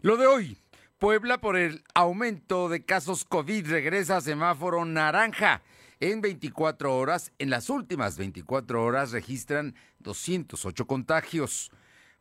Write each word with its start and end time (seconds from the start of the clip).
Lo 0.00 0.16
de 0.16 0.28
hoy, 0.28 0.56
Puebla 1.00 1.40
por 1.40 1.56
el 1.56 1.82
aumento 1.92 2.68
de 2.68 2.84
casos 2.84 3.24
COVID 3.24 3.66
regresa 3.66 4.18
a 4.18 4.20
semáforo 4.20 4.84
naranja. 4.84 5.62
En 5.98 6.20
24 6.20 6.96
horas, 6.96 7.32
en 7.40 7.50
las 7.50 7.68
últimas 7.68 8.16
24 8.16 8.84
horas 8.84 9.10
registran 9.10 9.74
208 9.98 10.86
contagios. 10.86 11.72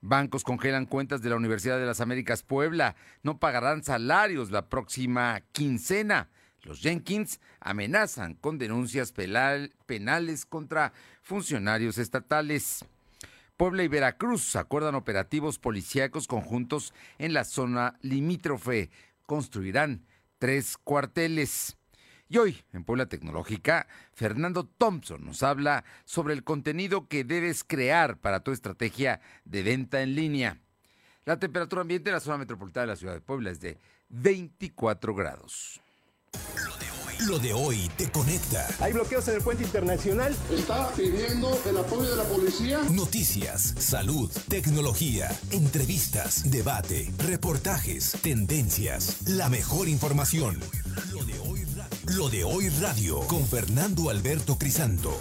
Bancos 0.02 0.44
congelan 0.44 0.88
cuentas 0.88 1.22
de 1.22 1.30
la 1.30 1.36
Universidad 1.36 1.78
de 1.78 1.86
las 1.86 2.02
Américas 2.02 2.42
Puebla. 2.42 2.96
No 3.22 3.38
pagarán 3.38 3.84
salarios 3.84 4.50
la 4.50 4.70
próxima 4.70 5.44
quincena. 5.52 6.32
Los 6.64 6.80
Jenkins 6.80 7.40
amenazan 7.60 8.34
con 8.34 8.58
denuncias 8.58 9.12
penales 9.12 10.46
contra 10.48 10.94
funcionarios 11.22 12.00
estatales. 12.00 12.84
Puebla 13.58 13.84
y 13.84 13.88
Veracruz 13.88 14.56
acuerdan 14.56 14.94
operativos 14.94 15.58
policíacos 15.58 16.28
conjuntos 16.28 16.94
en 17.18 17.34
la 17.34 17.44
zona 17.44 17.98
limítrofe. 18.02 18.92
Construirán 19.26 20.06
tres 20.38 20.78
cuarteles. 20.78 21.76
Y 22.30 22.38
hoy, 22.38 22.64
en 22.72 22.84
Puebla 22.84 23.08
Tecnológica, 23.08 23.88
Fernando 24.14 24.66
Thompson 24.66 25.26
nos 25.26 25.42
habla 25.42 25.86
sobre 26.06 26.36
el 26.36 26.44
contenido 26.44 27.08
que 27.08 27.24
debes 27.24 27.64
crear 27.64 28.20
para 28.20 28.42
tu 28.42 28.52
estrategia 28.52 29.22
de 29.44 29.64
venta 29.64 30.04
en 30.04 30.14
línea. 30.14 30.62
La 31.26 31.40
temperatura 31.40 31.82
ambiente 31.82 32.12
en 32.12 32.14
la 32.14 32.20
zona 32.20 32.38
metropolitana 32.38 32.84
de 32.84 32.88
la 32.88 32.96
ciudad 32.96 33.14
de 33.14 33.22
Puebla 33.22 33.50
es 33.50 33.60
de 33.60 33.80
24 34.10 35.16
grados. 35.16 35.82
Lo 37.26 37.40
de 37.40 37.52
hoy 37.52 37.90
te 37.98 38.10
conecta. 38.12 38.68
Hay 38.80 38.94
bloqueos 38.94 39.28
en 39.28 39.36
el 39.36 39.42
puente 39.42 39.64
internacional. 39.64 40.36
Está 40.52 40.92
pidiendo 40.94 41.60
el 41.66 41.78
apoyo 41.78 42.12
de 42.12 42.16
la 42.16 42.24
policía. 42.24 42.80
Noticias, 42.92 43.74
salud, 43.80 44.32
tecnología, 44.48 45.30
entrevistas, 45.52 46.50
debate, 46.52 47.12
reportajes, 47.18 48.18
tendencias, 48.22 49.28
la 49.28 49.50
mejor 49.50 49.88
información. 49.88 50.60
Lo 51.12 51.24
de 51.24 51.40
hoy 51.40 51.64
radio, 51.76 52.18
Lo 52.18 52.30
de 52.30 52.44
hoy 52.44 52.70
radio 52.70 53.20
con 53.22 53.46
Fernando 53.48 54.12
Alberto 54.12 54.58
Crisanto. 54.58 55.20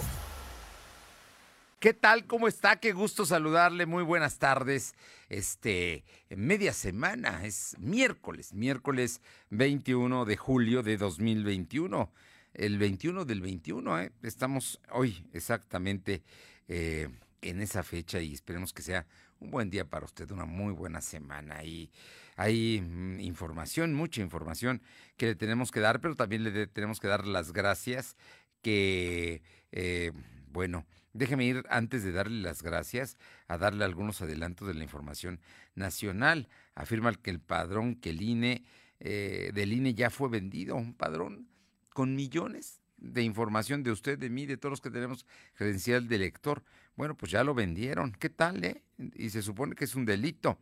¿Qué 1.79 1.93
tal? 1.93 2.25
¿Cómo 2.25 2.47
está? 2.47 2.79
Qué 2.79 2.93
gusto 2.93 3.25
saludarle. 3.25 3.87
Muy 3.87 4.03
buenas 4.03 4.37
tardes. 4.37 4.93
Este, 5.29 6.05
media 6.29 6.71
semana, 6.71 7.45
es 7.45 7.75
miércoles, 7.79 8.53
miércoles 8.53 9.21
21 9.49 10.25
de 10.25 10.37
julio 10.37 10.83
de 10.83 10.97
2021. 10.97 12.11
El 12.53 12.77
21 12.77 13.25
del 13.25 13.41
21, 13.41 13.99
¿eh? 13.99 14.11
Estamos 14.23 14.79
hoy 14.91 15.25
exactamente 15.33 16.23
eh, 16.67 17.09
en 17.41 17.61
esa 17.61 17.83
fecha 17.83 18.21
y 18.21 18.33
esperemos 18.33 18.73
que 18.73 18.81
sea 18.81 19.05
un 19.39 19.51
buen 19.51 19.69
día 19.69 19.85
para 19.85 20.05
usted, 20.05 20.31
una 20.31 20.45
muy 20.45 20.73
buena 20.73 21.01
semana. 21.01 21.63
Y 21.63 21.91
hay 22.37 22.81
mm, 22.81 23.19
información, 23.19 23.93
mucha 23.93 24.21
información 24.21 24.81
que 25.17 25.27
le 25.27 25.35
tenemos 25.35 25.71
que 25.71 25.81
dar, 25.81 25.99
pero 25.99 26.15
también 26.15 26.43
le 26.43 26.67
tenemos 26.67 26.99
que 26.99 27.07
dar 27.09 27.27
las 27.27 27.51
gracias 27.51 28.15
que, 28.61 29.41
eh, 29.71 30.13
bueno, 30.51 30.85
Déjeme 31.13 31.45
ir 31.45 31.63
antes 31.69 32.03
de 32.03 32.11
darle 32.11 32.41
las 32.41 32.61
gracias 32.61 33.17
a 33.47 33.57
darle 33.57 33.85
algunos 33.85 34.21
adelantos 34.21 34.67
de 34.67 34.73
la 34.73 34.83
información 34.83 35.39
nacional. 35.75 36.47
Afirma 36.75 37.13
que 37.13 37.31
el 37.31 37.39
padrón 37.39 37.95
que 37.95 38.11
el 38.11 38.21
INE 38.21 38.63
eh, 38.99 39.51
del 39.53 39.73
INE 39.73 39.93
ya 39.93 40.09
fue 40.09 40.29
vendido, 40.29 40.75
un 40.75 40.93
padrón 40.93 41.47
con 41.93 42.15
millones 42.15 42.81
de 42.97 43.21
información 43.21 43.83
de 43.83 43.91
usted, 43.91 44.17
de 44.17 44.29
mí, 44.29 44.45
de 44.45 44.57
todos 44.57 44.71
los 44.71 44.81
que 44.81 44.89
tenemos 44.89 45.25
credencial 45.53 46.07
de 46.07 46.17
lector. 46.17 46.63
Bueno, 46.95 47.15
pues 47.15 47.31
ya 47.31 47.43
lo 47.43 47.53
vendieron. 47.53 48.11
¿Qué 48.11 48.29
tal, 48.29 48.63
eh? 48.63 48.81
Y 49.15 49.29
se 49.29 49.41
supone 49.41 49.75
que 49.75 49.85
es 49.85 49.95
un 49.95 50.05
delito. 50.05 50.57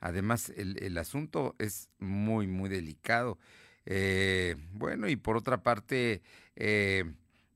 Además, 0.00 0.52
el, 0.56 0.96
asunto 0.98 1.56
es 1.58 1.88
muy, 1.98 2.46
muy 2.46 2.68
delicado. 2.68 3.38
Eh, 3.86 4.54
bueno, 4.72 5.08
y 5.08 5.16
por 5.16 5.36
otra 5.36 5.62
parte, 5.62 6.22
eh, 6.56 7.04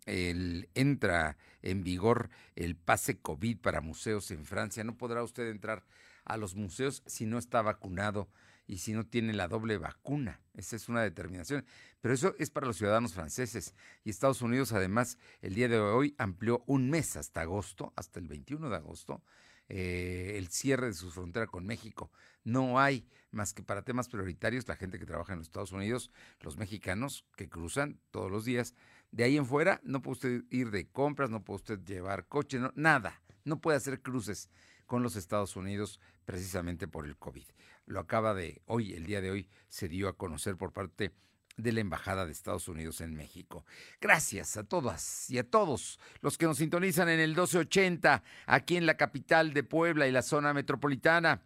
el, 0.07 0.69
entra 0.75 1.37
en 1.63 1.83
vigor 1.85 2.31
el 2.57 2.77
pase 2.77 3.19
COVID 3.19 3.59
para 3.59 3.81
museos 3.81 4.31
en 4.31 4.45
Francia. 4.45 4.85
No 4.85 4.97
podrá 4.97 5.23
usted 5.23 5.49
entrar 5.49 5.85
a 6.25 6.37
los 6.37 6.55
museos 6.55 7.03
si 7.07 7.27
no 7.27 7.39
está 7.39 7.63
vacunado 7.63 8.29
y 8.67 8.79
si 8.79 8.93
no 8.93 9.05
tiene 9.05 9.33
la 9.33 9.49
doble 9.49 9.79
vacuna. 9.79 10.41
Esa 10.55 10.77
es 10.77 10.89
una 10.89 11.03
determinación. 11.03 11.65
Pero 12.01 12.15
eso 12.15 12.35
es 12.39 12.51
para 12.51 12.67
los 12.67 12.77
ciudadanos 12.77 13.13
franceses. 13.13 13.75
Y 14.05 14.11
Estados 14.11 14.43
Unidos, 14.43 14.73
además, 14.73 15.19
el 15.41 15.55
día 15.55 15.69
de 15.69 15.79
hoy 15.79 16.15
amplió 16.19 16.63
un 16.67 16.91
mes 16.91 17.17
hasta 17.17 17.43
agosto, 17.43 17.93
hasta 17.97 18.19
el 18.19 18.29
21 18.29 18.71
de 18.71 18.77
agosto, 18.77 19.23
eh, 19.69 20.35
el 20.37 20.49
cierre 20.49 20.87
de 20.87 20.95
su 20.95 21.11
frontera 21.11 21.47
con 21.47 21.67
México. 21.67 22.11
No 22.45 22.81
hay 22.81 23.07
más 23.31 23.55
que 23.55 23.63
para 23.63 23.83
temas 23.83 24.09
prioritarios 24.09 24.69
la 24.69 24.77
gente 24.77 24.99
que 24.99 25.07
trabaja 25.07 25.33
en 25.33 25.39
los 25.39 25.49
Estados 25.49 25.73
Unidos, 25.73 26.11
los 26.41 26.57
mexicanos 26.57 27.25
que 27.37 27.49
cruzan 27.49 27.99
todos 28.11 28.31
los 28.31 28.45
días 28.45 28.75
de 29.13 29.25
ahí 29.25 29.37
en 29.37 29.47
fuera 29.47 29.81
no 29.85 30.01
puede 30.01 30.13
usted 30.13 30.45
ir 30.51 30.71
de 30.71 30.89
compras, 30.89 31.31
no 31.31 31.45
puede 31.45 31.57
usted 31.57 31.81
llevar 31.85 32.27
coche, 32.27 32.59
nada. 32.75 33.21
No 33.45 33.61
puede 33.61 33.77
hacer 33.77 34.01
cruces 34.01 34.49
con 34.87 35.03
los 35.03 35.17
Estados 35.17 35.55
Unidos 35.57 36.01
precisamente 36.25 36.89
por 36.89 37.05
el 37.05 37.17
COVID. 37.17 37.45
Lo 37.87 38.01
acaba 38.01 38.35
de 38.35 38.63
hoy, 38.67 38.95
el 38.95 39.05
día 39.05 39.21
de 39.21 39.31
hoy, 39.31 39.49
se 39.69 39.89
dio 39.89 40.09
a 40.09 40.17
conocer 40.17 40.57
por 40.57 40.73
parte 40.73 41.13
de 41.57 41.73
la 41.73 41.81
Embajada 41.81 42.25
de 42.25 42.33
Estados 42.33 42.69
Unidos 42.69 43.03
en 43.03 43.15
México. 43.15 43.67
Gracias 44.01 44.57
a 44.57 44.65
todas 44.65 45.29
y 45.29 45.39
a 45.39 45.49
todos 45.49 45.99
los 46.21 46.39
que 46.39 46.47
nos 46.47 46.59
sintonizan 46.59 47.09
en 47.11 47.21
el 47.21 47.31
1280, 47.31 48.23
aquí 48.47 48.77
en 48.77 48.87
la 48.87 48.97
capital 48.97 49.53
de 49.53 49.63
Puebla 49.63 50.07
y 50.07 50.13
la 50.13 50.23
zona 50.23 50.55
metropolitana. 50.55 51.43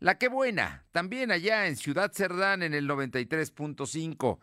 La 0.00 0.18
que 0.18 0.28
buena, 0.28 0.84
también 0.90 1.30
allá 1.30 1.68
en 1.68 1.76
Ciudad 1.76 2.12
Cerdán 2.12 2.62
en 2.62 2.74
el 2.74 2.88
93.5 2.88 4.40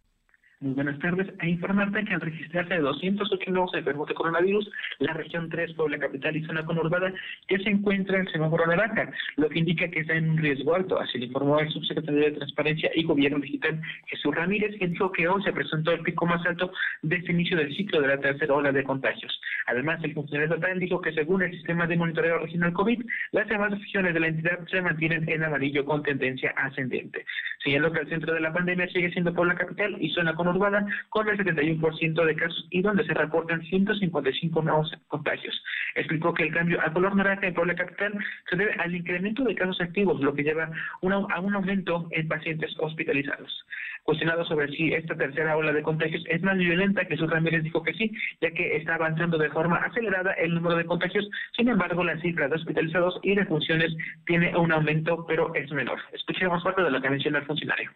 Muy 0.61 0.73
buenas 0.73 0.97
tardes. 0.99 1.27
A 1.39 1.47
informarte 1.47 2.05
que 2.05 2.13
al 2.13 2.21
registrarse 2.21 2.77
208 2.77 3.51
nuevos 3.51 3.73
enfermos 3.73 4.07
de 4.07 4.13
coronavirus, 4.13 4.71
la 4.99 5.11
región 5.11 5.49
3, 5.49 5.73
Puebla 5.73 5.99
Capital 5.99 6.37
y 6.37 6.45
zona 6.45 6.65
conurbada, 6.65 7.11
ya 7.49 7.57
se 7.59 7.69
encuentra 7.69 8.19
en 8.19 8.27
semáforo 8.31 8.65
naranja, 8.65 9.11
lo 9.35 9.49
que 9.49 9.59
indica 9.59 9.89
que 9.89 9.99
está 9.99 10.13
en 10.13 10.29
un 10.29 10.37
riesgo 10.37 10.73
alto. 10.73 10.97
Así 10.97 11.17
lo 11.17 11.25
informó 11.25 11.59
el 11.59 11.69
subsecretario 11.71 12.21
de 12.21 12.31
Transparencia 12.31 12.89
y 12.95 13.03
Gobierno 13.03 13.39
Digital, 13.39 13.81
Jesús 14.05 14.33
Ramírez, 14.33 14.77
quien 14.77 14.93
dijo 14.93 15.11
que 15.11 15.27
hoy 15.27 15.43
se 15.43 15.51
presentó 15.51 15.91
el 15.91 15.99
pico 16.03 16.25
más 16.25 16.45
alto 16.45 16.71
desde 17.01 17.25
el 17.25 17.31
inicio 17.31 17.57
del 17.57 17.75
ciclo 17.75 17.99
de 17.99 18.07
la 18.07 18.17
tercera 18.21 18.53
ola 18.53 18.71
de 18.71 18.83
contagios. 18.85 19.37
Además, 19.67 20.01
el 20.03 20.13
funcionario 20.13 20.55
estatal 20.55 20.79
dijo 20.79 21.01
que 21.01 21.11
según 21.11 21.41
el 21.41 21.51
sistema 21.51 21.85
de 21.85 21.97
monitoreo 21.97 22.39
regional 22.39 22.71
COVID, 22.71 23.01
las 23.33 23.47
demás 23.49 23.71
regiones 23.71 24.13
de 24.13 24.19
la 24.21 24.27
entidad 24.27 24.65
se 24.71 24.81
mantienen 24.81 25.27
en 25.27 25.43
amarillo 25.43 25.83
con 25.83 26.01
tendencia 26.01 26.51
ascendente. 26.55 27.25
Señaló 27.61 27.91
que 27.91 27.99
el 27.99 28.09
centro 28.09 28.33
de 28.33 28.39
la 28.39 28.53
pandemia 28.53 28.87
sigue 28.87 29.11
siendo 29.11 29.33
Puebla 29.33 29.55
Capital 29.55 29.97
y 29.99 30.11
zona 30.11 30.33
conurbada 30.33 30.44
conurbada 30.45 30.85
con 31.09 31.27
el 31.27 31.37
71% 31.37 32.25
de 32.25 32.35
casos 32.35 32.67
y 32.69 32.81
donde 32.81 33.05
se 33.05 33.13
reportan 33.13 33.61
155 33.63 34.61
nuevos 34.61 34.91
contagios. 35.07 35.61
Explicó 35.95 36.33
que 36.33 36.43
el 36.43 36.53
cambio 36.53 36.79
a 36.81 36.93
color 36.93 37.15
naranja 37.15 37.47
en 37.47 37.53
Puebla 37.53 37.75
Capital 37.75 38.13
se 38.49 38.55
debe 38.55 38.73
al 38.73 38.95
incremento 38.95 39.43
de 39.43 39.55
casos 39.55 39.81
activos, 39.81 40.21
lo 40.21 40.33
que 40.33 40.43
lleva 40.43 40.65
a 40.65 41.39
un 41.39 41.55
aumento 41.55 42.07
en 42.11 42.27
pacientes 42.27 42.75
hospitalizados. 42.79 43.65
Cuestionado 44.03 44.45
sobre 44.45 44.67
si 44.67 44.93
esta 44.93 45.15
tercera 45.15 45.57
ola 45.57 45.73
de 45.73 45.81
contagios 45.81 46.23
es 46.27 46.43
más 46.43 46.57
violenta, 46.57 47.05
Jesús 47.05 47.27
Ramírez 47.27 47.63
dijo 47.63 47.81
que 47.81 47.93
sí, 47.93 48.11
ya 48.39 48.51
que 48.51 48.75
está 48.75 48.95
avanzando 48.95 49.37
de 49.39 49.49
forma 49.49 49.77
acelerada 49.77 50.33
el 50.33 50.53
número 50.53 50.75
de 50.75 50.85
contagios. 50.85 51.27
Sin 51.55 51.69
embargo, 51.69 52.03
la 52.03 52.19
cifra 52.21 52.47
de 52.47 52.55
hospitalizados 52.55 53.19
y 53.23 53.33
de 53.33 53.45
funciones 53.45 53.95
tiene 54.27 54.55
un 54.55 54.71
aumento, 54.71 55.25
pero 55.27 55.55
es 55.55 55.71
menor. 55.71 55.99
Escuchemos 56.13 56.63
parte 56.63 56.83
de 56.83 56.91
lo 56.91 57.01
que 57.01 57.09
menciona 57.09 57.39
el 57.39 57.45
funcionario. 57.45 57.89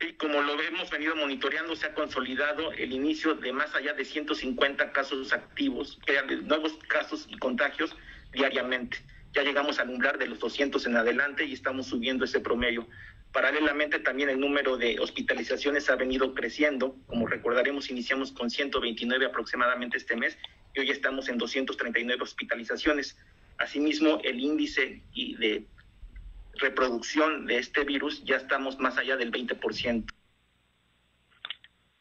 Y 0.00 0.12
como 0.14 0.42
lo 0.42 0.60
hemos 0.60 0.90
venido 0.90 1.14
monitoreando, 1.16 1.76
se 1.76 1.86
ha 1.86 1.94
consolidado 1.94 2.72
el 2.72 2.92
inicio 2.92 3.34
de 3.34 3.52
más 3.52 3.74
allá 3.74 3.92
de 3.94 4.04
150 4.04 4.92
casos 4.92 5.32
activos, 5.32 5.98
nuevos 6.42 6.76
casos 6.88 7.26
y 7.28 7.38
contagios 7.38 7.94
diariamente. 8.32 8.98
Ya 9.32 9.42
llegamos 9.42 9.78
al 9.78 9.90
umbral 9.90 10.18
de 10.18 10.26
los 10.26 10.38
200 10.40 10.86
en 10.86 10.96
adelante 10.96 11.44
y 11.44 11.52
estamos 11.52 11.86
subiendo 11.86 12.24
ese 12.24 12.40
promedio. 12.40 12.86
Paralelamente 13.32 13.98
también 13.98 14.28
el 14.28 14.38
número 14.38 14.76
de 14.76 14.98
hospitalizaciones 15.00 15.90
ha 15.90 15.96
venido 15.96 16.34
creciendo. 16.34 16.96
Como 17.06 17.26
recordaremos, 17.26 17.90
iniciamos 17.90 18.30
con 18.30 18.48
129 18.48 19.26
aproximadamente 19.26 19.96
este 19.96 20.14
mes 20.14 20.38
y 20.74 20.80
hoy 20.80 20.90
estamos 20.90 21.28
en 21.28 21.38
239 21.38 22.22
hospitalizaciones. 22.22 23.16
Asimismo, 23.58 24.20
el 24.22 24.38
índice 24.38 25.02
de 25.14 25.66
reproducción 26.58 27.46
de 27.46 27.58
este 27.58 27.84
virus 27.84 28.22
ya 28.24 28.36
estamos 28.36 28.78
más 28.78 28.96
allá 28.98 29.16
del 29.16 29.30
20%. 29.30 30.04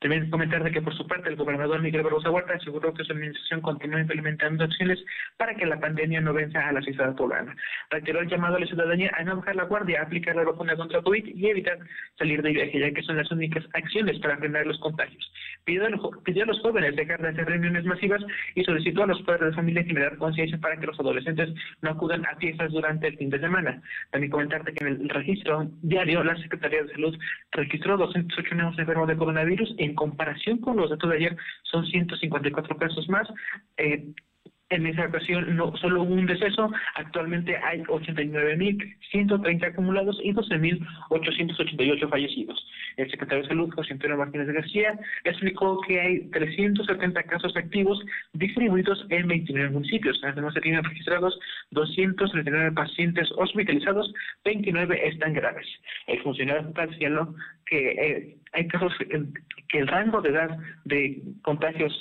También 0.03 0.29
comentar 0.29 0.61
de 0.61 0.71
que 0.71 0.81
por 0.81 0.93
su 0.97 1.07
parte 1.07 1.29
el 1.29 1.37
gobernador 1.37 1.81
Miguel 1.81 2.03
Barbosa 2.03 2.29
Huerta 2.29 2.55
aseguró 2.55 2.93
que 2.93 3.05
su 3.05 3.13
administración 3.13 3.61
continúa 3.61 4.01
implementando 4.01 4.65
acciones 4.65 4.99
para 5.37 5.55
que 5.55 5.65
la 5.65 5.79
pandemia 5.79 6.19
no 6.19 6.33
venza 6.33 6.67
a 6.67 6.73
la 6.73 6.81
ciudad 6.81 7.15
poblana. 7.15 7.55
Reiteró 7.89 8.19
el 8.19 8.27
llamado 8.27 8.57
a 8.57 8.59
la 8.59 8.65
ciudadanía 8.65 9.13
a 9.15 9.23
no 9.23 9.37
bajar 9.37 9.55
la 9.55 9.63
guardia, 9.63 10.01
aplicar 10.01 10.35
la 10.35 10.43
vacuna 10.43 10.75
contra 10.75 11.01
COVID 11.01 11.25
y 11.25 11.47
evitar 11.47 11.79
salir 12.17 12.41
de 12.41 12.51
viaje, 12.51 12.79
ya 12.81 12.91
que 12.91 13.01
son 13.01 13.15
las 13.15 13.31
únicas 13.31 13.63
acciones 13.71 14.19
para 14.19 14.35
frenar 14.35 14.67
los 14.67 14.77
contagios. 14.79 15.31
Pidió 15.63 15.85
a 15.85 15.89
los, 15.89 16.01
pidió 16.25 16.43
a 16.43 16.47
los 16.47 16.59
jóvenes 16.59 16.97
dejar 16.97 17.21
de 17.21 17.29
hacer 17.29 17.45
reuniones 17.45 17.85
masivas 17.85 18.21
y 18.55 18.65
solicitó 18.65 19.03
a 19.03 19.07
los 19.07 19.21
padres 19.21 19.51
de 19.51 19.55
familia 19.55 19.85
generar 19.85 20.17
conciencia 20.17 20.57
para 20.57 20.75
que 20.75 20.87
los 20.87 20.99
adolescentes 20.99 21.49
no 21.81 21.91
acudan 21.91 22.25
a 22.25 22.35
fiestas 22.35 22.73
durante 22.73 23.07
el 23.07 23.17
fin 23.17 23.29
de 23.29 23.39
semana. 23.39 23.81
También 24.11 24.31
comentarte 24.31 24.73
que 24.73 24.85
en 24.85 25.01
el 25.01 25.09
registro 25.09 25.71
diario 25.81 26.25
la 26.25 26.35
Secretaría 26.35 26.83
de 26.83 26.91
Salud 26.91 27.17
registró 27.53 27.95
208 27.95 28.55
nuevos 28.55 28.77
enfermos 28.77 29.07
de 29.07 29.15
coronavirus 29.15 29.73
en 29.77 29.92
comparación 29.95 30.59
con 30.59 30.77
los 30.77 30.89
datos 30.89 31.09
de 31.09 31.17
ayer, 31.17 31.37
son 31.63 31.85
154 31.85 32.77
casos 32.77 33.07
más. 33.09 33.27
Eh, 33.77 34.13
en 34.73 34.87
esa 34.87 35.05
ocasión 35.05 35.55
no 35.55 35.75
solo 35.77 36.03
hubo 36.03 36.13
un 36.13 36.25
deceso, 36.25 36.71
actualmente 36.95 37.55
hay 37.57 37.81
89.130 37.83 39.67
acumulados 39.67 40.19
y 40.23 40.33
12.888 40.33 42.09
fallecidos. 42.09 42.65
El 42.97 43.09
secretario 43.09 43.43
de 43.43 43.49
Salud, 43.49 43.73
José 43.73 43.93
Antonio 43.93 44.17
Martínez 44.17 44.47
García, 44.47 44.99
explicó 45.23 45.79
que 45.81 45.99
hay 45.99 46.19
370 46.29 47.23
casos 47.23 47.55
activos 47.55 47.99
distribuidos 48.33 49.05
en 49.09 49.27
29 49.27 49.69
municipios. 49.71 50.19
Además, 50.23 50.53
se 50.53 50.61
tienen 50.61 50.83
registrados 50.83 51.39
239 51.71 52.71
pacientes 52.71 53.29
hospitalizados, 53.37 54.13
29 54.45 55.07
están 55.07 55.33
graves. 55.33 55.67
El 56.07 56.21
funcionario 56.21 56.61
estatal 56.61 56.93
señaló 56.93 57.35
que 57.65 57.91
eh, 57.91 58.37
hay 58.53 58.67
casos 58.67 58.93
que 59.69 59.79
el 59.79 59.87
rango 59.87 60.21
de 60.21 60.29
edad 60.29 60.57
de 60.85 61.21
contagios 61.41 61.93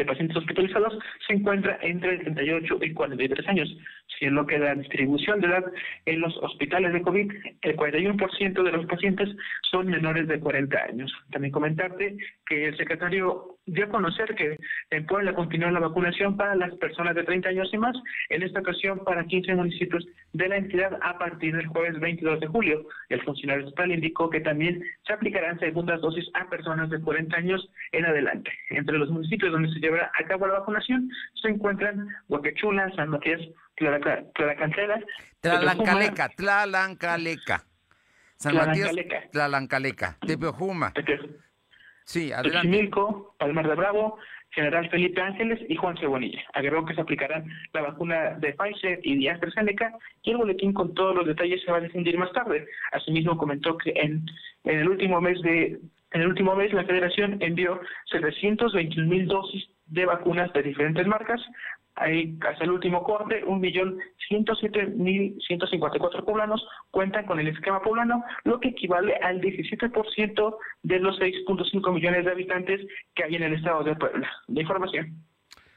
de 0.00 0.06
pacientes 0.06 0.36
hospitalizados 0.36 0.98
se 1.26 1.34
encuentra 1.34 1.78
entre 1.82 2.18
38 2.18 2.78
y 2.82 2.94
43 2.94 3.48
años, 3.48 3.76
siendo 4.18 4.46
que 4.46 4.58
la 4.58 4.74
distribución 4.74 5.40
de 5.40 5.48
edad 5.48 5.64
en 6.06 6.20
los 6.20 6.36
hospitales 6.38 6.92
de 6.92 7.02
COVID, 7.02 7.30
el 7.62 7.76
41% 7.76 8.62
de 8.62 8.72
los 8.72 8.86
pacientes 8.86 9.28
son 9.70 9.88
menores 9.88 10.26
de 10.26 10.40
40 10.40 10.76
años. 10.78 11.12
También 11.30 11.52
comentarte 11.52 12.16
que 12.46 12.68
el 12.68 12.76
secretario 12.76 13.58
dio 13.66 13.84
a 13.84 13.88
conocer 13.88 14.34
que 14.34 14.58
en 14.90 15.06
Puebla 15.06 15.34
continúa 15.34 15.70
la 15.70 15.80
vacunación 15.80 16.36
para 16.36 16.54
las 16.54 16.74
personas 16.76 17.14
de 17.14 17.24
30 17.24 17.48
años 17.50 17.68
y 17.72 17.78
más, 17.78 17.96
en 18.28 18.42
esta 18.42 18.60
ocasión 18.60 19.04
para 19.04 19.24
15 19.24 19.54
municipios 19.54 20.06
de 20.32 20.48
la 20.48 20.56
entidad 20.56 20.98
a 21.02 21.18
partir 21.18 21.56
del 21.56 21.66
jueves 21.66 21.98
22 22.00 22.40
de 22.40 22.46
julio. 22.46 22.86
El 23.08 23.22
funcionario 23.22 23.66
estatal 23.66 23.92
indicó 23.92 24.30
que 24.30 24.40
también 24.40 24.82
se 25.06 25.12
aplicarán 25.12 25.58
segundas 25.58 26.00
dosis 26.00 26.26
a 26.34 26.48
personas 26.48 26.90
de 26.90 27.00
40 27.00 27.36
años 27.36 27.68
en 27.92 28.04
adelante. 28.04 28.50
Entre 28.70 28.98
los 28.98 29.10
municipios 29.10 29.52
donde 29.52 29.72
se 29.72 29.80
llevará 29.80 30.10
a 30.18 30.24
cabo 30.24 30.46
la 30.46 30.60
vacunación 30.60 31.08
se 31.40 31.48
encuentran 31.48 32.08
Huaquechula, 32.28 32.90
San 32.96 33.10
Matías, 33.10 33.40
Tlalacancela, 33.76 35.00
Tlalancaleca, 35.40 36.28
Tlalancaleca. 36.30 37.64
San 38.36 38.54
Matías, 38.54 38.90
Tlalancaleca, 39.32 40.16
Tepeojuma. 40.26 40.92
Sí, 42.10 42.32
adelante. 42.32 42.68
Xochimilco, 42.68 43.36
Palmar 43.38 43.68
de 43.68 43.76
Bravo, 43.76 44.18
General 44.50 44.90
Felipe 44.90 45.20
Ángeles 45.20 45.60
y 45.68 45.76
Juan 45.76 45.96
Cebonilla. 45.96 46.42
Agregó 46.54 46.84
que 46.84 46.96
se 46.96 47.00
aplicarán 47.00 47.48
la 47.72 47.82
vacuna 47.82 48.30
de 48.40 48.52
Pfizer 48.52 48.98
y 49.04 49.22
de 49.22 49.30
AstraZeneca 49.30 49.96
y 50.24 50.32
el 50.32 50.38
boletín 50.38 50.72
con 50.72 50.92
todos 50.92 51.14
los 51.14 51.24
detalles 51.24 51.62
se 51.62 51.70
va 51.70 51.78
a 51.78 51.82
difundir 51.82 52.18
más 52.18 52.32
tarde. 52.32 52.66
Asimismo 52.90 53.38
comentó 53.38 53.78
que 53.78 53.90
en, 53.94 54.26
en 54.64 54.78
el 54.80 54.88
último 54.88 55.20
mes 55.20 55.40
de 55.42 55.78
en 56.12 56.22
el 56.22 56.26
último 56.26 56.56
mes, 56.56 56.72
la 56.72 56.82
Federación 56.82 57.36
envió 57.40 57.80
721 58.10 59.08
mil 59.08 59.28
dosis 59.28 59.68
de 59.86 60.06
vacunas 60.06 60.52
de 60.52 60.64
diferentes 60.64 61.06
marcas. 61.06 61.40
Hay, 62.00 62.36
hasta 62.48 62.64
el 62.64 62.70
último 62.70 63.04
corte, 63.04 63.44
1.107.154 63.44 66.24
poblanos 66.24 66.66
cuentan 66.90 67.26
con 67.26 67.38
el 67.38 67.48
esquema 67.48 67.82
poblano, 67.82 68.24
lo 68.44 68.58
que 68.58 68.68
equivale 68.68 69.16
al 69.16 69.38
17% 69.40 70.56
de 70.82 70.98
los 70.98 71.20
6.5 71.20 71.92
millones 71.92 72.24
de 72.24 72.30
habitantes 72.30 72.80
que 73.14 73.24
hay 73.24 73.36
en 73.36 73.42
el 73.42 73.52
estado 73.54 73.84
de 73.84 73.94
Puebla. 73.96 74.30
De 74.48 74.62
información. 74.62 75.26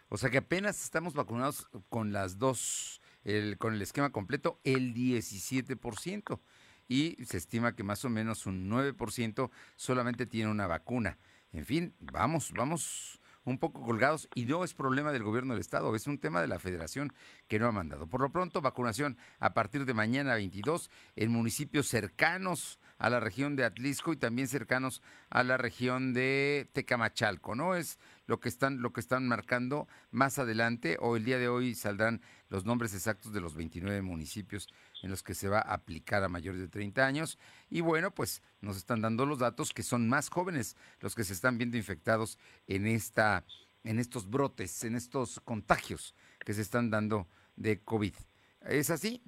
O 0.08 0.16
sea 0.18 0.30
que 0.30 0.38
apenas 0.38 0.82
estamos 0.82 1.14
vacunados 1.14 1.68
con 1.90 2.14
las 2.14 2.40
dos, 2.40 3.02
el, 3.26 3.58
con 3.58 3.74
el 3.74 3.82
esquema 3.82 4.12
completo, 4.12 4.62
el 4.64 4.94
17% 4.94 6.40
y 6.88 7.18
se 7.26 7.36
estima 7.38 7.76
que 7.76 7.84
más 7.84 8.06
o 8.06 8.10
menos 8.10 8.46
un 8.46 8.70
9% 8.70 9.50
solamente 9.76 10.26
tiene 10.26 10.50
una 10.52 10.68
vacuna. 10.68 11.18
En 11.52 11.66
fin, 11.66 11.94
vamos, 12.00 12.54
vamos 12.54 13.20
un 13.46 13.58
poco 13.58 13.82
colgados 13.82 14.30
y 14.36 14.46
no 14.46 14.64
es 14.64 14.74
problema 14.74 15.12
del 15.12 15.24
gobierno 15.24 15.54
del 15.54 15.62
estado, 15.62 15.96
es 15.96 16.08
un 16.08 16.18
tema 16.18 16.42
de 16.42 16.48
la 16.48 16.60
federación 16.60 17.14
que 17.48 17.60
no 17.60 17.68
ha 17.68 17.72
mandado. 17.72 18.08
Por 18.08 18.22
lo 18.22 18.32
pronto, 18.32 18.62
vacunación 18.62 19.18
a 19.40 19.54
partir 19.54 19.86
de 19.86 19.94
mañana 19.94 20.36
22 20.36 20.90
en 21.16 21.32
municipios 21.32 21.88
cercanos 21.88 22.80
a 22.98 23.10
la 23.10 23.20
región 23.20 23.56
de 23.56 23.66
Atlisco 23.66 24.14
y 24.14 24.18
también 24.18 24.48
cercanos 24.48 25.02
a 25.30 25.44
la 25.44 25.58
región 25.58 26.14
de 26.14 26.70
Tecamachalco, 26.74 27.56
¿no? 27.56 27.76
Es 27.76 28.00
lo 28.26 28.40
que 28.40 28.48
están 28.50 28.82
lo 28.82 28.94
que 28.94 29.02
están 29.02 29.28
marcando 29.28 29.88
más 30.12 30.40
adelante 30.40 30.98
o 31.00 31.18
el 31.18 31.26
día 31.26 31.38
de 31.38 31.50
hoy 31.50 31.76
saldrán 31.76 32.22
los 32.54 32.66
nombres 32.66 32.94
exactos 32.94 33.34
de 33.34 33.42
los 33.42 33.56
29 33.56 34.04
municipios 34.04 34.70
en 35.02 35.10
los 35.10 35.24
que 35.24 35.34
se 35.34 35.50
va 35.50 35.58
a 35.58 35.74
aplicar 35.74 36.24
a 36.24 36.30
mayores 36.30 36.62
de 36.62 36.68
30 36.68 37.04
años. 37.04 37.40
Y 37.68 37.82
bueno, 37.82 38.14
pues 38.14 38.44
nos 38.62 38.78
están 38.78 39.02
dando 39.02 39.26
los 39.26 39.40
datos 39.40 39.74
que 39.74 39.82
son 39.82 40.08
más 40.08 40.30
jóvenes 40.30 40.76
los 41.00 41.16
que 41.16 41.24
se 41.24 41.34
están 41.34 41.58
viendo 41.58 41.78
infectados 41.78 42.38
en, 42.68 42.86
esta, 42.86 43.44
en 43.84 43.98
estos 43.98 44.30
brotes, 44.30 44.84
en 44.84 44.96
estos 44.96 45.40
contagios 45.40 46.14
que 46.46 46.54
se 46.54 46.62
están 46.62 46.92
dando 46.92 47.28
de 47.56 47.82
COVID. 47.82 48.14
¿Es 48.62 48.92
así? 48.92 49.24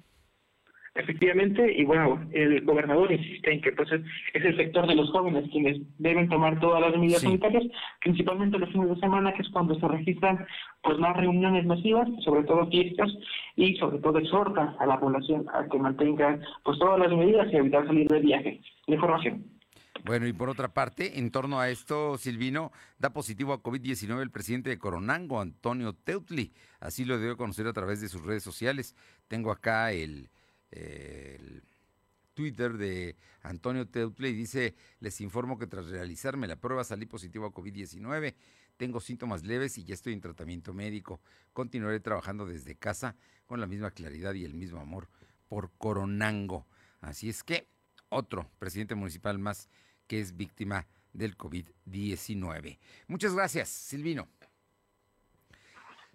Efectivamente, 0.96 1.74
y 1.76 1.84
bueno, 1.84 2.26
el 2.32 2.64
gobernador 2.64 3.12
insiste 3.12 3.52
en 3.52 3.60
que 3.60 3.72
pues 3.72 3.90
es, 3.92 4.00
el 4.32 4.56
sector 4.56 4.86
de 4.86 4.94
los 4.94 5.10
jóvenes 5.10 5.48
quienes 5.50 5.78
deben 5.98 6.28
tomar 6.28 6.58
todas 6.58 6.80
las 6.80 6.96
medidas 6.96 7.20
sanitarias, 7.20 7.64
principalmente 8.00 8.58
los 8.58 8.70
fines 8.70 8.88
de 8.88 8.96
semana, 8.96 9.34
que 9.34 9.42
es 9.42 9.48
cuando 9.50 9.78
se 9.78 9.86
registran 9.86 10.46
pues 10.82 10.98
más 10.98 11.14
reuniones 11.16 11.66
masivas, 11.66 12.08
sobre 12.24 12.44
todo 12.44 12.66
fiestas, 12.68 13.12
y 13.56 13.76
sobre 13.76 13.98
todo 13.98 14.18
exhorta 14.18 14.74
a 14.78 14.86
la 14.86 14.98
población 14.98 15.46
a 15.52 15.66
que 15.66 15.78
mantenga 15.78 16.38
pues 16.64 16.78
todas 16.78 16.98
las 16.98 17.10
medidas 17.10 17.52
y 17.52 17.56
evitar 17.56 17.86
salir 17.86 18.08
de 18.08 18.20
viaje. 18.20 18.60
La 18.86 18.94
información. 18.94 19.44
Bueno, 20.04 20.26
y 20.26 20.32
por 20.32 20.48
otra 20.48 20.68
parte, 20.68 21.18
en 21.18 21.30
torno 21.30 21.58
a 21.58 21.68
esto, 21.68 22.16
Silvino, 22.16 22.70
da 22.98 23.12
positivo 23.12 23.52
a 23.52 23.62
COVID-19 23.62 24.22
el 24.22 24.30
presidente 24.30 24.70
de 24.70 24.78
Coronango, 24.78 25.40
Antonio 25.40 25.94
Teutli. 25.94 26.52
Así 26.80 27.04
lo 27.04 27.18
dio 27.18 27.32
a 27.32 27.36
conocer 27.36 27.66
a 27.66 27.72
través 27.72 28.00
de 28.00 28.08
sus 28.08 28.22
redes 28.22 28.44
sociales. 28.44 28.94
Tengo 29.26 29.50
acá 29.50 29.92
el, 29.92 30.30
el 30.76 31.62
Twitter 32.34 32.76
de 32.76 33.16
Antonio 33.42 33.88
Teutle 33.88 34.32
dice, 34.32 34.74
les 35.00 35.20
informo 35.20 35.58
que 35.58 35.66
tras 35.66 35.86
realizarme 35.86 36.46
la 36.46 36.56
prueba 36.56 36.84
salí 36.84 37.06
positivo 37.06 37.46
a 37.46 37.52
COVID-19, 37.52 38.34
tengo 38.76 39.00
síntomas 39.00 39.42
leves 39.44 39.78
y 39.78 39.84
ya 39.84 39.94
estoy 39.94 40.12
en 40.12 40.20
tratamiento 40.20 40.74
médico. 40.74 41.20
Continuaré 41.52 41.98
trabajando 42.00 42.46
desde 42.46 42.76
casa 42.76 43.16
con 43.46 43.58
la 43.58 43.66
misma 43.66 43.90
claridad 43.90 44.34
y 44.34 44.44
el 44.44 44.54
mismo 44.54 44.80
amor 44.80 45.08
por 45.48 45.70
Coronango. 45.78 46.66
Así 47.00 47.28
es 47.28 47.42
que 47.42 47.68
otro 48.10 48.50
presidente 48.58 48.94
municipal 48.94 49.38
más 49.38 49.68
que 50.06 50.20
es 50.20 50.36
víctima 50.36 50.86
del 51.12 51.36
COVID-19. 51.36 52.78
Muchas 53.08 53.34
gracias, 53.34 53.68
Silvino. 53.70 54.28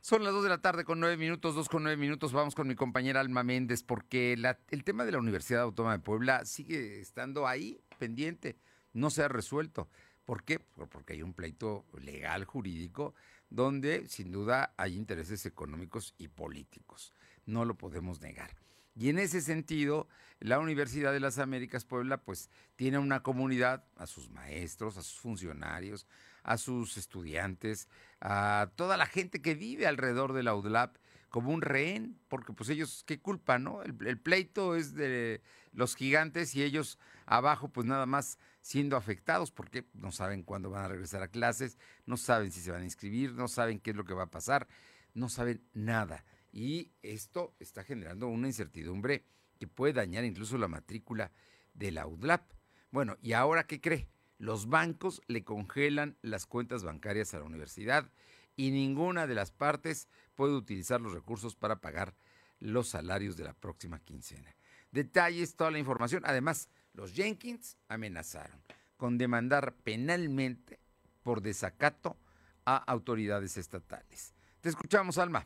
Son 0.04 0.24
las 0.24 0.34
2 0.34 0.42
de 0.42 0.50
la 0.50 0.64
tarde 0.64 0.84
con 0.84 1.00
9 1.00 1.16
minutos, 1.16 1.54
2 1.54 1.70
con 1.70 1.84
9 1.84 1.96
minutos. 1.96 2.34
Vamos 2.34 2.56
con 2.56 2.68
mi 2.68 2.74
compañera 2.74 3.20
Alma 3.20 3.44
Méndez 3.44 3.84
porque 3.84 4.34
el 4.34 4.84
tema 4.84 5.06
de 5.06 5.12
la 5.12 5.20
Universidad 5.20 5.62
Autónoma 5.62 5.96
de 5.96 6.04
Puebla 6.04 6.44
sigue 6.44 7.00
estando 7.00 7.48
ahí, 7.48 7.80
pendiente, 8.00 8.58
no 8.94 9.12
se 9.12 9.22
ha 9.22 9.28
resuelto. 9.28 9.90
¿Por 10.26 10.44
qué? 10.44 10.58
Porque 10.58 11.14
hay 11.14 11.22
un 11.22 11.36
pleito 11.36 11.86
legal, 12.00 12.46
jurídico, 12.46 13.14
donde 13.52 14.08
sin 14.08 14.32
duda 14.32 14.74
hay 14.76 14.98
intereses 14.98 15.46
económicos 15.46 16.16
y 16.18 16.30
políticos. 16.30 17.14
No 17.46 17.64
lo 17.64 17.76
podemos 17.76 18.22
negar. 18.22 18.56
Y 18.96 19.10
en 19.10 19.20
ese 19.20 19.40
sentido, 19.40 20.08
la 20.40 20.58
Universidad 20.58 21.14
de 21.14 21.20
las 21.20 21.38
Américas 21.38 21.86
Puebla 21.86 22.18
pues 22.24 22.50
tiene 22.76 22.98
una 22.98 23.22
comunidad, 23.22 23.86
a 23.98 24.08
sus 24.08 24.32
maestros, 24.32 24.98
a 24.98 25.04
sus 25.04 25.20
funcionarios, 25.20 26.08
a 26.44 26.58
sus 26.58 26.98
estudiantes, 26.98 27.88
a 28.20 28.72
toda 28.76 28.98
la 28.98 29.06
gente 29.06 29.42
que 29.42 29.56
vive 29.56 29.88
alrededor 29.88 30.34
de 30.34 30.44
la 30.44 30.56
UDLAP 30.56 30.98
como 31.30 31.52
un 31.52 31.62
rehén, 31.62 32.20
porque 32.28 32.52
pues 32.52 32.70
ellos, 32.70 33.04
¿qué 33.08 33.20
culpa, 33.20 33.58
no? 33.58 33.84
El, 33.84 33.96
el, 34.06 34.20
pleito 34.20 34.76
es 34.76 34.94
de 34.94 35.42
los 35.72 35.96
gigantes 35.96 36.56
y 36.56 36.64
ellos 36.64 37.00
abajo 37.26 37.70
pues 37.70 37.88
nada 37.88 38.06
más 38.06 38.38
siendo 38.60 38.98
afectados 38.98 39.50
porque 39.50 39.88
no 39.94 40.12
saben 40.12 40.44
cuándo 40.44 40.70
van 40.70 40.84
a 40.84 40.88
regresar 40.90 41.24
a 41.24 41.30
clases, 41.30 41.78
no 42.06 42.18
saben 42.18 42.52
si 42.52 42.60
se 42.60 42.72
van 42.72 42.82
a 42.82 42.86
inscribir, 42.86 43.34
no 43.34 43.48
saben 43.48 43.80
qué 43.80 43.92
es 43.92 43.96
lo 43.96 44.04
que 44.04 44.14
va 44.14 44.24
a 44.24 44.32
pasar, 44.32 44.68
no 45.14 45.30
saben 45.30 45.64
nada. 45.74 46.26
Y 46.52 46.92
esto 47.02 47.56
está 47.60 47.84
generando 47.84 48.28
una 48.28 48.48
incertidumbre 48.48 49.26
que 49.58 49.68
puede 49.68 49.94
dañar 49.94 50.26
incluso 50.26 50.58
la 50.58 50.68
matrícula 50.68 51.32
de 51.74 51.92
la 51.92 52.08
UDLAP. 52.08 52.52
Bueno, 52.92 53.18
¿y 53.22 53.34
ahora 53.34 53.66
qué 53.68 53.80
cree? 53.80 54.10
Los 54.42 54.70
bancos 54.70 55.22
le 55.28 55.44
congelan 55.44 56.18
las 56.24 56.48
cuentas 56.48 56.84
bancarias 56.84 57.32
a 57.36 57.38
la 57.38 57.46
universidad 57.46 58.10
y 58.56 58.72
ninguna 58.72 59.28
de 59.28 59.36
las 59.36 59.52
partes 59.52 60.08
puede 60.34 60.56
utilizar 60.56 61.00
los 61.00 61.14
recursos 61.14 61.56
para 61.56 61.76
pagar 61.76 62.16
los 62.60 62.90
salarios 62.90 63.38
de 63.38 63.44
la 63.44 63.54
próxima 63.54 64.00
quincena. 64.00 64.56
Detalles, 64.92 65.56
toda 65.56 65.70
la 65.70 65.78
información. 65.78 66.24
Además, 66.26 66.70
los 66.94 67.14
Jenkins 67.14 67.78
amenazaron 67.88 68.64
con 68.98 69.20
demandar 69.20 69.76
penalmente 69.84 70.80
por 71.22 71.44
desacato 71.44 72.18
a 72.66 72.78
autoridades 72.78 73.58
estatales. 73.58 74.34
Te 74.60 74.70
escuchamos, 74.70 75.20
Alma. 75.20 75.46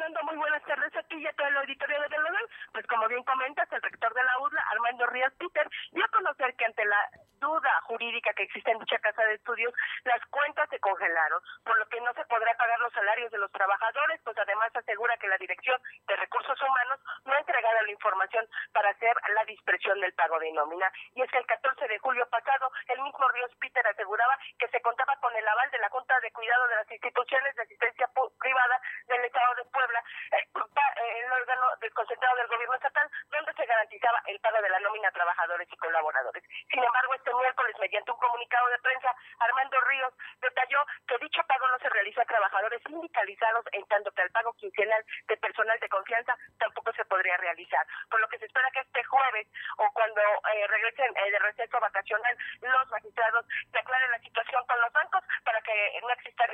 Fernando. 0.00 0.22
Muy 0.24 0.36
buenas 0.36 0.62
tardes 0.64 0.96
aquí 0.96 1.16
y 1.16 1.26
a 1.26 1.32
todo 1.34 1.46
el 1.46 1.56
auditorio 1.58 2.00
de 2.00 2.08
Telenor. 2.08 2.48
Pues 2.72 2.86
como 2.86 3.06
bien 3.08 3.22
comentas, 3.24 3.70
el 3.70 3.82
rector 3.82 4.14
de 4.14 4.24
la 4.24 4.38
UDLA, 4.38 4.64
Armando 4.70 5.06
Ríos 5.08 5.32
Peter, 5.38 5.68
dio 5.92 6.04
a 6.04 6.08
conocer 6.08 6.54
que 6.56 6.64
ante 6.64 6.84
la 6.86 7.10
duda 7.40 7.72
jurídica 7.88 8.32
que 8.34 8.44
existe 8.44 8.70
en 8.70 8.78
dicha 8.78 8.98
casa 8.98 9.24
de 9.24 9.34
estudios, 9.34 9.72
las 10.04 10.20
cuentas 10.26 10.68
se 10.68 10.78
congelaron, 10.78 11.40
por 11.64 11.76
lo 11.78 11.88
que 11.88 12.00
no 12.00 12.12
se 12.12 12.24
podrá 12.26 12.54
pagar 12.56 12.78
los 12.80 12.92
salarios 12.92 13.32
de 13.32 13.38
los 13.38 13.50
trabajadores, 13.50 14.20
pues 14.22 14.36
además 14.38 14.70
asegura 14.76 15.16
que 15.16 15.28
la 15.28 15.38
Dirección 15.38 15.80
de 16.06 16.16
Recursos 16.16 16.60
Humanos 16.60 17.00
no 17.24 17.32
ha 17.32 17.38
entregado 17.38 17.82
la 17.82 17.90
información 17.90 18.46
para 18.72 18.90
hacer 18.90 19.16
la 19.34 19.44
dispersión 19.44 19.98
del 20.00 20.12
pago 20.12 20.38
de 20.38 20.52
nómina. 20.52 20.92
Y 21.14 21.22
es 21.22 21.30
que 21.30 21.38
el 21.38 21.46
14 21.46 21.88
de 21.88 21.98
julio 21.98 22.28
pasado, 22.28 22.70
el 22.88 23.00
mismo 23.00 23.26
Ríos 23.28 23.50
Peter 23.58 23.86
aseguraba 23.86 24.38
que 24.58 24.68
se 24.68 24.82
contaba 24.82 25.16
con 25.16 25.34
el 25.34 25.48
aval 25.48 25.70
de 25.70 25.78
la 25.78 25.88
Junta 25.88 26.20
de 26.20 26.32
Cuidado 26.32 26.68
de 26.68 26.76
las 26.76 26.90
Instituciones 26.90 27.56
de 27.56 27.62
Asistencia 27.62 28.08
Privada 28.38 28.80
del 29.08 29.24
Estado 29.24 29.54
de 29.56 29.64
Puebla, 29.64 29.89
eh, 29.98 31.20
el 31.24 31.32
órgano 31.32 31.66
desconcentrado 31.80 32.36
del 32.36 32.48
gobierno 32.48 32.74
estatal, 32.74 33.10
donde 33.30 33.52
se 33.54 33.66
garantizaba 33.66 34.22
el 34.26 34.40
pago 34.40 34.62
de 34.62 34.70
la 34.70 34.80
nómina 34.80 35.08
a 35.08 35.12
trabajadores 35.12 35.68
y 35.70 35.76
colaboradores. 35.76 36.44
Sin 36.70 36.82
embargo, 36.82 37.14
este 37.14 37.34
miércoles, 37.34 37.76
mediante 37.78 38.10
un 38.10 38.18
comunicado 38.18 38.68
de 38.68 38.78
prensa, 38.78 39.14
Armando 39.38 39.80
Ríos 39.82 40.14
detalló 40.40 40.84
que 41.06 41.18
dicho 41.18 41.42
pago 41.44 41.68
no 41.68 41.78
se 41.78 41.88
realiza 41.88 42.22
a 42.22 42.26
trabajadores 42.26 42.82
sindicalizados, 42.86 43.64
en 43.72 43.86
tanto 43.86 44.10
que 44.12 44.22
el 44.22 44.30
pago 44.30 44.52
quincenal 44.54 45.04
de 45.28 45.36
personal 45.36 45.78
de 45.80 45.88
confianza 45.88 46.36
tampoco 46.58 46.92
se 46.92 47.04
podría 47.04 47.36
realizar. 47.36 47.86
Por 48.10 48.20
lo 48.20 48.28
que 48.28 48.38
se 48.38 48.46
espera 48.46 48.70
que 48.72 48.80
este 48.80 49.04
jueves 49.04 49.46
o 49.78 49.90
cuando 49.92 50.20
eh, 50.20 50.66
regresen 50.68 51.16
eh, 51.16 51.30
de 51.30 51.38
receso 51.38 51.80
vacacional 51.80 52.36
los 52.60 52.90
magistrados 52.90 53.46
se 53.70 53.78
aclaren 53.78 54.10
la 54.10 54.18
situación 54.18 54.64
con 54.66 54.80
los 54.80 54.92
bancos 54.92 55.22
para 55.44 55.60
que 55.62 56.00
no 56.02 56.10
exista 56.10 56.44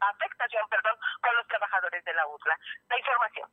afectación 0.00 0.62
con 0.68 0.77
los 0.77 0.77
la 2.88 2.98
información. 2.98 3.48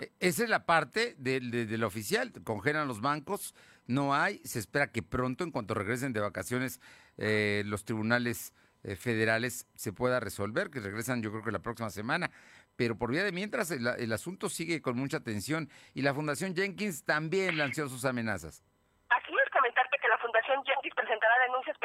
E, 0.00 0.12
esa 0.20 0.44
es 0.44 0.50
la 0.50 0.66
parte 0.66 1.14
del 1.18 1.50
de, 1.50 1.84
oficial. 1.84 2.32
Congelan 2.44 2.88
los 2.88 3.00
bancos 3.00 3.54
no 3.86 4.14
hay. 4.14 4.38
Se 4.44 4.58
espera 4.58 4.90
que 4.90 5.02
pronto, 5.02 5.44
en 5.44 5.50
cuanto 5.50 5.74
regresen 5.74 6.12
de 6.12 6.20
vacaciones, 6.20 6.80
eh, 7.16 7.62
los 7.66 7.84
tribunales 7.84 8.52
eh, 8.82 8.96
federales 8.96 9.66
se 9.74 9.92
pueda 9.92 10.20
resolver, 10.20 10.70
que 10.70 10.80
regresan 10.80 11.22
yo 11.22 11.30
creo 11.30 11.42
que 11.42 11.52
la 11.52 11.60
próxima 11.60 11.90
semana. 11.90 12.30
Pero 12.76 12.96
por 12.98 13.10
vía 13.10 13.24
de 13.24 13.32
mientras, 13.32 13.70
el, 13.70 13.86
el 13.86 14.12
asunto 14.12 14.48
sigue 14.48 14.82
con 14.82 14.96
mucha 14.96 15.20
tensión 15.20 15.70
y 15.94 16.02
la 16.02 16.14
Fundación 16.14 16.54
Jenkins 16.54 17.04
también 17.04 17.56
lanzó 17.56 17.88
sus 17.88 18.04
amenazas. 18.04 18.62
Así 19.08 19.32
es, 19.32 19.50
comentarte 19.50 19.96
que 20.00 20.08
la 20.08 20.18
Fundación 20.18 20.62
Jenkins 20.64 20.94
presentará 20.94 21.34
denuncias 21.46 21.76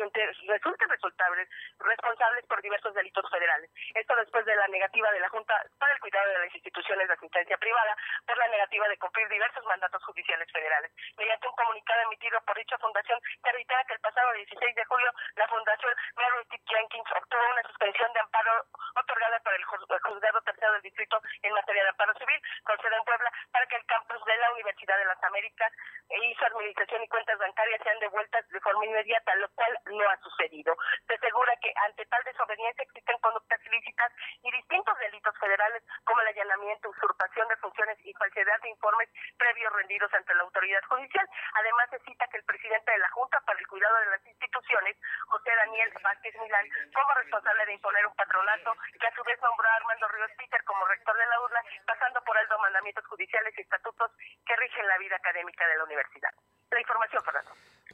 contra 0.00 0.22
quien 0.22 0.48
resulte 0.48 0.86
resultables, 0.86 1.48
responsables 1.78 2.46
por 2.46 2.62
diversos 2.62 2.94
delitos 2.94 3.28
federales. 3.30 3.70
Esto 3.94 4.16
después 4.16 4.44
de 4.46 4.56
la 4.56 4.68
negativa 4.68 5.10
de 5.12 5.20
la 5.20 5.28
Junta 5.28 5.54
para 5.78 5.92
el 5.92 6.00
Cuidado 6.00 6.28
de 6.30 6.46
las 6.46 6.54
Instituciones 6.54 7.08
de 7.08 7.14
Asistencia 7.14 7.58
Privada 7.58 7.96
por 8.26 8.38
la 8.38 8.48
negativa 8.48 8.88
de 8.88 8.98
cumplir 8.98 9.28
diversos 9.28 9.64
mandatos 9.66 10.02
judiciales 10.04 10.48
federales. 10.52 10.92
Mediante 11.18 11.48
un 11.48 11.54
comunicado 11.54 12.00
emitido 12.02 12.40
por 12.42 12.56
dicha 12.56 12.78
fundación, 12.78 13.18
se 13.42 13.52
reitera 13.52 13.84
que 13.84 13.94
el 13.94 14.00
pasado 14.00 14.32
16 14.32 14.74
de 14.74 14.84
julio 14.84 15.12
la 15.36 15.48
Fundación 15.48 15.94
Mary 16.16 16.44
T. 16.48 16.60
Jenkins 16.66 17.10
obtuvo 17.16 17.42
una 17.52 17.62
suspensión 17.62 18.12
de 18.12 18.20
amparo 18.20 18.52
otorgada 18.96 19.40
por 19.40 19.54
el 19.54 19.64
Juzgado 19.64 20.40
Tercero 20.42 20.72
del 20.72 20.82
Distrito 20.82 21.20
en 21.42 21.52
materia 21.52 21.82
de 21.82 21.88
amparo 21.90 22.14
civil, 22.14 22.40
con 22.64 22.78
sede 22.80 22.96
en 22.96 23.04
Puebla, 23.04 23.30
para 23.52 23.66
que 23.66 23.76
el 23.76 23.86
campus 23.86 24.24
de 24.24 24.36
la 24.36 24.52
Universidad 24.52 24.98
de 24.98 25.04
las 25.04 25.22
Américas 25.24 25.72
y 26.10 26.34
su 26.34 26.44
administración 26.44 27.02
y 27.02 27.08
cuentas 27.08 27.38
bancarias 27.38 27.80
sean 27.82 27.98
devueltas 28.00 28.48
de 28.48 28.60
forma 28.60 28.84
inmediata, 28.84 29.34
lo 29.36 29.48
cual 29.50 29.78
no 29.90 30.08
ha 30.08 30.16
sucedido. 30.18 30.76
Se 31.06 31.14
asegura 31.14 31.54
que 31.62 31.72
ante 31.86 32.06
tal 32.06 32.22
desobediencia 32.24 32.84
existen 32.84 33.18
conductas 33.18 33.60
ilícitas 33.66 34.12
y 34.42 34.50
distintos 34.52 34.98
delitos 34.98 35.36
federales 35.38 35.82
como 36.04 36.20
el 36.22 36.28
allanamiento, 36.28 36.90
usurpación 36.90 37.48
de 37.48 37.56
funciones 37.56 37.98
y 38.04 38.12
falsedad 38.14 38.60
de 38.62 38.70
informes 38.70 39.08
previos 39.38 39.72
rendidos 39.72 40.12
ante 40.14 40.34
la 40.34 40.42
autoridad 40.42 40.82
judicial. 40.88 41.28
Además, 41.54 41.90
se 41.90 41.98
cita 42.00 42.26
que 42.28 42.38
el 42.38 42.44
presidente 42.44 42.92
de 42.92 42.98
la 42.98 43.10
Junta 43.10 43.40
para 43.40 43.58
el 43.58 43.66
Cuidado 43.66 43.96
de 44.00 44.10
las 44.10 44.26
Instituciones, 44.26 44.96
José 45.26 45.50
Daniel 45.56 45.92
Vázquez 46.02 46.34
Milán, 46.40 46.66
como 46.94 47.14
responsable 47.14 47.66
de 47.66 47.74
imponer 47.74 48.06
un 48.06 48.14
patronato 48.14 48.74
que 48.98 49.06
a 49.06 49.14
su 49.14 49.22
vez 49.24 49.40
nombró 49.42 49.68
a 49.68 49.74
Armando 49.76 50.08
Ríos 50.08 50.30
Peter 50.36 50.62
como 50.64 50.86
rector 50.86 51.16
de 51.16 51.26
la 51.26 51.40
URLA, 51.40 51.64
pasando 51.86 52.20
por 52.22 52.36
alto 52.36 52.58
mandamientos 52.58 53.06
judiciales 53.06 53.54
y 53.56 53.62
estatutos 53.62 54.10
que 54.46 54.56
rigen 54.56 54.86
la 54.86 54.98
vida 54.98 55.16
académica 55.16 55.66
de 55.66 55.76
la 55.76 55.84
universidad. 55.84 56.30
La 56.70 56.80
información. 56.80 57.19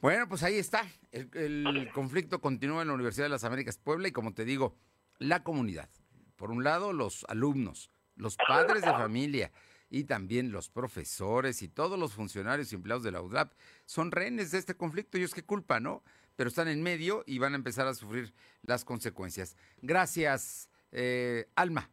Bueno, 0.07 0.29
pues 0.29 0.45
ahí 0.45 0.57
está. 0.57 0.87
El, 1.11 1.91
conflicto 1.93 2.41
continúa 2.41 2.83
en 2.83 2.87
la 2.87 2.95
Universidad 2.95 3.25
de 3.25 3.31
las 3.31 3.43
Américas 3.43 3.77
Puebla 3.77 4.07
y 4.07 4.13
como 4.13 4.35
te 4.35 4.45
digo, 4.45 4.77
la 5.19 5.43
comunidad. 5.43 5.91
Por 6.37 6.53
un 6.53 6.63
lado, 6.63 6.93
los 6.93 7.27
alumnos, 7.29 7.91
los 8.15 8.37
padres 8.37 8.83
de 8.83 8.93
familia 8.93 9.51
y 9.91 10.05
también 10.05 10.53
los 10.53 10.71
profesores 10.71 11.61
y 11.61 11.69
todos 11.69 11.99
los 11.99 12.13
funcionarios 12.13 12.71
y 12.71 12.77
empleados 12.77 13.03
de 13.03 13.11
la 13.11 13.21
UDAP 13.21 13.53
son 13.85 14.13
rehenes 14.13 14.53
de 14.53 14.59
este 14.59 14.77
conflicto. 14.77 15.19
Ellos 15.19 15.35
qué 15.35 15.43
culpa, 15.43 15.81
¿no? 15.81 16.05
Pero 16.37 16.47
están 16.47 16.69
en 16.69 16.85
medio 16.85 17.25
y 17.27 17.41
van 17.41 17.55
a 17.55 17.57
empezar 17.57 17.89
a 17.89 17.95
sufrir 17.95 18.33
las 18.63 18.85
consecuencias. 18.85 19.57
Gracias, 19.83 20.71
eh, 20.93 21.51
Alma. 21.57 21.91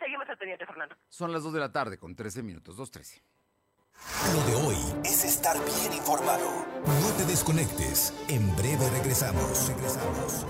Seguimos 0.00 0.28
al 0.28 0.36
pendiente, 0.36 0.66
Fernando. 0.66 0.96
Son 1.08 1.30
las 1.30 1.44
2 1.44 1.52
de 1.52 1.60
la 1.60 1.70
tarde 1.70 1.96
con 1.96 2.16
13 2.16 2.42
minutos, 2.42 2.76
2.13. 2.76 3.22
Lo 4.32 4.42
de 4.44 4.66
hoy 4.66 4.76
es 5.04 5.24
estar 5.24 5.56
bien 5.64 5.92
informado. 5.92 6.46
No 6.84 7.08
te 7.16 7.24
desconectes. 7.24 8.12
En 8.28 8.54
breve 8.56 8.88
regresamos. 8.90 9.68
Regresamos. 9.68 10.46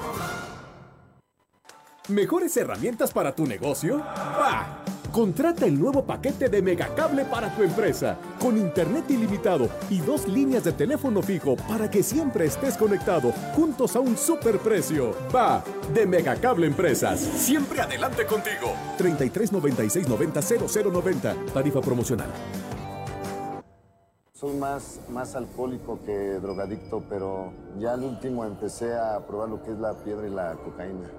¿Mejores 2.08 2.56
herramientas 2.56 3.12
para 3.12 3.34
tu 3.34 3.46
negocio? 3.46 3.98
¡Bah! 3.98 4.82
Contrata 5.12 5.66
el 5.66 5.80
nuevo 5.80 6.04
paquete 6.04 6.48
de 6.48 6.60
Megacable 6.60 7.24
para 7.24 7.54
tu 7.54 7.62
empresa, 7.62 8.18
con 8.38 8.58
internet 8.58 9.06
ilimitado 9.08 9.68
y 9.88 9.98
dos 10.00 10.28
líneas 10.28 10.64
de 10.64 10.72
teléfono 10.72 11.22
fijo 11.22 11.56
para 11.56 11.90
que 11.90 12.02
siempre 12.02 12.44
estés 12.44 12.76
conectado, 12.76 13.32
juntos 13.54 13.96
a 13.96 14.00
un 14.00 14.16
superprecio. 14.16 15.16
Va, 15.34 15.64
de 15.92 16.06
Megacable 16.06 16.66
Empresas. 16.66 17.18
Siempre 17.18 17.80
adelante 17.80 18.26
contigo. 18.26 18.74
33 18.98 19.52
96 19.52 20.08
90 20.08 20.40
0090. 20.42 21.34
Tarifa 21.54 21.80
promocional. 21.80 22.28
Soy 24.36 24.54
más, 24.54 25.00
más 25.08 25.34
alcohólico 25.34 25.98
que 26.04 26.38
drogadicto, 26.40 27.02
pero 27.08 27.54
ya 27.78 27.94
al 27.94 28.04
último 28.04 28.44
empecé 28.44 28.94
a 28.94 29.26
probar 29.26 29.48
lo 29.48 29.62
que 29.62 29.70
es 29.70 29.78
la 29.78 29.94
piedra 29.94 30.26
y 30.26 30.30
la 30.30 30.56
cocaína. 30.56 31.10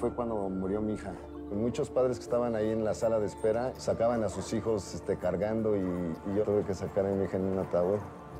Fue 0.00 0.14
cuando 0.14 0.48
murió 0.48 0.80
mi 0.80 0.94
hija. 0.94 1.12
Muchos 1.50 1.90
padres 1.90 2.16
que 2.16 2.24
estaban 2.24 2.56
ahí 2.56 2.70
en 2.70 2.82
la 2.82 2.94
sala 2.94 3.20
de 3.20 3.26
espera 3.26 3.78
sacaban 3.78 4.24
a 4.24 4.30
sus 4.30 4.54
hijos 4.54 4.94
este, 4.94 5.18
cargando 5.18 5.76
y, 5.76 5.80
y 5.80 6.34
yo 6.34 6.44
tuve 6.44 6.64
que 6.64 6.72
sacar 6.72 7.04
a 7.04 7.10
mi 7.10 7.24
hija 7.24 7.36
en 7.36 7.44
un 7.44 7.58
ataúd. 7.58 7.98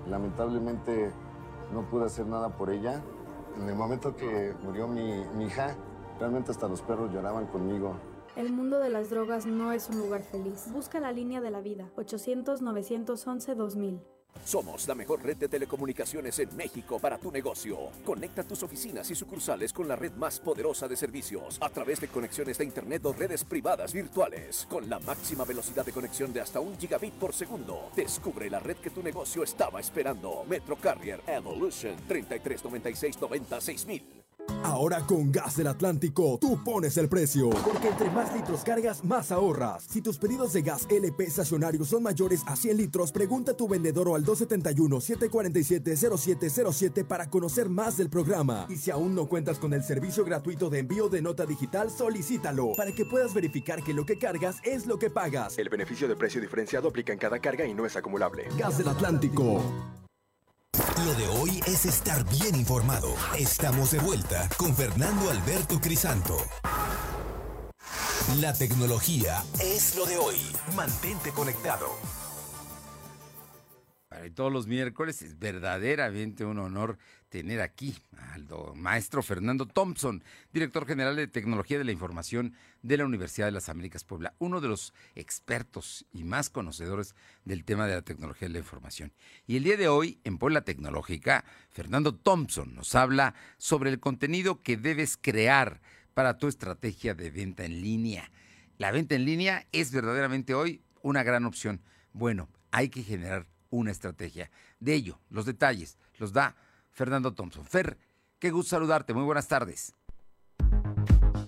Lamentablemente 0.09 1.13
no 1.71 1.83
pude 1.91 2.07
hacer 2.07 2.25
nada 2.25 2.57
por 2.57 2.71
ella. 2.71 3.03
En 3.61 3.69
el 3.69 3.75
momento 3.75 4.17
que 4.17 4.55
murió 4.63 4.89
mi, 4.89 5.27
mi 5.37 5.45
hija, 5.45 5.77
realmente 6.19 6.53
hasta 6.53 6.69
los 6.69 6.81
perros 6.81 7.13
lloraban 7.13 7.49
conmigo. 7.49 7.97
El 8.35 8.51
mundo 8.51 8.79
de 8.79 8.89
las 8.89 9.11
drogas 9.11 9.45
no 9.45 9.73
es 9.73 9.91
un 9.91 9.99
lugar 9.99 10.23
feliz. 10.23 10.73
Busca 10.73 11.01
la 11.01 11.13
línea 11.13 11.43
de 11.43 11.51
la 11.51 11.61
vida. 11.61 11.91
800-911-2000. 11.97 14.01
Somos 14.45 14.89
la 14.89 14.95
mejor 14.95 15.23
red 15.23 15.37
de 15.37 15.49
telecomunicaciones 15.49 16.39
en 16.39 16.55
México 16.57 16.99
para 16.99 17.19
tu 17.19 17.31
negocio. 17.31 17.91
Conecta 18.05 18.43
tus 18.43 18.63
oficinas 18.63 19.11
y 19.11 19.15
sucursales 19.15 19.73
con 19.73 19.87
la 19.87 19.97
red 19.97 20.13
más 20.13 20.41
poderosa 20.41 20.89
de 20.89 20.97
servicios 20.97 21.59
a 21.61 21.69
través 21.69 22.01
de 22.01 22.09
conexiones 22.09 22.59
de 22.59 22.65
Internet 22.65 23.05
o 23.07 23.13
redes 23.13 23.45
privadas 23.45 23.93
virtuales. 23.93 24.67
Con 24.69 24.89
la 24.91 24.99
máxima 24.99 25.45
velocidad 25.45 25.87
de 25.87 25.93
conexión 25.93 26.33
de 26.33 26.41
hasta 26.41 26.61
un 26.61 26.77
gigabit 26.79 27.15
por 27.15 27.33
segundo. 27.33 27.91
Descubre 27.95 28.51
la 28.51 28.61
red 28.61 28.77
que 28.77 28.91
tu 28.91 29.03
negocio 29.03 29.43
estaba 29.43 29.81
esperando. 29.81 30.45
Metro 30.49 30.77
Carrier 30.77 31.21
Evolution 31.27 31.97
3396 32.09 33.21
96000. 33.21 34.22
Ahora 34.65 35.01
con 35.07 35.31
Gas 35.33 35.57
del 35.57 35.67
Atlántico, 35.67 36.39
tú 36.41 36.63
pones 36.63 36.97
el 36.97 37.09
precio. 37.09 37.51
Porque 37.51 37.89
entre 37.89 38.09
más 38.11 38.33
litros 38.35 38.63
cargas, 38.65 39.05
más 39.05 39.33
ahorras. 39.33 39.85
Si 39.89 40.01
tus 40.01 40.19
pedidos 40.19 40.53
de 40.53 40.63
gas 40.63 40.87
LP 40.89 41.25
estacionario 41.25 41.85
son 41.85 42.05
mayores 42.05 42.43
a 42.47 42.55
100 42.57 42.77
litros, 42.77 43.11
pregunta 43.13 43.53
a 43.53 43.57
tu 43.57 43.69
vendedor 43.69 44.09
o 44.09 44.15
al 44.15 44.25
271-747-0707 44.25 47.05
para 47.05 47.29
conocer 47.29 47.69
más 47.69 47.97
del 47.97 48.09
programa. 48.09 48.67
Y 48.69 48.77
si 48.77 48.91
aún 48.91 49.15
no 49.15 49.27
cuentas 49.27 49.59
con 49.59 49.75
el 49.75 49.83
servicio 49.83 50.25
gratuito 50.25 50.71
de 50.71 50.79
envío 50.79 51.09
de 51.09 51.23
nota 51.23 51.45
digital, 51.45 51.91
solicítalo 51.91 52.73
para 52.77 52.93
que 52.93 53.05
puedas 53.05 53.35
verificar 53.35 53.83
que 53.83 53.95
lo 53.95 54.07
que 54.07 54.19
cargas 54.19 54.59
es 54.65 54.87
lo 54.87 54.99
que 54.99 55.11
pagas. 55.11 55.59
El 55.59 55.69
beneficio 55.69 56.07
de 56.09 56.17
precio 56.17 56.41
diferenciado 56.41 56.89
aplica 56.89 57.13
en 57.13 57.19
cada 57.19 57.39
carga 57.41 57.67
y 57.67 57.75
no 57.75 57.85
es 57.85 57.97
acumulable. 57.97 58.47
Gas 58.59 58.79
del 58.79 58.89
Atlántico. 58.89 59.61
Lo 61.05 61.15
de 61.15 61.27
hoy 61.27 61.61
es 61.67 61.85
estar 61.85 62.25
bien 62.31 62.55
informado. 62.55 63.15
Estamos 63.37 63.91
de 63.91 63.99
vuelta 63.99 64.49
con 64.57 64.73
Fernando 64.77 65.31
Alberto 65.31 65.81
Crisanto. 65.81 66.37
La 68.41 68.53
tecnología 68.53 69.43
es 69.61 69.97
lo 69.97 70.07
de 70.07 70.17
hoy. 70.17 70.37
Mantente 70.77 71.31
conectado. 71.33 71.87
Para 74.09 74.33
todos 74.33 74.53
los 74.53 74.69
miércoles 74.69 75.23
es 75.23 75.41
verdaderamente 75.41 76.45
un 76.45 76.61
honor 76.61 76.99
tener 77.33 77.63
aquí 77.63 77.97
al 78.35 78.47
maestro 78.75 79.23
Fernando 79.23 79.65
Thompson, 79.65 80.23
director 80.53 80.87
general 80.87 81.17
de 81.17 81.27
Tecnología 81.27 81.79
de 81.79 81.85
la 81.85 81.93
Información 81.93 82.55
de 82.83 82.99
la 82.99 83.07
Universidad 83.07 83.47
de 83.47 83.53
las 83.53 83.71
Américas 83.71 84.05
Puebla, 84.05 84.35
uno 84.39 84.61
de 84.61 84.69
los 84.69 84.93
expertos 85.15 86.05
y 86.13 86.25
más 86.25 86.51
conocedores 86.51 87.15
del 87.47 87.65
tema 87.65 87.87
de 87.87 87.95
la 87.95 88.03
tecnología 88.03 88.49
de 88.49 88.53
la 88.53 88.59
información. 88.59 89.15
Y 89.47 89.57
el 89.57 89.65
día 89.65 89.79
de 89.79 89.89
hoy, 89.89 90.21
en 90.25 90.37
Puebla 90.37 90.61
Tecnológica, 90.61 91.47
Fernando 91.71 92.15
Thompson 92.15 92.75
nos 92.75 92.95
habla 92.95 93.35
sobre 93.57 93.89
el 93.89 93.99
contenido 93.99 94.61
que 94.61 94.77
debes 94.77 95.17
crear 95.17 95.81
para 96.13 96.37
tu 96.37 96.49
estrategia 96.49 97.15
de 97.15 97.31
venta 97.31 97.65
en 97.65 97.81
línea. 97.81 98.31
La 98.77 98.91
venta 98.91 99.15
en 99.15 99.25
línea 99.25 99.67
es 99.73 99.91
verdaderamente 99.91 100.53
hoy 100.53 100.83
una 101.01 101.23
gran 101.23 101.47
opción. 101.47 101.81
Bueno, 102.13 102.51
hay 102.73 102.91
que 102.91 103.03
generar 103.03 103.47
una 103.71 103.91
estrategia. 103.91 104.51
De 104.81 104.93
ello, 104.93 105.19
los 105.31 105.47
detalles 105.47 105.97
los 106.19 106.35
da 106.35 106.57
Fernando 106.93 107.33
Thompson. 107.33 107.65
Fer, 107.65 107.97
qué 108.39 108.51
gusto 108.51 108.77
saludarte. 108.77 109.15
Muy 109.15 109.25
buenas 109.25 109.49
tardes. 109.49 109.95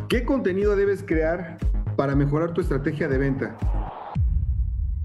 ¿Qué 0.08 0.24
contenido 0.24 0.74
debes 0.76 1.02
crear 1.02 1.58
para 1.96 2.16
mejorar 2.16 2.52
tu 2.54 2.60
estrategia 2.60 3.08
de 3.08 3.18
venta? 3.18 3.58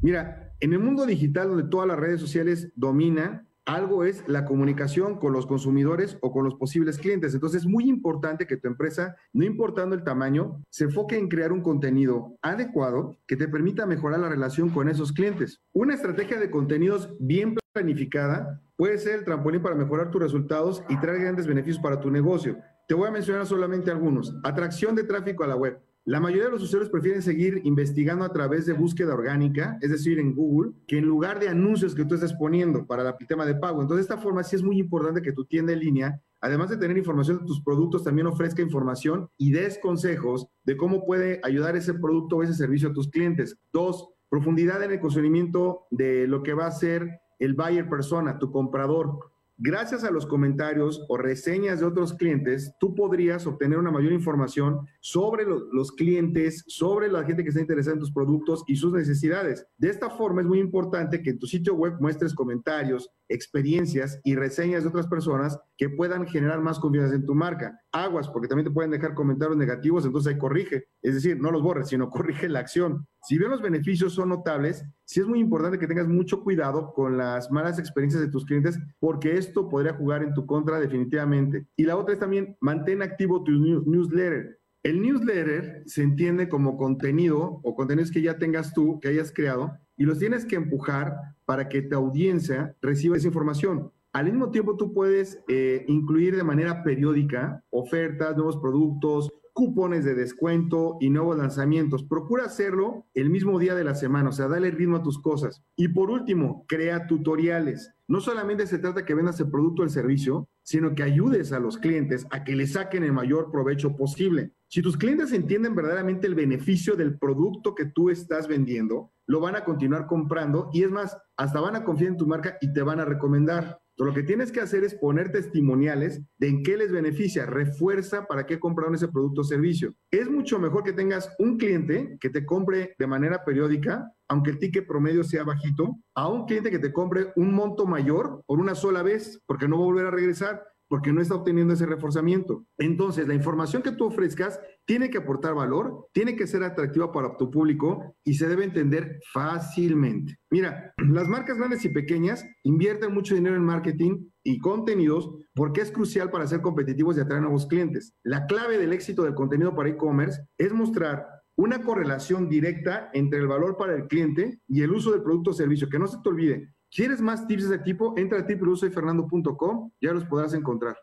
Mira, 0.01 0.53
en 0.59 0.73
el 0.73 0.79
mundo 0.79 1.05
digital 1.05 1.49
donde 1.49 1.69
todas 1.69 1.87
las 1.87 1.99
redes 1.99 2.19
sociales 2.19 2.71
dominan, 2.75 3.47
algo 3.65 4.03
es 4.03 4.23
la 4.27 4.45
comunicación 4.45 5.19
con 5.19 5.31
los 5.31 5.45
consumidores 5.45 6.17
o 6.21 6.31
con 6.31 6.43
los 6.43 6.55
posibles 6.55 6.97
clientes. 6.97 7.33
Entonces 7.33 7.61
es 7.61 7.67
muy 7.67 7.87
importante 7.87 8.47
que 8.47 8.57
tu 8.57 8.67
empresa, 8.67 9.15
no 9.31 9.45
importando 9.45 9.93
el 9.95 10.03
tamaño, 10.03 10.63
se 10.69 10.85
enfoque 10.85 11.17
en 11.17 11.29
crear 11.29 11.51
un 11.51 11.61
contenido 11.61 12.35
adecuado 12.41 13.17
que 13.27 13.35
te 13.35 13.47
permita 13.47 13.85
mejorar 13.85 14.21
la 14.21 14.29
relación 14.29 14.69
con 14.69 14.89
esos 14.89 15.11
clientes. 15.11 15.61
Una 15.71 15.93
estrategia 15.93 16.39
de 16.39 16.49
contenidos 16.49 17.15
bien 17.19 17.55
planificada 17.79 18.61
puede 18.75 18.97
ser 18.97 19.19
el 19.19 19.25
trampolín 19.25 19.61
para 19.61 19.75
mejorar 19.75 20.11
tus 20.11 20.21
resultados 20.21 20.83
y 20.89 20.99
traer 20.99 21.21
grandes 21.21 21.47
beneficios 21.47 21.81
para 21.81 21.99
tu 21.99 22.11
negocio. 22.11 22.57
Te 22.87 22.93
voy 22.93 23.07
a 23.07 23.11
mencionar 23.11 23.45
solamente 23.45 23.89
algunos. 23.89 24.35
Atracción 24.43 24.95
de 24.95 25.03
tráfico 25.03 25.43
a 25.43 25.47
la 25.47 25.55
web. 25.55 25.79
La 26.05 26.19
mayoría 26.19 26.45
de 26.45 26.51
los 26.51 26.63
usuarios 26.63 26.89
prefieren 26.89 27.21
seguir 27.21 27.61
investigando 27.63 28.25
a 28.25 28.33
través 28.33 28.65
de 28.65 28.73
búsqueda 28.73 29.13
orgánica, 29.13 29.77
es 29.81 29.91
decir, 29.91 30.17
en 30.17 30.33
Google, 30.33 30.71
que 30.87 30.97
en 30.97 31.05
lugar 31.05 31.39
de 31.39 31.49
anuncios 31.49 31.93
que 31.93 32.03
tú 32.03 32.15
estés 32.15 32.33
poniendo 32.33 32.85
para 32.85 33.15
el 33.17 33.27
tema 33.27 33.45
de 33.45 33.55
pago. 33.55 33.81
Entonces, 33.81 34.07
de 34.07 34.13
esta 34.13 34.21
forma 34.21 34.43
sí 34.43 34.55
es 34.55 34.63
muy 34.63 34.79
importante 34.79 35.21
que 35.21 35.33
tu 35.33 35.45
tienda 35.45 35.71
en 35.71 35.79
línea, 35.79 36.21
además 36.41 36.69
de 36.69 36.77
tener 36.77 36.97
información 36.97 37.39
de 37.39 37.45
tus 37.45 37.61
productos, 37.61 38.03
también 38.03 38.27
ofrezca 38.27 38.61
información 38.61 39.29
y 39.37 39.51
des 39.51 39.77
consejos 39.77 40.47
de 40.63 40.77
cómo 40.77 41.05
puede 41.05 41.39
ayudar 41.43 41.75
ese 41.75 41.93
producto 41.93 42.37
o 42.37 42.43
ese 42.43 42.55
servicio 42.55 42.89
a 42.89 42.93
tus 42.93 43.09
clientes. 43.09 43.57
Dos, 43.71 44.09
profundidad 44.29 44.81
en 44.83 44.91
el 44.91 44.99
conocimiento 44.99 45.85
de 45.91 46.27
lo 46.27 46.43
que 46.43 46.53
va 46.53 46.65
a 46.67 46.71
ser 46.71 47.19
el 47.39 47.53
buyer 47.53 47.89
persona, 47.89 48.37
tu 48.37 48.51
comprador. 48.51 49.19
Gracias 49.57 50.05
a 50.05 50.11
los 50.11 50.25
comentarios 50.25 51.03
o 51.09 51.17
reseñas 51.17 51.81
de 51.81 51.85
otros 51.85 52.13
clientes, 52.13 52.73
tú 52.79 52.95
podrías 52.95 53.45
obtener 53.45 53.77
una 53.77 53.91
mayor 53.91 54.13
información 54.13 54.87
sobre 55.01 55.43
los 55.45 55.91
clientes, 55.91 56.63
sobre 56.67 57.09
la 57.09 57.25
gente 57.25 57.43
que 57.43 57.49
está 57.49 57.59
interesada 57.59 57.95
en 57.95 57.99
tus 57.99 58.13
productos 58.13 58.63
y 58.67 58.77
sus 58.77 58.93
necesidades. 58.93 59.67
De 59.77 59.89
esta 59.89 60.09
forma 60.09 60.39
es 60.39 60.47
muy 60.47 60.59
importante 60.59 61.21
que 61.21 61.31
en 61.31 61.39
tu 61.39 61.45
sitio 61.45 61.73
web 61.75 61.95
muestres 61.99 62.33
comentarios, 62.33 63.09
experiencias 63.29 64.19
y 64.23 64.35
reseñas 64.35 64.83
de 64.83 64.89
otras 64.89 65.07
personas 65.07 65.57
que 65.77 65.89
puedan 65.89 66.27
generar 66.27 66.59
más 66.61 66.79
confianza 66.79 67.15
en 67.15 67.25
tu 67.25 67.35
marca. 67.35 67.79
Aguas, 67.91 68.27
porque 68.27 68.47
también 68.47 68.65
te 68.65 68.73
pueden 68.73 68.91
dejar 68.91 69.13
comentarios 69.13 69.55
negativos, 69.55 70.05
entonces 70.05 70.33
ahí 70.33 70.39
corrige. 70.39 70.85
Es 71.01 71.13
decir, 71.13 71.39
no 71.39 71.51
los 71.51 71.61
borres, 71.61 71.87
sino 71.87 72.09
corrige 72.09 72.49
la 72.49 72.59
acción. 72.59 73.07
Si 73.21 73.37
bien 73.37 73.51
los 73.51 73.61
beneficios 73.61 74.13
son 74.13 74.29
notables, 74.29 74.83
sí 75.05 75.19
es 75.19 75.27
muy 75.27 75.39
importante 75.39 75.79
que 75.79 75.87
tengas 75.87 76.07
mucho 76.07 76.43
cuidado 76.43 76.91
con 76.93 77.17
las 77.17 77.51
malas 77.51 77.79
experiencias 77.79 78.21
de 78.21 78.29
tus 78.29 78.45
clientes, 78.45 78.77
porque 78.99 79.37
esto 79.37 79.69
podría 79.69 79.93
jugar 79.93 80.23
en 80.23 80.33
tu 80.33 80.45
contra 80.45 80.79
definitivamente. 80.79 81.67
Y 81.75 81.83
la 81.83 81.95
otra 81.95 82.13
es 82.13 82.19
también 82.19 82.57
mantén 82.59 83.01
activo 83.01 83.43
tu 83.43 83.51
newsletter. 83.51 84.59
El 84.81 85.01
newsletter 85.01 85.83
se 85.85 86.03
entiende 86.03 86.47
como 86.47 86.77
contenido 86.77 87.59
o 87.63 87.75
contenidos 87.75 88.11
que 88.11 88.21
ya 88.21 88.37
tengas 88.37 88.73
tú, 88.73 88.99
que 89.01 89.09
hayas 89.09 89.33
creado, 89.33 89.77
y 89.99 90.05
los 90.05 90.17
tienes 90.17 90.45
que 90.45 90.55
empujar 90.55 91.15
para 91.45 91.69
que 91.69 91.83
tu 91.83 91.95
audiencia 91.95 92.75
reciba 92.81 93.17
esa 93.17 93.27
información. 93.27 93.91
Al 94.13 94.25
mismo 94.25 94.49
tiempo, 94.49 94.77
tú 94.77 94.93
puedes 94.93 95.43
eh, 95.47 95.83
incluir 95.87 96.35
de 96.35 96.43
manera 96.43 96.83
periódica 96.83 97.63
ofertas, 97.69 98.35
nuevos 98.35 98.57
productos, 98.57 99.29
cupones 99.53 100.05
de 100.05 100.15
descuento 100.15 100.95
y 101.01 101.09
nuevos 101.09 101.37
lanzamientos. 101.37 102.03
Procura 102.03 102.45
hacerlo 102.45 103.05
el 103.13 103.29
mismo 103.29 103.59
día 103.59 103.75
de 103.75 103.83
la 103.83 103.93
semana, 103.93 104.29
o 104.29 104.31
sea, 104.31 104.47
dale 104.47 104.71
ritmo 104.71 104.95
a 104.95 105.03
tus 105.03 105.21
cosas. 105.21 105.63
Y 105.75 105.89
por 105.89 106.09
último, 106.09 106.65
crea 106.67 107.05
tutoriales. 107.05 107.91
No 108.07 108.21
solamente 108.21 108.67
se 108.67 108.79
trata 108.79 109.03
que 109.03 109.13
vendas 109.13 109.39
el 109.41 109.51
producto 109.51 109.81
o 109.81 109.85
el 109.85 109.91
servicio, 109.91 110.47
sino 110.63 110.95
que 110.95 111.03
ayudes 111.03 111.51
a 111.51 111.59
los 111.59 111.77
clientes 111.77 112.25
a 112.31 112.45
que 112.45 112.55
le 112.55 112.67
saquen 112.67 113.03
el 113.03 113.11
mayor 113.11 113.51
provecho 113.51 113.97
posible. 113.97 114.53
Si 114.71 114.83
tus 114.83 114.97
clientes 114.97 115.33
entienden 115.33 115.73
verdaderamente 115.73 116.27
el 116.27 116.35
beneficio 116.35 116.95
del 116.95 117.17
producto 117.17 117.73
que 117.73 117.85
tú 117.85 118.11
estás 118.11 118.47
vendiendo, 118.47 119.11
lo 119.25 119.39
van 119.39 119.55
a 119.55 119.63
continuar 119.63 120.05
comprando 120.05 120.69
y 120.71 120.83
es 120.83 120.91
más, 120.91 121.17
hasta 121.37 121.59
van 121.59 121.75
a 121.75 121.83
confiar 121.83 122.11
en 122.11 122.17
tu 122.17 122.27
marca 122.27 122.55
y 122.61 122.71
te 122.71 122.83
van 122.83 122.99
a 122.99 123.05
recomendar. 123.05 123.79
Lo 123.97 124.13
que 124.13 124.21
tienes 124.21 124.51
que 124.51 124.61
hacer 124.61 124.83
es 124.83 124.93
poner 124.93 125.31
testimoniales 125.31 126.21
de 126.37 126.49
en 126.49 126.61
qué 126.61 126.77
les 126.77 126.91
beneficia, 126.91 127.47
refuerza 127.47 128.27
para 128.27 128.45
qué 128.45 128.59
compraron 128.59 128.93
ese 128.93 129.07
producto 129.07 129.41
o 129.41 129.43
servicio. 129.43 129.95
Es 130.11 130.29
mucho 130.29 130.59
mejor 130.59 130.83
que 130.83 130.93
tengas 130.93 131.35
un 131.39 131.57
cliente 131.57 132.17
que 132.21 132.29
te 132.29 132.45
compre 132.45 132.93
de 132.99 133.07
manera 133.07 133.43
periódica, 133.43 134.13
aunque 134.27 134.51
el 134.51 134.59
ticket 134.59 134.85
promedio 134.85 135.23
sea 135.23 135.43
bajito, 135.45 135.97
a 136.13 136.27
un 136.27 136.45
cliente 136.45 136.69
que 136.69 136.77
te 136.77 136.93
compre 136.93 137.33
un 137.35 137.55
monto 137.55 137.87
mayor 137.87 138.43
por 138.45 138.59
una 138.59 138.75
sola 138.75 139.01
vez, 139.01 139.41
porque 139.47 139.67
no 139.67 139.77
va 139.77 139.81
a 139.81 139.87
volver 139.87 140.05
a 140.05 140.11
regresar 140.11 140.63
porque 140.89 141.13
no 141.13 141.21
está 141.21 141.35
obteniendo 141.35 141.73
ese 141.73 141.85
reforzamiento. 141.85 142.65
Entonces, 142.77 143.27
la 143.27 143.35
información 143.35 143.81
que 143.81 143.91
tú 143.91 144.05
ofrezcas 144.05 144.59
tiene 144.85 145.09
que 145.09 145.19
aportar 145.19 145.53
valor, 145.53 146.07
tiene 146.11 146.35
que 146.35 146.47
ser 146.47 146.63
atractiva 146.63 147.11
para 147.11 147.37
tu 147.37 147.49
público 147.51 148.15
y 148.25 148.33
se 148.33 148.47
debe 148.47 148.65
entender 148.65 149.19
fácilmente. 149.31 150.37
Mira, 150.49 150.93
las 150.97 151.27
marcas 151.27 151.57
grandes 151.57 151.85
y 151.85 151.89
pequeñas 151.89 152.43
invierten 152.63 153.13
mucho 153.13 153.35
dinero 153.35 153.55
en 153.55 153.63
marketing 153.63 154.29
y 154.43 154.59
contenidos 154.59 155.29
porque 155.53 155.81
es 155.81 155.91
crucial 155.91 156.31
para 156.31 156.47
ser 156.47 156.61
competitivos 156.61 157.17
y 157.17 157.21
atraer 157.21 157.43
nuevos 157.43 157.67
clientes. 157.67 158.15
La 158.23 158.47
clave 158.47 158.79
del 158.79 158.93
éxito 158.93 159.23
del 159.23 159.35
contenido 159.35 159.75
para 159.75 159.89
e-commerce 159.89 160.41
es 160.57 160.73
mostrar 160.73 161.27
una 161.55 161.81
correlación 161.81 162.47
directa 162.47 163.09
entre 163.13 163.39
el 163.39 163.47
valor 163.47 163.75
para 163.77 163.93
el 163.93 164.07
cliente 164.07 164.61
y 164.65 164.81
el 164.81 164.91
uso 164.91 165.11
del 165.11 165.21
producto 165.21 165.51
o 165.51 165.53
servicio. 165.53 165.89
Que 165.89 165.99
no 165.99 166.07
se 166.07 166.17
te 166.23 166.29
olvide, 166.29 166.73
¿Quieres 166.91 167.21
más 167.21 167.47
tips 167.47 167.69
de 167.69 167.75
ese 167.75 167.83
tipo? 167.83 168.17
Entra 168.17 168.39
a 168.39 168.45
tipsfernando.com, 168.45 169.91
ya 170.01 170.11
los 170.11 170.25
podrás 170.25 170.53
encontrar. 170.53 170.97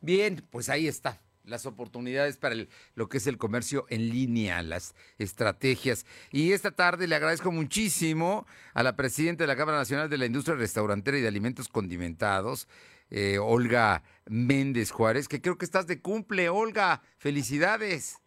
Bien, 0.00 0.46
pues 0.50 0.68
ahí 0.68 0.86
está. 0.88 1.20
las 1.42 1.66
oportunidades 1.66 2.36
para 2.36 2.54
lo 2.94 3.08
que 3.08 3.16
es 3.16 3.26
el 3.26 3.36
comercio 3.36 3.86
en 3.88 4.10
línea, 4.10 4.62
las 4.62 4.94
estrategias. 5.18 6.06
Y 6.30 6.52
esta 6.52 6.70
tarde 6.70 7.08
le 7.08 7.16
agradezco 7.16 7.50
muchísimo 7.50 8.46
a 8.72 8.82
la 8.84 8.94
presidenta 8.94 9.42
de 9.44 9.48
la 9.48 9.56
Cámara 9.56 9.78
Nacional 9.78 10.08
de 10.08 10.18
la 10.18 10.26
Industria 10.26 10.56
Restaurantera 10.56 11.18
y 11.18 11.22
de 11.22 11.28
Alimentos 11.28 11.68
Condimentados, 11.68 12.68
eh, 13.08 13.38
Olga 13.38 14.04
Méndez 14.26 14.92
Juárez, 14.92 15.26
que 15.26 15.40
creo 15.40 15.58
que 15.58 15.64
estás 15.64 15.88
de 15.88 16.00
cumple, 16.00 16.48
Olga. 16.50 17.02
Felicidades. 17.18 18.20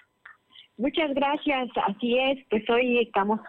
Muchas 0.76 1.14
gracias, 1.14 1.70
así 1.86 2.18
es, 2.18 2.40
pues 2.50 2.68
hoy 2.68 2.98
estamos 2.98 3.40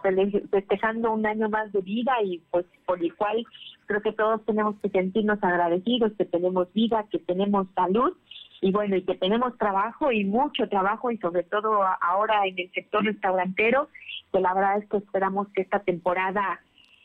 festejando 0.51 1.11
un 1.11 1.25
año 1.25 1.49
más 1.49 1.73
de 1.73 1.81
vida 1.81 2.13
y 2.23 2.43
pues 2.51 2.67
por 2.85 3.03
igual 3.03 3.47
creo 3.87 4.03
que 4.03 4.13
todos 4.13 4.45
tenemos 4.45 4.77
que 4.83 4.91
sentirnos 4.91 5.43
agradecidos, 5.43 6.13
que 6.19 6.27
tenemos 6.27 6.71
vida, 6.75 7.07
que 7.11 7.19
tenemos 7.21 7.67
salud 7.75 8.13
y 8.61 8.73
bueno, 8.73 8.97
y 8.97 9.03
que 9.03 9.15
tenemos 9.15 9.57
trabajo 9.57 10.13
y 10.13 10.25
mucho 10.25 10.69
trabajo 10.69 11.11
y 11.11 11.17
sobre 11.17 11.45
todo 11.45 11.81
ahora 12.03 12.47
en 12.47 12.59
el 12.59 12.71
sector 12.73 13.03
restaurantero, 13.03 13.89
que 14.31 14.41
la 14.41 14.53
verdad 14.53 14.79
es 14.83 14.89
que 14.91 14.99
esperamos 14.99 15.49
que 15.55 15.63
esta 15.63 15.79
temporada 15.79 16.61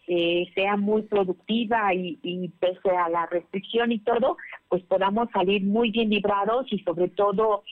eh, 0.07 0.51
sea 0.53 0.75
muy 0.75 1.03
productiva 1.03 1.93
y, 1.93 2.19
y 2.23 2.49
pese 2.59 2.89
a 2.89 3.07
la 3.07 3.25
restricción 3.27 3.93
y 3.93 3.99
todo, 3.99 4.35
pues 4.67 4.83
podamos 4.83 5.29
salir 5.31 5.63
muy 5.63 5.91
bien 5.91 6.09
librados 6.09 6.65
y 6.73 6.79
sobre 6.79 7.07
todo 7.07 7.63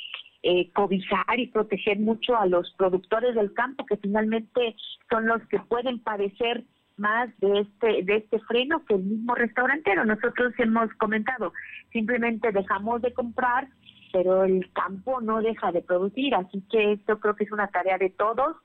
eh, 0.50 0.70
cobijar 0.72 1.38
y 1.38 1.48
proteger 1.48 2.00
mucho 2.00 2.38
a 2.38 2.46
los 2.46 2.72
productores 2.78 3.36
del 3.36 3.54
campo, 3.54 3.86
que 3.86 3.98
finalmente 3.98 4.78
son 5.10 5.28
los 5.28 5.46
que 5.50 5.60
pueden 5.60 6.00
padecer 6.00 6.64
más 6.96 7.30
de 7.40 7.60
este 7.60 8.04
de 8.04 8.16
este 8.16 8.40
freno 8.40 8.86
que 8.86 8.94
el 8.94 9.04
mismo 9.04 9.36
restaurantero. 9.36 10.06
Nosotros 10.06 10.54
hemos 10.58 10.90
comentado, 10.94 11.52
simplemente 11.92 12.54
dejamos 12.54 13.02
de 13.02 13.14
comprar, 13.14 13.68
pero 14.14 14.46
el 14.46 14.72
campo 14.72 15.20
no 15.20 15.42
deja 15.42 15.74
de 15.74 15.82
producir, 15.82 16.34
así 16.34 16.64
que 16.72 16.94
esto 16.94 17.20
creo 17.20 17.36
que 17.36 17.44
es 17.44 17.52
una 17.52 17.68
tarea 17.68 17.98
de 17.98 18.10
todos 18.12 18.56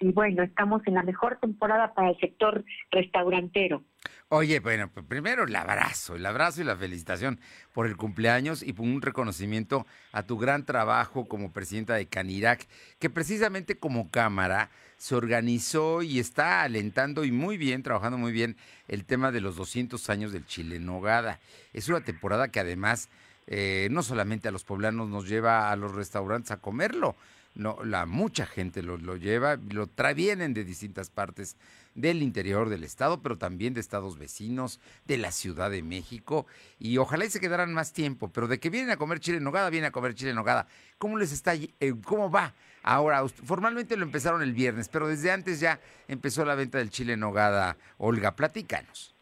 y 0.00 0.12
bueno, 0.12 0.42
estamos 0.42 0.82
en 0.86 0.94
la 0.94 1.02
mejor 1.02 1.38
temporada 1.40 1.94
para 1.94 2.10
el 2.10 2.18
sector 2.18 2.64
restaurantero. 2.90 3.82
Oye, 4.28 4.60
bueno, 4.60 4.90
pues 4.92 5.06
primero 5.06 5.44
el 5.44 5.56
abrazo, 5.56 6.16
el 6.16 6.26
abrazo 6.26 6.60
y 6.60 6.64
la 6.64 6.76
felicitación 6.76 7.40
por 7.72 7.86
el 7.86 7.96
cumpleaños 7.96 8.62
y 8.62 8.72
por 8.72 8.84
un 8.84 9.00
reconocimiento 9.00 9.86
a 10.12 10.22
tu 10.22 10.38
gran 10.38 10.64
trabajo 10.64 11.26
como 11.26 11.52
presidenta 11.52 11.94
de 11.94 12.06
Canirac, 12.06 12.66
que 12.98 13.10
precisamente 13.10 13.78
como 13.78 14.10
Cámara 14.10 14.70
se 14.98 15.14
organizó 15.14 16.02
y 16.02 16.18
está 16.18 16.62
alentando 16.62 17.24
y 17.24 17.32
muy 17.32 17.56
bien, 17.56 17.82
trabajando 17.82 18.18
muy 18.18 18.32
bien 18.32 18.56
el 18.88 19.04
tema 19.04 19.32
de 19.32 19.40
los 19.40 19.56
200 19.56 20.10
años 20.10 20.32
del 20.32 20.44
Chile 20.44 20.76
en 20.76 20.86
Nogada. 20.86 21.40
Es 21.72 21.88
una 21.88 22.02
temporada 22.02 22.48
que 22.48 22.60
además 22.60 23.08
eh, 23.46 23.88
no 23.90 24.02
solamente 24.02 24.48
a 24.48 24.50
los 24.50 24.64
poblanos 24.64 25.08
nos 25.08 25.26
lleva 25.26 25.70
a 25.70 25.76
los 25.76 25.94
restaurantes 25.94 26.50
a 26.50 26.58
comerlo, 26.58 27.16
no, 27.58 27.76
la 27.84 28.06
mucha 28.06 28.46
gente 28.46 28.82
lo, 28.82 28.96
lo 28.96 29.16
lleva, 29.16 29.58
lo 29.70 29.88
trae, 29.88 30.14
vienen 30.14 30.54
de 30.54 30.64
distintas 30.64 31.10
partes 31.10 31.56
del 31.96 32.22
interior 32.22 32.68
del 32.68 32.84
estado, 32.84 33.20
pero 33.20 33.36
también 33.36 33.74
de 33.74 33.80
estados 33.80 34.16
vecinos, 34.16 34.78
de 35.06 35.18
la 35.18 35.32
Ciudad 35.32 35.68
de 35.70 35.82
México, 35.82 36.46
y 36.78 36.98
ojalá 36.98 37.24
y 37.24 37.30
se 37.30 37.40
quedaran 37.40 37.74
más 37.74 37.92
tiempo, 37.92 38.28
pero 38.28 38.46
de 38.46 38.60
que 38.60 38.70
vienen 38.70 38.90
a 38.90 38.96
comer 38.96 39.18
chile 39.18 39.38
en 39.38 39.44
nogada, 39.44 39.70
vienen 39.70 39.88
a 39.88 39.92
comer 39.92 40.14
chile 40.14 40.30
en 40.30 40.36
nogada. 40.36 40.68
¿Cómo 40.98 41.18
les 41.18 41.32
está, 41.32 41.54
eh, 41.54 41.94
cómo 42.04 42.30
va? 42.30 42.54
Ahora, 42.84 43.26
formalmente 43.28 43.96
lo 43.96 44.04
empezaron 44.04 44.40
el 44.40 44.52
viernes, 44.52 44.88
pero 44.88 45.08
desde 45.08 45.32
antes 45.32 45.58
ya 45.58 45.80
empezó 46.06 46.44
la 46.44 46.54
venta 46.54 46.78
del 46.78 46.90
chile 46.90 47.14
en 47.14 47.20
nogada. 47.20 47.76
Olga, 47.98 48.36
platícanos. 48.36 49.17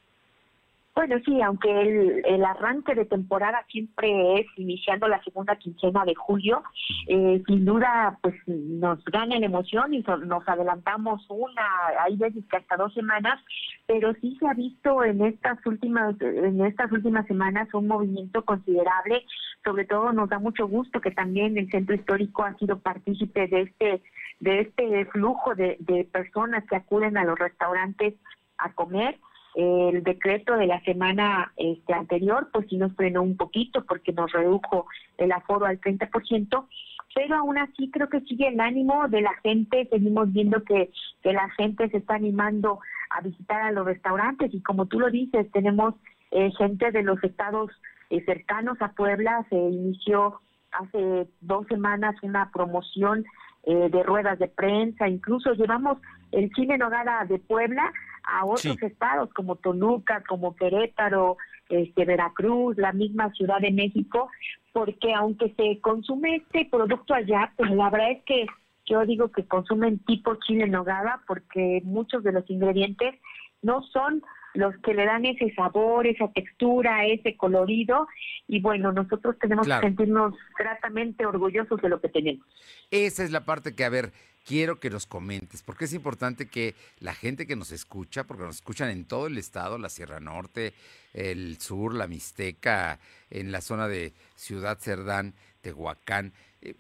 Bueno, 0.96 1.16
sí, 1.26 1.42
aunque 1.42 1.70
el, 1.70 2.22
el, 2.24 2.42
arranque 2.42 2.94
de 2.94 3.04
temporada 3.04 3.62
siempre 3.68 4.40
es 4.40 4.46
iniciando 4.56 5.06
la 5.09 5.22
segunda 5.22 5.54
quincena 5.56 6.06
de 6.06 6.14
julio, 6.14 6.62
eh, 7.06 7.42
sin 7.46 7.66
duda 7.66 8.18
pues 8.22 8.35
nos 8.46 9.04
gana 9.04 9.38
la 9.38 9.44
emoción 9.44 9.92
y 9.92 10.02
nos 10.24 10.48
adelantamos 10.48 11.22
una, 11.28 11.62
hay 12.00 12.16
veces 12.16 12.44
que 12.50 12.56
hasta 12.56 12.78
dos 12.78 12.94
semanas, 12.94 13.38
pero 13.87 14.14
sí 14.22 14.38
se 14.40 14.48
ha 14.48 14.54
visto 14.54 15.04
en 15.04 15.20
estas 15.20 15.59
últimas, 15.66 16.18
en 16.18 16.64
estas 16.64 16.90
últimas 16.90 17.26
semanas 17.26 17.68
un 17.74 17.88
movimiento 17.88 18.42
considerable, 18.46 19.22
sobre 19.64 19.85
todo 19.85 20.14
nos 20.14 20.30
da 20.30 20.38
mucho 20.38 20.66
gusto 20.66 21.02
que 21.02 21.11
también 21.11 21.59
el 21.59 21.70
centro 21.70 21.94
histórico 21.94 22.42
ha 22.42 22.56
sido 22.56 22.78
partícipe 22.78 23.48
de 23.48 23.61
este, 23.61 24.02
de 24.40 24.61
este 24.61 25.04
flujo 25.12 25.54
de, 25.54 25.76
de 25.78 26.04
personas 26.04 26.64
que 26.64 26.76
acuden 26.76 27.18
a 27.18 27.24
los 27.24 27.38
restaurantes 27.38 28.14
a 28.56 28.72
comer 28.72 29.18
el 29.56 30.02
decreto 30.02 30.54
de 30.56 30.66
la 30.66 30.80
semana 30.82 31.50
este, 31.56 31.94
anterior, 31.94 32.50
pues 32.52 32.66
sí 32.68 32.76
nos 32.76 32.94
frenó 32.94 33.22
un 33.22 33.38
poquito 33.38 33.84
porque 33.86 34.12
nos 34.12 34.30
redujo 34.30 34.86
el 35.16 35.32
aforo 35.32 35.64
al 35.64 35.80
30%, 35.80 36.66
pero 37.14 37.36
aún 37.36 37.56
así 37.56 37.90
creo 37.90 38.10
que 38.10 38.20
sigue 38.20 38.48
el 38.48 38.60
ánimo 38.60 39.08
de 39.08 39.22
la 39.22 39.32
gente, 39.42 39.88
seguimos 39.90 40.30
viendo 40.30 40.62
que, 40.62 40.90
que 41.22 41.32
la 41.32 41.48
gente 41.50 41.88
se 41.88 41.96
está 41.96 42.16
animando 42.16 42.80
a 43.08 43.22
visitar 43.22 43.62
a 43.62 43.72
los 43.72 43.86
restaurantes 43.86 44.52
y 44.52 44.60
como 44.60 44.86
tú 44.86 45.00
lo 45.00 45.10
dices, 45.10 45.50
tenemos 45.52 45.94
eh, 46.32 46.50
gente 46.58 46.90
de 46.90 47.02
los 47.02 47.22
estados 47.24 47.70
eh, 48.10 48.22
cercanos 48.26 48.76
a 48.82 48.92
Puebla, 48.92 49.46
se 49.48 49.56
inició 49.56 50.40
hace 50.72 51.28
dos 51.40 51.66
semanas 51.68 52.14
una 52.22 52.50
promoción 52.52 53.24
eh, 53.66 53.88
de 53.90 54.02
ruedas 54.05 54.38
de 54.38 54.48
prensa, 54.48 55.09
incluso 55.09 55.52
llevamos 55.55 55.98
el 56.31 56.50
cine 56.55 56.79
Nogada 56.79 57.24
de 57.24 57.40
Puebla 57.40 57.92
a 58.22 58.44
otros 58.44 58.81
estados 58.81 59.33
como 59.35 59.57
Toluca, 59.57 60.22
como 60.29 60.55
Querétaro, 60.55 61.37
este, 61.68 62.05
Veracruz, 62.05 62.76
la 62.79 62.92
misma 62.92 63.33
Ciudad 63.33 63.59
de 63.61 63.72
México, 63.72 64.31
porque 64.72 65.12
aunque 65.14 65.52
se 65.57 65.81
consume 65.81 66.37
este 66.37 66.68
producto 66.70 67.12
allá, 67.12 67.52
pues 67.57 67.70
la 67.72 67.90
verdad 67.90 68.12
es 68.12 68.22
que 68.22 68.46
yo 68.85 69.05
digo 69.05 69.33
que 69.33 69.46
consumen 69.46 69.98
tipo 70.00 70.37
chile 70.46 70.68
nogada 70.68 71.22
porque 71.26 71.81
muchos 71.85 72.22
de 72.22 72.33
los 72.33 72.48
ingredientes 72.48 73.16
no 73.62 73.83
son 73.83 74.22
los 74.56 74.76
que 74.78 74.94
le 74.94 75.04
dan 75.04 75.24
ese 75.24 75.54
sabor, 75.54 76.06
esa 76.06 76.28
textura, 76.32 77.06
ese 77.06 77.36
colorido. 77.36 78.06
Y 78.48 78.60
bueno, 78.60 78.92
nosotros 78.92 79.36
tenemos 79.38 79.66
que 79.66 79.80
sentirnos 79.80 80.34
gratamente 80.58 81.26
orgullosos 81.26 81.80
de 81.80 81.88
lo 81.88 82.00
que 82.00 82.08
tenemos. 82.08 82.46
Esa 82.90 83.24
es 83.24 83.30
la 83.30 83.44
parte 83.44 83.74
que, 83.74 83.84
a 83.84 83.88
ver, 83.88 84.12
quiero 84.46 84.78
que 84.78 84.90
nos 84.90 85.06
comentes, 85.06 85.62
porque 85.62 85.86
es 85.86 85.92
importante 85.92 86.46
que 86.46 86.74
la 87.00 87.14
gente 87.14 87.46
que 87.46 87.56
nos 87.56 87.72
escucha, 87.72 88.24
porque 88.24 88.44
nos 88.44 88.56
escuchan 88.56 88.90
en 88.90 89.04
todo 89.04 89.26
el 89.26 89.38
estado, 89.38 89.76
la 89.76 89.88
Sierra 89.88 90.20
Norte, 90.20 90.72
el 91.12 91.58
sur, 91.58 91.94
la 91.94 92.06
Mixteca, 92.06 93.00
en 93.30 93.50
la 93.50 93.60
zona 93.60 93.88
de 93.88 94.12
Ciudad 94.36 94.78
Cerdán, 94.78 95.34
Tehuacán, 95.62 96.32
eh, 96.62 96.74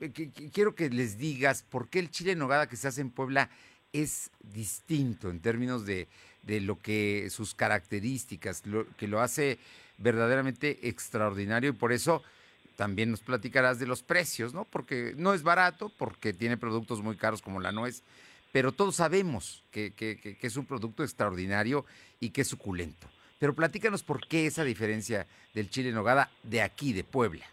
quiero 0.52 0.74
que 0.74 0.88
les 0.90 1.18
digas 1.18 1.64
por 1.64 1.88
qué 1.88 1.98
el 1.98 2.10
chile 2.10 2.32
en 2.32 2.38
nogada 2.38 2.68
que 2.68 2.76
se 2.76 2.88
hace 2.88 3.00
en 3.00 3.10
Puebla 3.10 3.50
es 3.92 4.30
distinto 4.40 5.30
en 5.30 5.40
términos 5.40 5.86
de, 5.86 6.08
de 6.46 6.60
lo 6.60 6.80
que 6.80 7.28
sus 7.30 7.54
características, 7.54 8.64
lo, 8.66 8.86
que 8.96 9.08
lo 9.08 9.20
hace 9.20 9.58
verdaderamente 9.98 10.88
extraordinario 10.88 11.70
y 11.70 11.74
por 11.74 11.92
eso 11.92 12.22
también 12.76 13.10
nos 13.10 13.20
platicarás 13.20 13.78
de 13.78 13.86
los 13.86 14.02
precios, 14.02 14.54
¿no? 14.54 14.64
Porque 14.64 15.14
no 15.16 15.34
es 15.34 15.42
barato, 15.42 15.90
porque 15.98 16.32
tiene 16.32 16.56
productos 16.56 17.02
muy 17.02 17.16
caros 17.16 17.42
como 17.42 17.60
la 17.60 17.72
nuez, 17.72 18.02
pero 18.52 18.72
todos 18.72 18.96
sabemos 18.96 19.64
que, 19.70 19.92
que, 19.92 20.18
que 20.18 20.46
es 20.46 20.56
un 20.56 20.66
producto 20.66 21.02
extraordinario 21.02 21.84
y 22.20 22.30
que 22.30 22.42
es 22.42 22.48
suculento. 22.48 23.08
Pero 23.38 23.54
platícanos 23.54 24.02
por 24.02 24.26
qué 24.26 24.46
esa 24.46 24.64
diferencia 24.64 25.26
del 25.54 25.68
chile 25.70 25.90
en 25.90 25.94
nogada 25.94 26.30
de 26.42 26.62
aquí, 26.62 26.92
de 26.92 27.04
Puebla. 27.04 27.44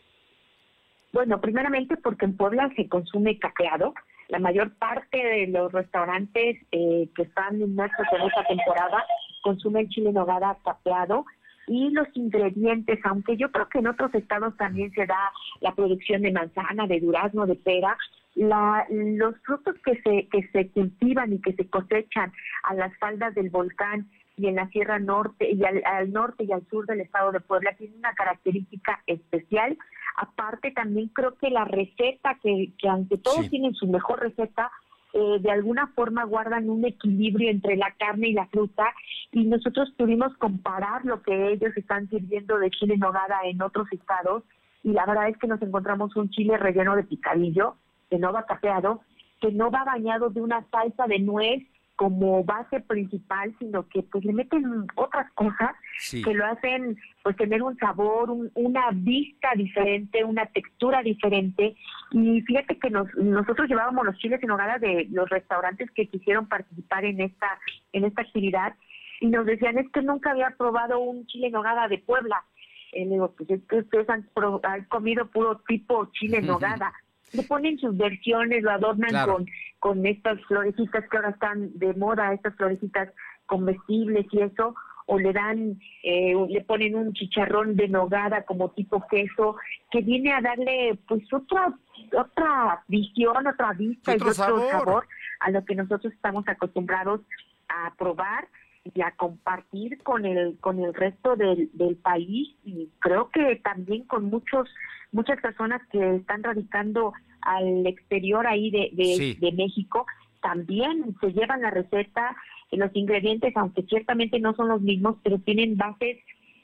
Bueno, 1.11 1.39
primeramente 1.39 1.97
porque 1.97 2.25
en 2.25 2.35
Puebla 2.35 2.71
se 2.75 2.87
consume 2.87 3.37
capeado, 3.37 3.93
la 4.29 4.39
mayor 4.39 4.73
parte 4.75 5.17
de 5.17 5.47
los 5.47 5.71
restaurantes 5.71 6.57
eh, 6.71 7.09
que 7.15 7.23
están 7.23 7.61
inmersos 7.61 8.05
en 8.11 8.27
esta 8.27 8.43
temporada 8.45 9.03
consumen 9.43 9.89
chile 9.89 10.09
en 10.09 10.15
nogada 10.15 10.57
capeado 10.63 11.25
y 11.67 11.91
los 11.91 12.07
ingredientes, 12.13 12.99
aunque 13.05 13.37
yo 13.37 13.51
creo 13.51 13.69
que 13.69 13.79
en 13.79 13.87
otros 13.87 14.13
estados 14.15 14.55
también 14.57 14.91
se 14.91 15.05
da 15.05 15.31
la 15.61 15.73
producción 15.75 16.21
de 16.23 16.31
manzana, 16.31 16.87
de 16.87 16.99
durazno, 16.99 17.45
de 17.45 17.55
pera, 17.55 17.95
la, 18.35 18.85
los 18.89 19.35
frutos 19.45 19.75
que 19.85 20.01
se, 20.01 20.27
que 20.29 20.47
se 20.51 20.69
cultivan 20.71 21.33
y 21.33 21.39
que 21.39 21.53
se 21.53 21.69
cosechan 21.69 22.33
a 22.63 22.73
las 22.73 22.97
faldas 22.97 23.35
del 23.35 23.49
volcán 23.49 24.09
y 24.35 24.47
en 24.47 24.55
la 24.55 24.67
Sierra 24.69 24.99
Norte 24.99 25.51
y 25.51 25.63
al, 25.63 25.83
al 25.85 26.11
norte 26.11 26.43
y 26.43 26.51
al 26.51 26.67
sur 26.67 26.85
del 26.87 27.01
estado 27.01 27.31
de 27.31 27.39
Puebla 27.39 27.75
tienen 27.77 27.99
una 27.99 28.13
característica 28.13 29.01
especial 29.05 29.77
Aparte, 30.15 30.71
también 30.71 31.09
creo 31.09 31.35
que 31.35 31.49
la 31.49 31.65
receta, 31.65 32.37
que, 32.41 32.73
que 32.77 32.87
aunque 32.87 33.17
todos 33.17 33.49
tienen 33.49 33.73
su 33.73 33.87
mejor 33.87 34.19
receta, 34.19 34.71
eh, 35.15 35.37
de 35.39 35.51
alguna 35.51 35.87
forma 35.87 36.23
guardan 36.23 36.69
un 36.71 36.85
equilibrio 36.85 37.51
entre 37.51 37.75
la 37.77 37.93
carne 37.99 38.29
y 38.29 38.33
la 38.33 38.47
fruta 38.47 38.85
y 39.31 39.43
nosotros 39.43 39.91
pudimos 39.95 40.35
comparar 40.37 41.05
lo 41.05 41.21
que 41.21 41.51
ellos 41.51 41.71
están 41.77 42.09
sirviendo 42.09 42.57
de 42.57 42.71
chile 42.71 42.97
nogada 42.97 43.41
en 43.43 43.61
otros 43.61 43.87
estados 43.91 44.43
y 44.83 44.91
la 44.91 45.05
verdad 45.05 45.29
es 45.29 45.37
que 45.37 45.45
nos 45.45 45.61
encontramos 45.61 46.15
un 46.15 46.31
chile 46.31 46.57
relleno 46.57 46.95
de 46.95 47.03
picadillo, 47.03 47.75
que 48.09 48.17
no 48.17 48.33
va 48.33 48.47
capeado, 48.47 49.01
que 49.39 49.51
no 49.51 49.69
va 49.69 49.83
bañado 49.83 50.31
de 50.31 50.41
una 50.41 50.65
salsa 50.71 51.05
de 51.05 51.19
nuez 51.19 51.63
como 51.95 52.43
base 52.43 52.79
principal, 52.81 53.55
sino 53.59 53.87
que 53.87 54.03
pues 54.03 54.25
le 54.25 54.33
meten 54.33 54.87
otras 54.95 55.31
cosas 55.33 55.71
que 56.11 56.33
lo 56.33 56.45
hacen 56.45 56.97
pues 57.23 57.35
tener 57.37 57.61
un 57.61 57.77
sabor, 57.77 58.31
una 58.55 58.89
vista 58.93 59.49
diferente, 59.55 60.23
una 60.23 60.45
textura 60.47 61.01
diferente. 61.01 61.75
Y 62.11 62.41
fíjate 62.41 62.77
que 62.79 62.89
nos, 62.89 63.07
nosotros 63.15 63.69
llevábamos 63.69 64.05
los 64.05 64.17
chiles 64.17 64.41
en 64.41 64.51
hogada 64.51 64.79
de 64.79 65.07
los 65.11 65.29
restaurantes 65.29 65.89
que 65.91 66.07
quisieron 66.07 66.47
participar 66.47 67.05
en 67.05 67.21
esta 67.21 67.59
en 67.93 68.05
esta 68.05 68.23
actividad 68.23 68.73
y 69.19 69.27
nos 69.27 69.45
decían 69.45 69.77
es 69.77 69.89
que 69.91 70.01
nunca 70.01 70.31
había 70.31 70.53
probado 70.57 70.99
un 70.99 71.25
chile 71.27 71.47
en 71.47 71.55
hogada 71.55 71.87
de 71.87 71.99
Puebla. 71.99 72.43
Y 72.91 73.05
digo, 73.05 73.33
pues 73.35 73.49
es 73.49 73.61
que 73.67 73.77
ustedes 73.77 74.09
han, 74.09 74.29
han 74.63 74.85
comido 74.85 75.25
puro 75.27 75.61
tipo 75.67 76.11
chile 76.11 76.39
en 76.39 76.49
hogada 76.49 76.93
le 77.33 77.43
ponen 77.43 77.77
sus 77.79 77.97
versiones, 77.97 78.63
lo 78.63 78.71
adornan 78.71 79.27
con, 79.27 79.45
con 79.79 80.05
estas 80.05 80.41
florecitas 80.45 81.03
que 81.09 81.17
ahora 81.17 81.29
están 81.29 81.77
de 81.77 81.93
moda, 81.93 82.33
estas 82.33 82.55
florecitas 82.55 83.09
comestibles 83.45 84.25
y 84.31 84.41
eso, 84.41 84.75
o 85.05 85.19
le 85.19 85.33
dan, 85.33 85.79
eh, 86.03 86.33
le 86.49 86.61
ponen 86.61 86.95
un 86.95 87.13
chicharrón 87.13 87.75
de 87.75 87.87
nogada 87.89 88.43
como 88.43 88.71
tipo 88.71 89.05
queso, 89.07 89.57
que 89.91 90.01
viene 90.01 90.31
a 90.31 90.41
darle 90.41 90.97
pues 91.07 91.21
otra, 91.33 91.73
otra 92.17 92.83
visión, 92.87 93.45
otra 93.45 93.73
vista 93.73 94.13
y 94.13 94.15
otro 94.15 94.33
sabor 94.33 95.07
a 95.39 95.51
lo 95.51 95.65
que 95.65 95.75
nosotros 95.75 96.13
estamos 96.13 96.47
acostumbrados 96.47 97.21
a 97.67 97.93
probar 97.95 98.47
y 98.83 99.01
a 99.01 99.11
compartir 99.11 100.01
con 100.03 100.25
el 100.25 100.57
con 100.59 100.83
el 100.83 100.93
resto 100.93 101.35
del, 101.35 101.69
del 101.73 101.95
país 101.95 102.55
y 102.65 102.89
creo 102.99 103.29
que 103.29 103.61
también 103.63 104.03
con 104.03 104.25
muchos 104.25 104.67
muchas 105.11 105.39
personas 105.39 105.81
que 105.89 106.15
están 106.15 106.43
radicando 106.43 107.13
al 107.41 107.85
exterior 107.87 108.45
ahí 108.45 108.71
de, 108.71 109.37
de, 109.39 109.51
México 109.53 110.05
también 110.41 111.15
se 111.21 111.31
llevan 111.31 111.61
la 111.61 111.71
receta 111.71 112.35
los 112.71 112.93
ingredientes 112.93 113.55
aunque 113.55 113.83
ciertamente 113.83 114.39
no 114.39 114.53
son 114.55 114.67
los 114.67 114.81
mismos 114.81 115.15
pero 115.23 115.39
tienen 115.39 115.77
bases 115.77 116.17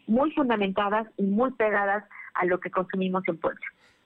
muy 0.07 0.31
fundamentadas 0.31 1.07
y 1.17 1.23
muy 1.23 1.51
pegadas 1.51 2.03
a 2.33 2.45
lo 2.45 2.59
que 2.59 2.71
consumimos 2.71 3.23
en 3.27 3.37
Puebla. 3.37 3.65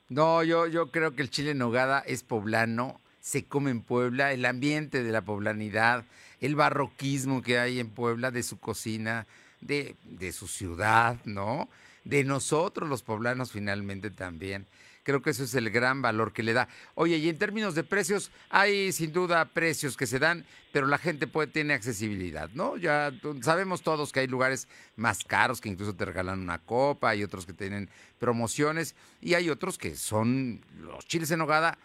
No, 0.10 0.44
yo, 0.44 0.68
yo 0.68 0.92
creo 0.92 1.16
que 1.16 1.22
el 1.22 1.30
chile 1.30 1.52
en 1.52 1.60
nogada 1.60 2.00
es 2.06 2.24
poblano, 2.24 3.00
se 3.24 3.46
come 3.46 3.72
en 3.72 3.82
Puebla, 3.82 4.34
el 4.34 4.44
ambiente 4.44 5.02
de 5.02 5.12
la 5.14 5.22
poblanidad, 5.22 6.04
el 6.42 6.58
barroquismo 6.58 7.42
que 7.42 7.58
hay 7.58 7.80
en 7.80 7.90
Puebla 7.90 8.32
de 8.32 8.44
su 8.44 8.60
cocina, 8.60 9.26
de, 9.62 9.96
de 10.04 10.34
su 10.34 10.50
ciudad, 10.50 11.18
¿no? 11.24 11.70
De 12.04 12.26
nosotros 12.26 12.90
los 12.90 13.02
poblanos 13.02 13.54
finalmente 13.54 14.10
también. 14.12 14.68
Creo 15.04 15.22
que 15.22 15.30
eso 15.30 15.46
es 15.46 15.56
el 15.56 15.70
gran 15.70 16.02
valor 16.02 16.34
que 16.34 16.44
le 16.44 16.52
da. 16.52 16.68
Oye, 16.96 17.16
y 17.16 17.30
en 17.30 17.38
términos 17.38 17.76
de 17.76 17.86
precios, 17.86 18.30
hay 18.50 18.92
sin 18.92 19.14
duda 19.14 19.46
precios 19.46 19.96
que 19.96 20.06
se 20.06 20.20
dan, 20.20 20.46
pero 20.74 20.86
la 20.88 20.98
gente 20.98 21.26
puede, 21.26 21.48
tiene 21.48 21.74
accesibilidad, 21.74 22.50
¿no? 22.54 22.76
Ya 22.76 23.14
sabemos 23.42 23.84
todos 23.84 24.12
que 24.12 24.20
hay 24.20 24.28
lugares 24.28 24.68
más 24.98 25.24
caros 25.24 25.62
que 25.62 25.70
incluso 25.70 25.96
te 25.96 26.04
regalan 26.04 26.42
una 26.42 26.60
copa, 26.60 27.12
hay 27.12 27.24
otros 27.24 27.46
que 27.46 27.54
tienen 27.54 27.90
promociones 28.20 28.96
y 29.22 29.36
hay 29.36 29.50
otros 29.50 29.78
que 29.78 29.96
son 29.96 30.60
los 30.78 31.08
chiles 31.08 31.32
en 31.32 31.40
hogada, 31.40 31.78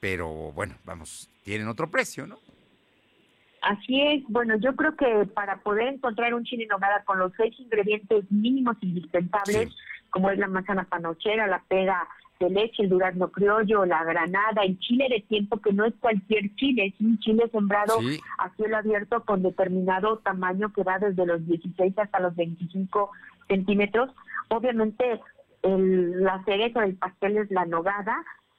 pero 0.00 0.52
bueno, 0.52 0.74
vamos, 0.84 1.30
tienen 1.42 1.68
otro 1.68 1.90
precio, 1.90 2.26
¿no? 2.26 2.38
Así 3.62 4.00
es, 4.00 4.22
bueno, 4.28 4.54
yo 4.60 4.76
creo 4.76 4.94
que 4.96 5.26
para 5.34 5.58
poder 5.58 5.88
encontrar 5.88 6.34
un 6.34 6.44
chile 6.44 6.64
en 6.64 6.68
nogada 6.68 7.02
con 7.04 7.18
los 7.18 7.32
seis 7.36 7.58
ingredientes 7.58 8.30
mínimos 8.30 8.76
indispensables, 8.80 9.74
como 10.10 10.30
es 10.30 10.38
la 10.38 10.46
manzana 10.46 10.84
panochera, 10.84 11.46
la 11.46 11.62
pega 11.66 12.06
de 12.38 12.50
leche, 12.50 12.82
el 12.82 12.90
durazno 12.90 13.30
criollo, 13.30 13.84
la 13.86 14.04
granada, 14.04 14.62
el 14.62 14.78
chile 14.78 15.06
de 15.08 15.20
tiempo, 15.22 15.60
que 15.60 15.72
no 15.72 15.84
es 15.84 15.94
cualquier 16.00 16.54
chile, 16.56 16.86
es 16.94 17.00
un 17.00 17.18
chile 17.18 17.48
sembrado 17.50 17.98
a 18.38 18.50
cielo 18.56 18.76
abierto 18.76 19.24
con 19.24 19.42
determinado 19.42 20.18
tamaño 20.18 20.72
que 20.72 20.82
va 20.82 20.98
desde 20.98 21.26
los 21.26 21.46
16 21.46 21.98
hasta 21.98 22.20
los 22.20 22.36
25 22.36 23.10
centímetros. 23.48 24.10
Obviamente, 24.48 25.20
el, 25.62 26.22
la 26.22 26.44
cereza 26.44 26.82
del 26.82 26.96
pastel 26.96 27.38
es 27.38 27.50
la 27.50 27.64
nogada, 27.64 28.16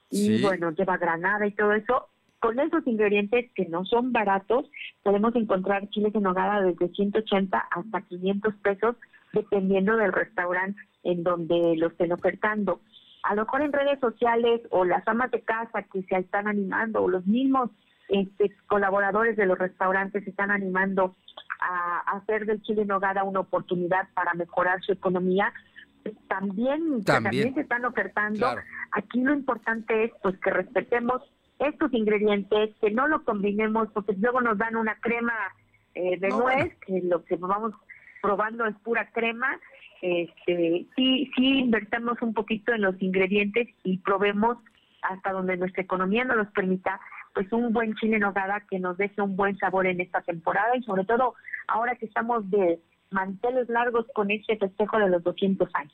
y 0.10 0.42
bueno, 0.42 0.72
lleva 0.72 0.98
granada 0.98 1.46
y 1.46 1.52
todo 1.52 1.74
eso, 1.74 2.10
con 2.40 2.60
esos 2.60 2.86
ingredientes 2.86 3.52
que 3.56 3.66
no 3.66 3.86
son 3.86 4.12
baratos, 4.12 4.70
podemos 5.04 5.36
encontrar 5.36 5.90
chiles 5.90 6.14
en 6.16 6.24
nogada 6.24 6.62
desde 6.62 6.90
180 6.90 7.58
hasta 7.58 8.02
500 8.02 8.54
pesos, 8.56 8.96
dependiendo 9.34 9.96
del 9.98 10.14
restaurante 10.14 10.80
en 11.04 11.24
donde 11.24 11.76
lo 11.78 11.88
estén 11.88 12.12
ofertando. 12.12 12.82
A 13.24 13.36
lo 13.36 13.44
mejor 13.44 13.62
en 13.62 13.74
redes 13.74 14.00
sociales 14.00 14.62
o 14.70 14.86
las 14.86 15.08
amas 15.08 15.32
de 15.32 15.42
casa 15.42 15.84
que 15.92 16.04
se 16.04 16.16
están 16.18 16.48
animando 16.48 17.04
o 17.04 17.10
los 17.10 17.26
mismos 17.26 17.72
este, 18.08 18.56
colaboradores 18.68 19.36
de 19.36 19.46
los 19.46 19.58
restaurantes 19.58 20.24
se 20.24 20.30
están 20.30 20.52
animando 20.52 21.16
a, 21.60 22.18
hacer 22.18 22.46
del 22.46 22.62
chile 22.62 22.84
en 22.84 22.88
nogada 22.88 23.24
una 23.24 23.42
oportunidad 23.42 24.08
para 24.14 24.34
mejorar 24.34 24.82
su 24.82 24.94
economía, 24.94 25.52
pues 26.04 26.16
también, 26.28 27.04
también. 27.04 27.54
se 27.54 27.62
están 27.62 27.84
ofertando. 27.86 28.56
Aquí 28.92 29.22
lo 29.22 29.34
importante 29.34 30.06
es 30.06 30.12
pues 30.22 30.38
que 30.40 30.50
respetemos 30.50 31.22
estos 31.60 31.94
ingredientes, 31.94 32.76
que 32.80 32.92
no 32.92 33.08
lo 33.08 33.24
combinemos, 33.24 33.90
porque 33.94 34.14
luego 34.14 34.42
nos 34.42 34.58
dan 34.58 34.76
una 34.76 34.96
crema 35.00 35.34
eh, 35.96 36.18
de 36.20 36.30
nuez, 36.30 36.76
que 36.86 37.02
lo 37.04 37.24
que 37.26 37.36
vamos 37.36 37.74
probando 38.22 38.66
es 38.66 38.76
pura 38.84 39.10
crema. 39.12 39.60
Este, 40.02 40.86
sí, 40.96 41.32
sí 41.36 41.60
invertamos 41.60 42.22
un 42.22 42.34
poquito 42.34 42.74
en 42.74 42.82
los 42.82 43.02
ingredientes 43.02 43.68
y 43.84 43.98
probemos 43.98 44.58
hasta 45.02 45.32
donde 45.32 45.58
nuestra 45.58 45.84
economía 45.84 46.24
nos 46.26 46.38
los 46.38 46.48
permita, 46.50 47.00
pues 47.34 47.52
un 47.52 47.74
buen 47.74 47.96
chile 47.96 48.16
en 48.16 48.22
nogada 48.22 48.62
que 48.70 48.80
nos 48.80 48.98
deje 48.98 49.22
un 49.22 49.36
buen 49.36 49.58
sabor 49.58 49.88
en 49.88 50.02
esta 50.02 50.22
temporada 50.22 50.76
y 50.76 50.84
sobre 50.84 51.06
todo 51.06 51.36
ahora 51.68 51.96
que 51.96 52.06
estamos 52.06 52.50
de 52.50 52.80
manteles 53.10 53.70
largos 53.70 54.06
con 54.14 54.32
este 54.32 54.58
festejo 54.58 55.00
de 55.00 55.10
los 55.10 55.24
200 55.24 55.70
años. 55.74 55.94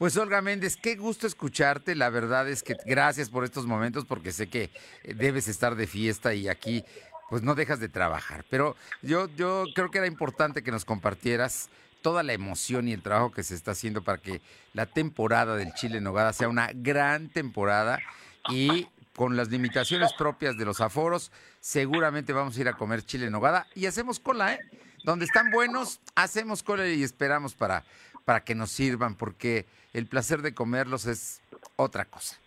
Pues 0.00 0.16
Olga 0.16 0.40
Méndez, 0.40 0.78
qué 0.78 0.96
gusto 0.96 1.26
escucharte. 1.26 1.94
La 1.94 2.08
verdad 2.08 2.48
es 2.48 2.62
que 2.62 2.74
gracias 2.86 3.28
por 3.28 3.44
estos 3.44 3.66
momentos 3.66 4.06
porque 4.06 4.32
sé 4.32 4.48
que 4.48 4.70
eh, 5.02 5.12
debes 5.12 5.46
estar 5.46 5.74
de 5.74 5.86
fiesta 5.86 6.32
y 6.32 6.48
aquí 6.48 6.86
pues 7.28 7.42
no 7.42 7.54
dejas 7.54 7.80
de 7.80 7.90
trabajar. 7.90 8.46
Pero 8.48 8.76
yo, 9.02 9.28
yo 9.36 9.66
creo 9.74 9.90
que 9.90 9.98
era 9.98 10.06
importante 10.06 10.62
que 10.62 10.70
nos 10.70 10.86
compartieras 10.86 11.68
toda 12.00 12.22
la 12.22 12.32
emoción 12.32 12.88
y 12.88 12.94
el 12.94 13.02
trabajo 13.02 13.30
que 13.30 13.42
se 13.42 13.54
está 13.54 13.72
haciendo 13.72 14.02
para 14.02 14.16
que 14.16 14.40
la 14.72 14.86
temporada 14.86 15.54
del 15.56 15.74
Chile 15.74 16.00
Nogada 16.00 16.32
sea 16.32 16.48
una 16.48 16.70
gran 16.72 17.28
temporada 17.28 17.98
y 18.48 18.88
con 19.14 19.36
las 19.36 19.50
limitaciones 19.50 20.14
propias 20.14 20.56
de 20.56 20.64
los 20.64 20.80
aforos, 20.80 21.30
seguramente 21.60 22.32
vamos 22.32 22.56
a 22.56 22.60
ir 22.62 22.68
a 22.68 22.72
comer 22.72 23.04
chile 23.04 23.28
nogada 23.28 23.66
y 23.74 23.84
hacemos 23.84 24.18
cola, 24.18 24.54
¿eh? 24.54 24.60
Donde 25.04 25.26
están 25.26 25.50
buenos, 25.50 26.00
hacemos 26.14 26.62
cola 26.62 26.88
y 26.88 27.02
esperamos 27.02 27.54
para, 27.54 27.84
para 28.24 28.44
que 28.44 28.54
nos 28.54 28.70
sirvan, 28.70 29.14
porque 29.14 29.66
el 29.92 30.06
placer 30.06 30.42
de 30.42 30.54
comerlos 30.54 31.06
es 31.06 31.42
otra 31.76 32.04
cosa. 32.04 32.38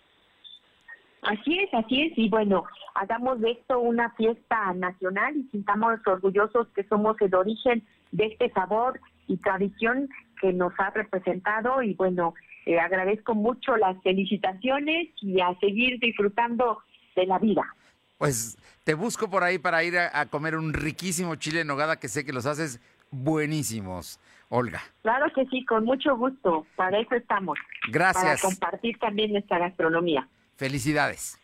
Así 1.22 1.58
es, 1.58 1.72
así 1.72 2.02
es, 2.02 2.18
y 2.18 2.28
bueno, 2.28 2.64
hagamos 2.94 3.40
de 3.40 3.52
esto 3.52 3.80
una 3.80 4.10
fiesta 4.10 4.74
nacional 4.74 5.34
y 5.36 5.48
sintamos 5.50 5.98
orgullosos 6.06 6.68
que 6.74 6.84
somos 6.84 7.16
el 7.20 7.34
origen 7.34 7.82
de 8.12 8.26
este 8.26 8.50
sabor 8.50 9.00
y 9.26 9.38
tradición 9.38 10.10
que 10.40 10.52
nos 10.52 10.72
ha 10.78 10.90
representado 10.90 11.82
y 11.82 11.94
bueno, 11.94 12.34
eh, 12.66 12.78
agradezco 12.78 13.34
mucho 13.34 13.76
las 13.76 14.00
felicitaciones 14.02 15.08
y 15.22 15.40
a 15.40 15.58
seguir 15.60 15.98
disfrutando 15.98 16.82
de 17.16 17.26
la 17.26 17.38
vida. 17.38 17.74
Pues 18.18 18.58
te 18.84 18.92
busco 18.92 19.30
por 19.30 19.44
ahí 19.44 19.58
para 19.58 19.82
ir 19.82 19.96
a, 19.98 20.20
a 20.20 20.26
comer 20.26 20.56
un 20.56 20.74
riquísimo 20.74 21.36
chile 21.36 21.60
en 21.60 21.66
nogada 21.66 21.98
que 21.98 22.08
sé 22.08 22.26
que 22.26 22.32
los 22.32 22.44
haces 22.44 22.80
buenísimos. 23.10 24.20
Olga. 24.48 24.82
Claro 25.02 25.26
que 25.34 25.46
sí, 25.46 25.64
con 25.64 25.84
mucho 25.84 26.16
gusto. 26.16 26.66
Para 26.76 26.98
eso 26.98 27.14
estamos. 27.14 27.58
Gracias. 27.90 28.24
Para 28.24 28.38
compartir 28.40 28.98
también 28.98 29.32
nuestra 29.32 29.58
gastronomía. 29.58 30.28
Felicidades. 30.56 31.38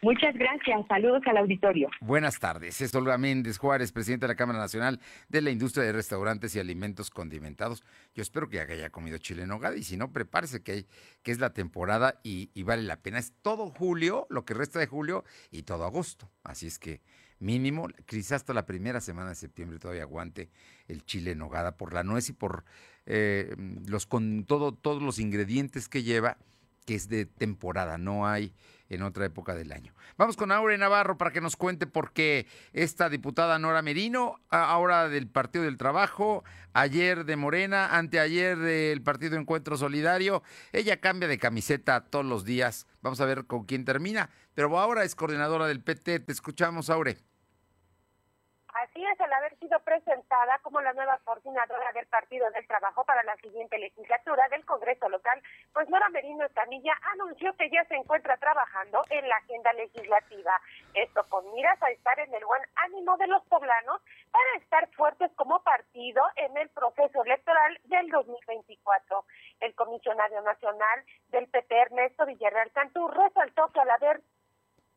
Muchas 0.00 0.32
gracias. 0.36 0.86
Saludos 0.86 1.22
al 1.26 1.38
auditorio. 1.38 1.88
Buenas 2.00 2.38
tardes. 2.38 2.80
Es 2.80 2.94
Olga 2.94 3.18
Méndez 3.18 3.58
Juárez, 3.58 3.90
presidenta 3.90 4.26
de 4.26 4.34
la 4.34 4.36
Cámara 4.36 4.60
Nacional 4.60 5.00
de 5.28 5.42
la 5.42 5.50
Industria 5.50 5.84
de 5.84 5.92
Restaurantes 5.92 6.54
y 6.54 6.60
Alimentos 6.60 7.10
Condimentados. 7.10 7.82
Yo 8.14 8.22
espero 8.22 8.48
que 8.48 8.60
haya 8.60 8.90
comido 8.90 9.18
chile 9.18 9.42
en 9.42 9.48
nogada 9.48 9.76
y 9.76 9.82
si 9.82 9.96
no, 9.96 10.12
prepárese 10.12 10.62
que, 10.62 10.72
hay, 10.72 10.86
que 11.24 11.32
es 11.32 11.40
la 11.40 11.52
temporada 11.52 12.20
y, 12.22 12.50
y 12.54 12.62
vale 12.62 12.82
la 12.82 12.98
pena. 12.98 13.18
Es 13.18 13.32
todo 13.42 13.70
julio, 13.70 14.28
lo 14.30 14.44
que 14.44 14.54
resta 14.54 14.78
de 14.78 14.86
julio 14.86 15.24
y 15.50 15.64
todo 15.64 15.84
agosto. 15.84 16.30
Así 16.44 16.68
es 16.68 16.78
que 16.78 17.00
mínimo, 17.40 17.88
quizás 18.06 18.32
hasta 18.32 18.54
la 18.54 18.66
primera 18.66 19.00
semana 19.00 19.30
de 19.30 19.34
septiembre 19.34 19.78
todavía 19.78 20.02
aguante 20.02 20.50
el 20.88 21.04
chile 21.04 21.32
en 21.32 21.38
nogada 21.38 21.76
por 21.76 21.92
la 21.92 22.02
nuez 22.02 22.28
y 22.28 22.32
por 22.32 22.64
eh, 23.06 23.54
los 23.86 24.06
con 24.06 24.44
todo, 24.44 24.72
todos 24.72 25.02
los 25.02 25.18
ingredientes 25.18 25.88
que 25.88 26.02
lleva, 26.02 26.36
que 26.84 26.94
es 26.94 27.08
de 27.08 27.26
temporada, 27.26 27.98
no 27.98 28.26
hay 28.26 28.52
en 28.88 29.02
otra 29.02 29.26
época 29.26 29.54
del 29.54 29.72
año. 29.72 29.94
Vamos 30.16 30.36
con 30.36 30.50
Aure 30.50 30.78
Navarro 30.78 31.18
para 31.18 31.30
que 31.30 31.40
nos 31.40 31.56
cuente 31.56 31.86
por 31.86 32.12
qué 32.12 32.46
esta 32.72 33.08
diputada 33.08 33.58
Nora 33.58 33.82
Merino, 33.82 34.40
ahora 34.48 35.08
del 35.08 35.28
Partido 35.28 35.64
del 35.64 35.76
Trabajo, 35.76 36.44
ayer 36.72 37.24
de 37.24 37.36
Morena, 37.36 37.96
anteayer 37.96 38.56
del 38.58 39.02
Partido 39.02 39.36
Encuentro 39.36 39.76
Solidario, 39.76 40.42
ella 40.72 41.00
cambia 41.00 41.28
de 41.28 41.38
camiseta 41.38 42.04
todos 42.04 42.24
los 42.24 42.44
días. 42.44 42.86
Vamos 43.02 43.20
a 43.20 43.26
ver 43.26 43.46
con 43.46 43.64
quién 43.64 43.84
termina, 43.84 44.30
pero 44.54 44.76
ahora 44.78 45.04
es 45.04 45.14
coordinadora 45.14 45.66
del 45.66 45.82
PT. 45.82 46.20
Te 46.20 46.32
escuchamos, 46.32 46.90
Aure. 46.90 47.27
Sido 49.58 49.78
presentada 49.80 50.58
como 50.62 50.80
la 50.80 50.92
nueva 50.92 51.18
coordinadora 51.24 51.92
del 51.92 52.06
Partido 52.06 52.48
del 52.50 52.66
Trabajo 52.66 53.04
para 53.04 53.22
la 53.24 53.36
siguiente 53.36 53.78
legislatura 53.78 54.46
del 54.50 54.64
Congreso 54.64 55.08
local, 55.08 55.42
pues 55.72 55.88
Nora 55.88 56.08
Merino 56.10 56.44
Estamilla 56.44 56.94
anunció 57.12 57.52
que 57.56 57.70
ya 57.70 57.84
se 57.84 57.96
encuentra 57.96 58.36
trabajando 58.36 59.02
en 59.10 59.28
la 59.28 59.36
agenda 59.36 59.72
legislativa. 59.72 60.60
Esto 60.94 61.24
con 61.28 61.52
miras 61.54 61.82
a 61.82 61.90
estar 61.90 62.18
en 62.20 62.32
el 62.34 62.44
buen 62.44 62.62
ánimo 62.76 63.16
de 63.16 63.26
los 63.26 63.42
poblanos 63.46 64.00
para 64.30 64.62
estar 64.62 64.88
fuertes 64.94 65.30
como 65.34 65.62
partido 65.62 66.22
en 66.36 66.56
el 66.56 66.68
proceso 66.70 67.24
electoral 67.24 67.78
del 67.84 68.08
2024. 68.10 69.24
El 69.60 69.74
comisionario 69.74 70.40
nacional 70.42 71.04
del 71.28 71.48
PP, 71.48 71.74
Ernesto 71.74 72.26
Villarreal 72.26 72.70
Cantú, 72.72 73.08
resaltó 73.08 73.68
que 73.72 73.80
al 73.80 73.90
haber 73.90 74.22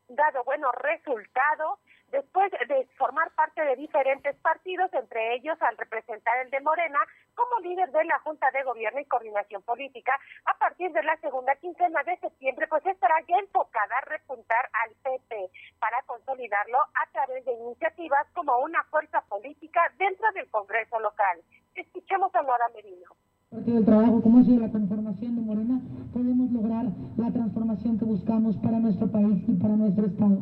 dado 0.08 0.44
buenos 0.44 0.74
resultados, 0.76 1.80
después 2.12 2.52
de 2.52 2.88
formar 2.98 3.32
parte 3.32 3.64
de 3.64 3.76
diferentes 3.76 4.36
partidos, 4.38 4.94
entre 4.94 5.36
ellos 5.36 5.58
al 5.62 5.78
representar 5.78 6.38
el 6.44 6.52
de 6.52 6.60
Morena 6.62 7.00
como 7.36 7.60
líder 7.62 7.92
de 7.92 8.04
la 8.06 8.20
Junta 8.20 8.52
de 8.52 8.64
Gobierno 8.64 9.00
y 9.00 9.06
Coordinación 9.06 9.62
Política, 9.64 10.14
a 10.46 10.58
partir 10.58 10.92
de 10.92 11.04
la 11.04 11.18
segunda 11.18 11.56
quincena 11.56 12.04
de 12.04 12.18
septiembre, 12.18 12.68
pues 12.68 12.86
estará 12.86 13.16
ya 13.28 13.38
enfocada 13.38 13.96
a 13.98 14.10
repuntar 14.10 14.70
al 14.84 14.92
PP 15.04 15.50
para 15.80 16.02
consolidarlo 16.04 16.78
a 16.78 17.12
través 17.12 17.46
de 17.46 17.54
iniciativas 17.54 18.28
como 18.34 18.58
una 18.60 18.84
fuerza 18.86 19.22
política 19.22 19.82
dentro 19.98 20.32
del 20.34 20.50
Congreso 20.50 21.00
local. 21.00 21.40
Escuchemos 21.76 22.34
a 22.36 22.42
Nora 22.42 22.68
Merino. 22.76 23.16
Partido 23.50 23.76
del 23.76 23.86
Trabajo, 23.86 24.22
como 24.22 24.40
ha 24.40 24.44
sido 24.44 24.62
la 24.62 24.72
transformación 24.72 25.36
de 25.36 25.42
Morena, 25.42 25.82
podemos 26.22 26.52
lograr 26.52 26.86
la 27.18 27.32
transformación 27.32 27.98
que 27.98 28.06
buscamos 28.06 28.56
para 28.58 28.80
nuestro 28.80 29.08
país 29.08 29.42
y 29.48 29.54
para 29.54 29.76
nuestro 29.76 30.06
Estado. 30.06 30.38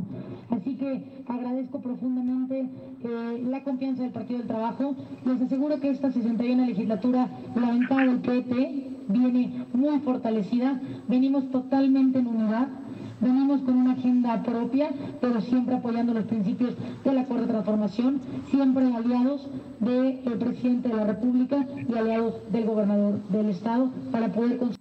Así 0.49 0.75
que 0.75 1.23
agradezco 1.25 1.79
profundamente 1.79 2.69
eh, 3.01 3.45
la 3.47 3.63
confianza 3.63 4.03
del 4.03 4.11
Partido 4.11 4.39
del 4.39 4.47
Trabajo. 4.47 4.93
Les 5.25 5.41
aseguro 5.41 5.79
que 5.79 5.89
esta 5.89 6.11
61 6.11 6.65
legislatura, 6.65 7.29
la 7.55 7.67
bancada 7.67 8.01
del 8.07 8.19
PT, 8.19 8.89
viene 9.07 9.65
muy 9.73 9.99
fortalecida. 9.99 10.81
Venimos 11.07 11.49
totalmente 11.49 12.19
en 12.19 12.27
unidad. 12.27 12.67
Venimos 13.21 13.61
con 13.61 13.77
una 13.77 13.93
agenda 13.93 14.43
propia, 14.43 14.89
pero 15.21 15.41
siempre 15.41 15.75
apoyando 15.75 16.13
los 16.13 16.23
principios 16.25 16.73
del 17.03 17.17
acuerdo 17.17 17.45
de 17.45 17.51
transformación, 17.51 18.19
siempre 18.49 18.85
aliados 18.93 19.47
del 19.79 20.19
presidente 20.39 20.89
de 20.89 20.95
la 20.95 21.05
República 21.05 21.65
y 21.87 21.97
aliados 21.97 22.35
del 22.51 22.65
gobernador 22.65 23.19
del 23.29 23.49
Estado 23.49 23.89
para 24.11 24.29
poder 24.31 24.57
como 24.57 24.71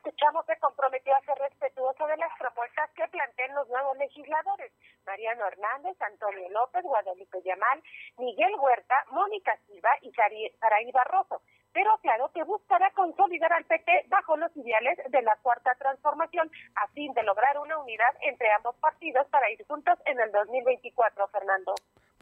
escuchamos, 0.00 0.46
se 0.46 0.56
comprometió 0.56 1.14
a 1.14 1.20
ser 1.20 1.36
respetuoso 1.38 2.06
de 2.06 2.16
las 2.16 2.32
propuestas 2.38 2.90
que 2.96 3.06
planteen 3.08 3.54
los 3.54 3.68
nuevos 3.68 3.96
legisladores, 3.98 4.72
Mariano 5.06 5.46
Hernández, 5.46 6.00
Antonio 6.00 6.48
López, 6.48 6.82
Guadalupe 6.82 7.42
Yamal, 7.42 7.82
Miguel 8.16 8.54
Huerta, 8.58 9.04
Mónica 9.10 9.56
Silva 9.66 9.90
y 10.00 10.10
Saraí 10.12 10.90
Barroso, 10.92 11.42
pero 11.72 11.98
claro 11.98 12.30
que 12.32 12.42
buscará 12.44 12.90
consolidar 12.92 13.52
al 13.52 13.64
PT 13.64 14.06
bajo 14.08 14.36
los 14.38 14.56
ideales 14.56 14.98
de 15.10 15.22
la 15.22 15.36
cuarta 15.36 15.74
transformación, 15.74 16.50
a 16.76 16.88
fin 16.88 17.12
de 17.12 17.22
lograr 17.22 17.58
una 17.58 17.76
unidad 17.78 18.16
entre 18.22 18.50
ambos 18.52 18.76
partidos 18.76 19.26
para 19.28 19.50
ir 19.50 19.64
juntos 19.66 19.98
en 20.06 20.18
el 20.18 20.32
2024, 20.32 21.28
Fernando. 21.28 21.74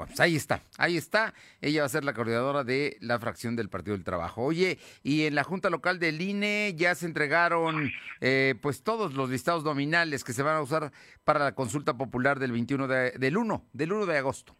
Pues 0.07 0.21
ahí 0.21 0.37
está, 0.37 0.61
ahí 0.79 0.97
está. 0.97 1.35
Ella 1.61 1.81
va 1.81 1.87
a 1.87 1.89
ser 1.89 2.05
la 2.05 2.13
coordinadora 2.13 2.63
de 2.63 2.97
la 3.01 3.19
fracción 3.19 3.57
del 3.57 3.69
Partido 3.69 3.97
del 3.97 4.05
Trabajo. 4.05 4.45
Oye, 4.45 4.79
y 5.03 5.27
en 5.27 5.35
la 5.35 5.43
Junta 5.43 5.71
Local 5.71 5.99
del 5.99 6.21
INE 6.21 6.73
ya 6.77 6.95
se 6.95 7.07
entregaron 7.07 7.91
eh, 8.21 8.55
pues 8.63 8.85
todos 8.85 9.15
los 9.15 9.29
listados 9.29 9.65
nominales 9.65 10.23
que 10.23 10.33
se 10.33 10.45
van 10.45 10.55
a 10.55 10.63
usar 10.63 10.93
para 11.25 11.41
la 11.41 11.53
consulta 11.53 11.95
popular 11.95 12.39
del 12.39 12.53
21 12.53 12.87
de, 12.87 13.11
del 13.11 13.37
1, 13.37 13.65
del 13.73 13.93
1 13.93 14.07
de 14.07 14.19
agosto. 14.19 14.55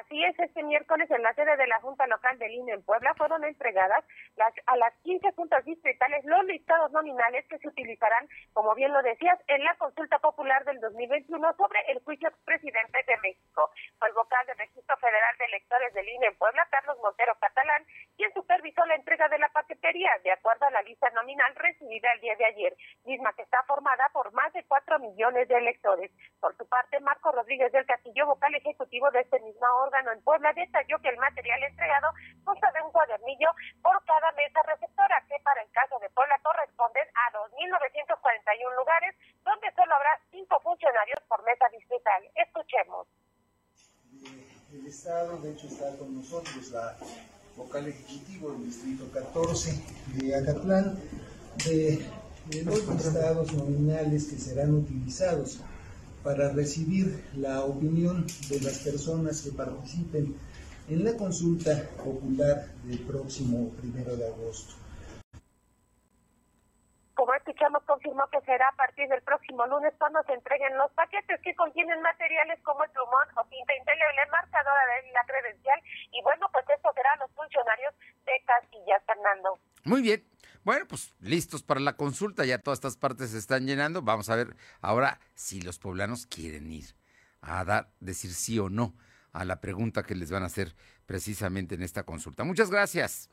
Así 0.00 0.22
es, 0.22 0.38
este 0.38 0.62
miércoles 0.62 1.10
en 1.10 1.22
la 1.22 1.34
sede 1.34 1.56
de 1.56 1.66
la 1.66 1.80
Junta 1.80 2.06
Local 2.06 2.38
del 2.38 2.52
INE 2.52 2.72
en 2.74 2.82
Puebla 2.82 3.14
fueron 3.16 3.42
entregadas 3.42 4.04
las, 4.36 4.52
a 4.66 4.76
las 4.76 4.94
15 5.02 5.32
juntas 5.32 5.64
distritales 5.64 6.24
los 6.24 6.44
listados 6.44 6.92
nominales 6.92 7.46
que 7.48 7.58
se 7.58 7.68
utilizarán, 7.68 8.28
como 8.52 8.74
bien 8.74 8.92
lo 8.92 9.02
decías, 9.02 9.38
en 9.48 9.64
la 9.64 9.74
consulta 9.76 10.18
popular 10.18 10.64
del 10.64 10.80
2021 10.80 11.54
sobre 11.56 11.80
el 11.88 12.02
juicio 12.04 12.30
presidente 12.44 13.02
de 13.06 13.16
México. 13.18 13.70
Fue 13.98 14.08
el 14.08 14.14
vocal 14.14 14.46
del 14.46 14.58
Registro 14.58 14.96
Federal 14.98 15.36
de 15.38 15.44
Electores 15.46 15.94
del 15.94 16.08
INE 16.08 16.26
en 16.26 16.36
Puebla, 16.36 16.66
Carlos 16.70 16.98
Montero 17.02 17.34
Catalán, 17.40 17.84
quien 18.16 18.32
supervisó 18.32 18.84
la 18.86 18.94
entrega 18.94 19.28
de 19.28 19.38
la 19.38 19.48
paquetería, 19.48 20.10
de 20.22 20.32
acuerdo 20.32 20.66
a 20.66 20.70
la 20.70 20.82
lista 20.82 21.08
nominal 21.10 21.54
recibida 21.56 22.12
el 22.12 22.20
día 22.20 22.36
de 22.36 22.44
ayer, 22.44 22.76
misma 23.04 23.32
que 23.34 23.42
está 23.42 23.62
formada 23.64 24.08
por 24.12 24.32
más 24.32 24.52
de 24.52 24.64
4 24.64 24.98
millones 24.98 25.48
de 25.48 25.56
electores. 25.56 26.10
Por 26.40 26.56
su 26.56 26.66
parte, 26.68 27.00
Marco 27.00 27.32
Rodríguez 27.32 27.72
del 27.72 27.86
Castillo, 27.86 28.26
vocal 28.26 28.54
ejecutivo 28.54 29.10
de 29.10 29.20
este 29.20 29.40
mismo 29.40 29.66
órgano, 29.82 30.12
en 30.12 30.22
Puebla 30.22 30.52
detalló 30.52 30.98
que 31.00 31.08
el 31.08 31.18
material 31.18 31.62
entregado 31.62 32.08
consta 32.44 32.70
de 32.72 32.82
un 32.82 32.92
cuadernillo 32.92 33.50
por 33.82 34.04
cada 34.04 34.25
mesa 34.32 34.62
receptora, 34.62 35.22
que 35.28 35.36
para 35.42 35.62
el 35.62 35.70
caso 35.70 35.98
de 36.00 36.10
Puebla 36.10 36.38
corresponden 36.42 37.06
a 37.14 37.32
2.941 37.32 38.76
lugares, 38.76 39.14
donde 39.44 39.72
solo 39.74 39.94
habrá 39.94 40.20
cinco 40.30 40.60
funcionarios 40.62 41.20
por 41.28 41.42
mesa 41.44 41.66
distrital. 41.72 42.22
Escuchemos. 42.34 43.06
El 44.72 44.86
Estado, 44.86 45.38
de 45.38 45.52
hecho, 45.52 45.66
está 45.68 45.96
con 45.96 46.14
nosotros 46.16 46.70
la 46.70 46.96
vocal 47.56 47.88
ejecutivo 47.88 48.52
del 48.52 48.66
Distrito 48.66 49.10
14 49.12 49.72
de 50.14 50.36
Acatlán, 50.36 50.98
de, 51.64 52.04
de 52.46 52.64
los 52.64 52.86
listados 52.86 53.52
nominales 53.52 54.26
que 54.26 54.38
serán 54.38 54.74
utilizados 54.74 55.60
para 56.22 56.48
recibir 56.50 57.24
la 57.36 57.62
opinión 57.64 58.26
de 58.48 58.60
las 58.60 58.80
personas 58.80 59.42
que 59.42 59.52
participen 59.52 60.34
en 60.88 61.04
la 61.04 61.16
consulta 61.16 61.70
popular 61.96 62.66
del 62.84 63.00
próximo 63.00 63.70
primero 63.74 64.16
de 64.16 64.28
agosto. 64.28 64.74
Como 67.14 67.32
escuchamos, 67.34 67.82
confirmó 67.84 68.28
que 68.30 68.40
será 68.42 68.68
a 68.68 68.76
partir 68.76 69.08
del 69.08 69.22
próximo 69.22 69.66
lunes 69.66 69.94
cuando 69.98 70.22
se 70.24 70.34
entreguen 70.34 70.76
los 70.76 70.92
paquetes 70.92 71.40
que 71.42 71.54
contienen 71.56 72.00
materiales 72.02 72.60
como 72.62 72.84
el 72.84 72.90
plumón 72.90 73.26
o 73.36 73.42
tinta 73.48 73.72
indeleble, 73.74 74.30
marcadora 74.30 74.82
de 75.02 75.10
la 75.12 75.24
credencial. 75.24 75.80
Y 76.12 76.22
bueno, 76.22 76.46
pues 76.52 76.66
eso 76.68 76.92
será 76.94 77.16
los 77.16 77.30
funcionarios 77.32 77.94
de 78.26 78.32
Castilla, 78.44 79.00
Fernando. 79.06 79.58
Muy 79.84 80.02
bien. 80.02 80.28
Bueno, 80.62 80.84
pues 80.86 81.14
listos 81.20 81.62
para 81.62 81.80
la 81.80 81.96
consulta, 81.96 82.44
ya 82.44 82.58
todas 82.58 82.78
estas 82.78 82.98
partes 82.98 83.30
se 83.30 83.38
están 83.38 83.66
llenando. 83.66 84.02
Vamos 84.02 84.28
a 84.28 84.36
ver 84.36 84.54
ahora 84.82 85.18
si 85.34 85.62
los 85.62 85.78
poblanos 85.78 86.26
quieren 86.26 86.70
ir 86.70 86.94
a 87.40 87.64
dar, 87.64 87.88
decir 87.98 88.32
sí 88.32 88.58
o 88.58 88.68
no 88.68 88.92
a 89.32 89.44
la 89.44 89.60
pregunta 89.60 90.02
que 90.02 90.14
les 90.14 90.30
van 90.30 90.42
a 90.42 90.46
hacer 90.46 90.74
precisamente 91.06 91.74
en 91.74 91.82
esta 91.82 92.04
consulta. 92.04 92.44
Muchas 92.44 92.70
gracias. 92.70 93.30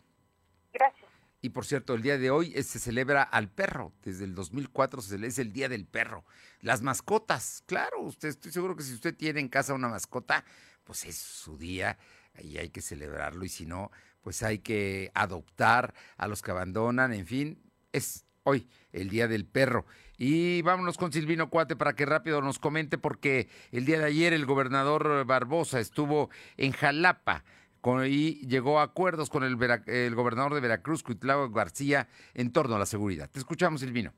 Gracias. 0.74 1.14
Y 1.44 1.50
por 1.50 1.66
cierto, 1.66 1.94
el 1.94 2.02
día 2.02 2.18
de 2.18 2.32
hoy 2.32 2.54
se 2.64 2.80
celebra 2.80 3.22
al 3.22 3.50
perro. 3.50 3.92
Desde 4.02 4.24
el 4.24 4.34
2004 4.34 5.02
se 5.02 5.10
celebra 5.10 5.42
el 5.42 5.52
Día 5.52 5.68
del 5.68 5.86
Perro. 5.86 6.24
Las 6.62 6.82
mascotas, 6.82 7.64
claro, 7.66 8.00
usted 8.00 8.30
estoy 8.30 8.54
seguro 8.54 8.78
que 8.78 8.84
si 8.84 8.94
usted 8.94 9.14
tiene 9.14 9.42
en 9.42 9.50
casa 9.50 9.74
una 9.74 9.90
mascota, 9.90 10.46
pues 10.86 11.04
es 11.04 11.18
su 11.18 11.58
día 11.58 11.98
y 12.42 12.60
hay 12.60 12.70
que 12.70 12.82
celebrarlo. 12.82 13.44
Y 13.44 13.50
si 13.50 13.66
no, 13.66 13.92
pues 14.22 14.42
hay 14.42 14.60
que 14.60 15.12
adoptar 15.14 15.94
a 16.16 16.30
los 16.30 16.42
que 16.42 16.52
abandonan, 16.52 17.12
en 17.12 17.28
fin, 17.28 17.62
es 17.92 18.26
hoy 18.44 18.70
el 18.94 19.10
Día 19.10 19.28
del 19.28 19.46
Perro. 19.46 19.86
Y 20.18 20.62
vámonos 20.62 20.98
con 20.98 21.12
Silvino 21.12 21.50
Cuate 21.50 21.76
para 21.76 21.94
que 21.94 22.06
rápido 22.06 22.42
nos 22.42 22.60
comente, 22.60 22.98
porque 22.98 23.50
el 23.72 23.86
día 23.86 24.00
de 24.00 24.06
ayer 24.06 24.34
el 24.34 24.46
gobernador 24.46 25.26
Barbosa 25.26 25.80
estuvo 25.80 26.30
en 26.58 26.72
Jalapa 26.72 27.44
y 28.08 28.48
llegó 28.48 28.80
a 28.80 28.84
acuerdos 28.84 29.30
con 29.30 29.44
el, 29.44 29.56
gobernador 29.56 30.54
de 30.54 30.62
Veracruz, 30.62 31.04
Cuitlao 31.04 31.50
García, 31.50 32.08
en 32.34 32.52
torno 32.52 32.76
a 32.76 32.80
la 32.80 32.86
seguridad. 32.86 33.30
Te 33.30 33.40
escuchamos, 33.40 33.82
Silvino. 33.82 34.14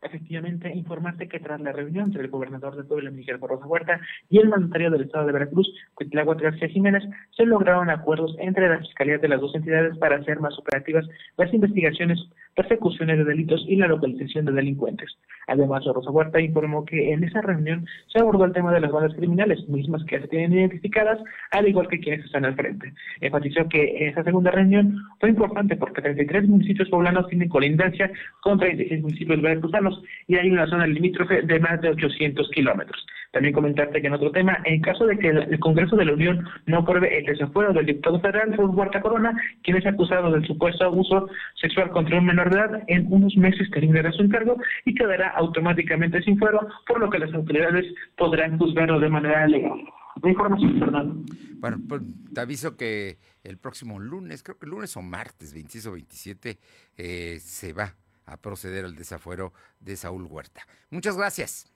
Efectivamente, 0.00 0.70
informarte 0.72 1.28
que 1.28 1.40
tras 1.40 1.60
la 1.60 1.72
reunión 1.72 2.06
entre 2.06 2.22
el 2.22 2.30
gobernador 2.30 2.76
de 2.76 2.84
Puebla, 2.84 3.10
Miguel 3.10 3.38
Barroso 3.38 3.66
Huerta, 3.66 4.00
y 4.28 4.38
el 4.38 4.48
mandatario 4.48 4.92
del 4.92 5.02
Estado 5.02 5.26
de 5.26 5.32
Veracruz, 5.32 5.68
Cuitláhuac 5.94 6.40
García 6.40 6.68
Jiménez, 6.68 7.02
se 7.36 7.44
lograron 7.44 7.90
acuerdos 7.90 8.36
entre 8.38 8.68
las 8.68 8.80
fiscalías 8.86 9.20
de 9.20 9.28
las 9.28 9.40
dos 9.40 9.54
entidades 9.56 9.98
para 9.98 10.18
hacer 10.18 10.38
más 10.38 10.56
operativas 10.56 11.04
las 11.36 11.52
investigaciones, 11.52 12.20
persecuciones 12.58 13.18
de 13.18 13.24
delitos 13.24 13.64
y 13.68 13.76
la 13.76 13.86
localización 13.86 14.44
de 14.44 14.50
delincuentes. 14.50 15.16
Además, 15.46 15.84
Barroso 15.86 16.10
Huerta 16.10 16.40
informó 16.40 16.84
que 16.84 17.12
en 17.12 17.22
esa 17.22 17.40
reunión 17.40 17.86
se 18.12 18.18
abordó 18.18 18.44
el 18.44 18.52
tema 18.52 18.72
de 18.72 18.80
las 18.80 18.90
bandas 18.90 19.14
criminales, 19.14 19.66
mismas 19.68 20.04
que 20.04 20.20
se 20.20 20.26
tienen 20.26 20.52
identificadas, 20.52 21.20
al 21.52 21.68
igual 21.68 21.86
que 21.86 22.00
quienes 22.00 22.24
están 22.24 22.44
al 22.44 22.56
frente. 22.56 22.92
Enfatizó 23.20 23.68
que 23.68 24.08
esa 24.08 24.24
segunda 24.24 24.50
reunión 24.50 24.98
fue 25.20 25.28
importante 25.28 25.76
porque 25.76 26.02
33 26.02 26.48
municipios 26.48 26.88
poblanos 26.88 27.28
tienen 27.28 27.48
colindancia 27.48 28.10
con 28.42 28.58
36 28.58 29.02
municipios 29.02 29.40
veracruzanos 29.40 30.02
y 30.26 30.34
hay 30.34 30.50
una 30.50 30.66
zona 30.66 30.88
limítrofe 30.88 31.42
de 31.42 31.60
más 31.60 31.80
de 31.80 31.90
800 31.90 32.50
kilómetros. 32.50 33.06
También 33.32 33.54
comentarte 33.54 34.00
que 34.00 34.06
en 34.06 34.14
otro 34.14 34.30
tema, 34.30 34.58
en 34.64 34.80
caso 34.80 35.06
de 35.06 35.18
que 35.18 35.28
el 35.28 35.60
Congreso 35.60 35.96
de 35.96 36.06
la 36.06 36.14
Unión 36.14 36.46
no 36.66 36.78
apruebe 36.78 37.18
el 37.18 37.26
desafuero 37.26 37.72
del 37.72 37.86
diputado 37.86 38.20
federal 38.20 38.54
Raúl 38.54 38.74
Huerta 38.74 39.00
Corona, 39.00 39.36
quien 39.62 39.76
es 39.76 39.86
acusado 39.86 40.30
del 40.30 40.46
supuesto 40.46 40.84
abuso 40.84 41.28
sexual 41.60 41.90
contra 41.90 42.18
un 42.18 42.26
menor 42.26 42.50
de 42.50 42.58
edad, 42.58 42.82
en 42.86 43.06
unos 43.12 43.36
meses 43.36 43.70
terminará 43.70 44.12
su 44.12 44.22
encargo 44.22 44.56
y 44.84 44.94
quedará 44.94 45.28
automáticamente 45.30 46.22
sin 46.22 46.38
fuero, 46.38 46.66
por 46.86 47.00
lo 47.00 47.10
que 47.10 47.18
las 47.18 47.32
autoridades 47.34 47.84
podrán 48.16 48.58
juzgarlo 48.58 48.98
de 48.98 49.08
manera 49.08 49.46
legal. 49.46 49.78
La 50.22 50.30
información, 50.30 50.78
Fernando. 50.78 51.24
Bueno, 51.58 51.78
pues 51.88 52.02
te 52.32 52.40
aviso 52.40 52.76
que 52.76 53.18
el 53.44 53.58
próximo 53.58 54.00
lunes, 54.00 54.42
creo 54.42 54.58
que 54.58 54.66
lunes 54.66 54.96
o 54.96 55.02
martes, 55.02 55.52
26 55.52 55.86
o 55.86 55.92
27, 55.92 56.58
eh, 56.96 57.38
se 57.40 57.72
va 57.72 57.94
a 58.26 58.36
proceder 58.36 58.84
al 58.84 58.94
desafuero 58.94 59.52
de 59.80 59.96
Saúl 59.96 60.24
Huerta. 60.24 60.62
Muchas 60.90 61.16
gracias. 61.16 61.72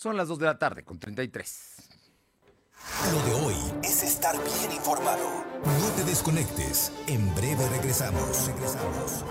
Son 0.00 0.16
las 0.16 0.28
2 0.28 0.38
de 0.38 0.46
la 0.46 0.58
tarde 0.58 0.82
con 0.82 0.98
33. 0.98 1.90
Lo 3.12 3.22
de 3.22 3.44
hoy 3.44 3.54
es 3.82 4.02
estar 4.02 4.34
bien 4.34 4.72
informado. 4.72 5.44
No 5.62 5.88
te 5.94 6.04
desconectes. 6.04 6.90
En 7.06 7.34
breve 7.34 7.68
regresamos. 7.68 8.46
Regresamos. 8.46 9.26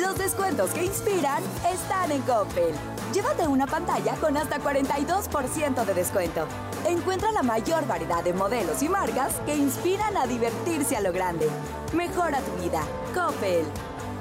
Los 0.00 0.16
descuentos 0.16 0.70
que 0.70 0.84
inspiran 0.84 1.42
están 1.68 2.12
en 2.12 2.22
Coppel. 2.22 2.72
Llévate 3.12 3.48
una 3.48 3.66
pantalla 3.66 4.14
con 4.20 4.36
hasta 4.36 4.60
42% 4.60 5.84
de 5.84 5.94
descuento. 5.94 6.46
Encuentra 6.86 7.32
la 7.32 7.42
mayor 7.42 7.84
variedad 7.88 8.22
de 8.22 8.32
modelos 8.32 8.80
y 8.84 8.88
marcas 8.88 9.40
que 9.44 9.56
inspiran 9.56 10.16
a 10.16 10.28
divertirse 10.28 10.96
a 10.96 11.00
lo 11.00 11.12
grande. 11.12 11.48
Mejora 11.94 12.40
tu 12.42 12.62
vida. 12.62 12.84
Coppel. 13.12 13.64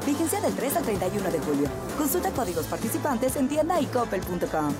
Vigencia 0.08 0.40
del 0.40 0.56
3 0.56 0.78
al 0.78 0.84
31 0.84 1.32
de 1.32 1.40
julio. 1.40 1.68
Consulta 1.98 2.32
códigos 2.32 2.66
participantes 2.68 3.36
en 3.36 3.50
tienda 3.50 3.82
y 3.82 3.86
coppel.com. 3.88 4.74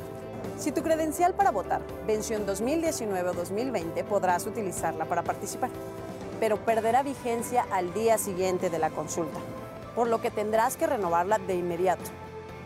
Si 0.58 0.72
tu 0.72 0.84
credencial 0.84 1.34
para 1.34 1.52
votar 1.52 1.82
venció 2.06 2.36
en 2.38 2.46
2019 2.46 3.30
o 3.30 3.34
2020, 3.34 4.04
podrás 4.04 4.46
utilizarla 4.46 5.06
para 5.06 5.24
participar, 5.24 5.70
pero 6.40 6.58
perderá 6.58 7.04
vigencia 7.04 7.66
al 7.72 7.94
día 7.94 8.18
siguiente 8.18 8.70
de 8.70 8.80
la 8.80 8.90
consulta, 8.90 9.40
por 9.96 10.08
lo 10.08 10.22
que 10.22 10.32
tendrás 10.32 10.78
que 10.78 10.88
renovarla 10.88 11.38
de 11.40 11.56
inmediato. 11.56 12.04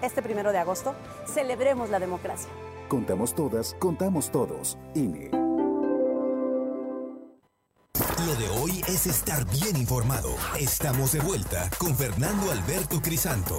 Este 0.01 0.21
primero 0.21 0.51
de 0.51 0.59
agosto, 0.59 0.93
celebremos 1.25 1.89
la 1.89 1.99
democracia. 1.99 2.49
Contamos 2.87 3.33
todas, 3.33 3.75
contamos 3.79 4.29
todos. 4.29 4.77
INE. 4.93 5.31
Lo 8.25 8.35
de 8.35 8.49
hoy 8.61 8.81
es 8.87 9.07
estar 9.07 9.45
bien 9.45 9.75
informado. 9.75 10.29
Estamos 10.59 11.11
de 11.11 11.19
vuelta 11.19 11.69
con 11.77 11.95
Fernando 11.95 12.51
Alberto 12.51 13.01
Crisanto. 13.01 13.57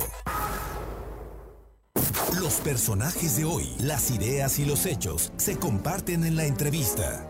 Los 2.41 2.55
personajes 2.55 3.37
de 3.37 3.45
hoy, 3.45 3.75
las 3.79 4.11
ideas 4.11 4.59
y 4.59 4.65
los 4.65 4.87
hechos 4.87 5.33
se 5.37 5.59
comparten 5.59 6.25
en 6.25 6.37
la 6.37 6.45
entrevista. 6.45 7.29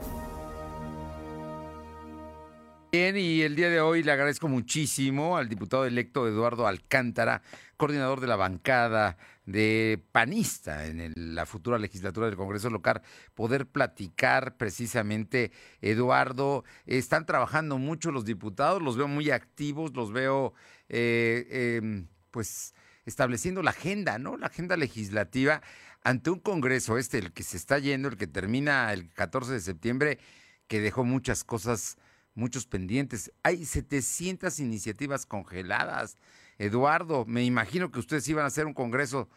Bien, 2.97 3.17
y 3.17 3.43
el 3.43 3.57
día 3.57 3.71
de 3.71 3.81
hoy 3.81 4.05
le 4.05 4.13
agradezco 4.13 4.47
muchísimo 4.47 5.37
al 5.37 5.49
diputado 5.49 5.85
electo 5.85 6.29
Eduardo 6.29 6.69
Alcántara, 6.69 7.43
coordinador 7.77 8.21
de 8.21 8.29
la 8.29 8.37
bancada 8.37 9.17
de 9.47 10.01
panista 10.13 10.87
en 10.87 11.13
la 11.35 11.45
futura 11.45 11.77
legislatura 11.77 12.27
del 12.27 12.37
Congreso 12.37 12.71
local, 12.71 13.03
poder 13.35 13.67
platicar 13.67 14.57
precisamente, 14.57 15.51
Eduardo, 15.81 16.63
están 16.87 17.27
trabajando 17.27 17.79
mucho 17.79 18.13
los 18.13 18.25
diputados, 18.25 18.81
los 18.81 18.97
veo 18.97 19.09
muy 19.09 19.33
activos, 19.33 19.91
los 19.97 20.13
veo 20.13 20.55
eh, 20.89 21.81
em, 21.83 22.07
pues 22.31 22.77
estableciendo 23.07 23.61
la 23.65 23.73
agenda, 23.73 24.19
¿no? 24.19 24.37
La 24.37 24.47
agenda 24.47 24.77
legislativa 24.77 25.63
ante 26.05 26.31
un 26.31 26.39
Congreso 26.39 26.97
este, 26.97 27.19
el 27.19 27.33
que 27.33 27.43
se 27.43 27.57
está 27.57 27.81
yendo, 27.81 28.07
el 28.07 28.17
que 28.17 28.29
termina 28.29 28.93
el 28.93 29.13
14 29.15 29.51
de 29.51 29.61
septiembre, 29.61 30.21
que 30.69 30.81
dejó 30.81 31.03
muchas 31.03 31.43
cosas 31.43 31.99
muchos 32.35 32.67
pendientes. 32.67 33.33
Hay 33.43 33.65
700 33.65 34.61
iniciativas 34.61 35.27
congeladas. 35.27 36.19
Eduardo, 36.59 37.25
me 37.27 37.45
imagino 37.45 37.91
que 37.91 37.99
ustedes 37.99 38.29
iban 38.29 38.45
a 38.45 38.49
hacer 38.49 38.67
un 38.67 38.75
congreso, 38.75 39.29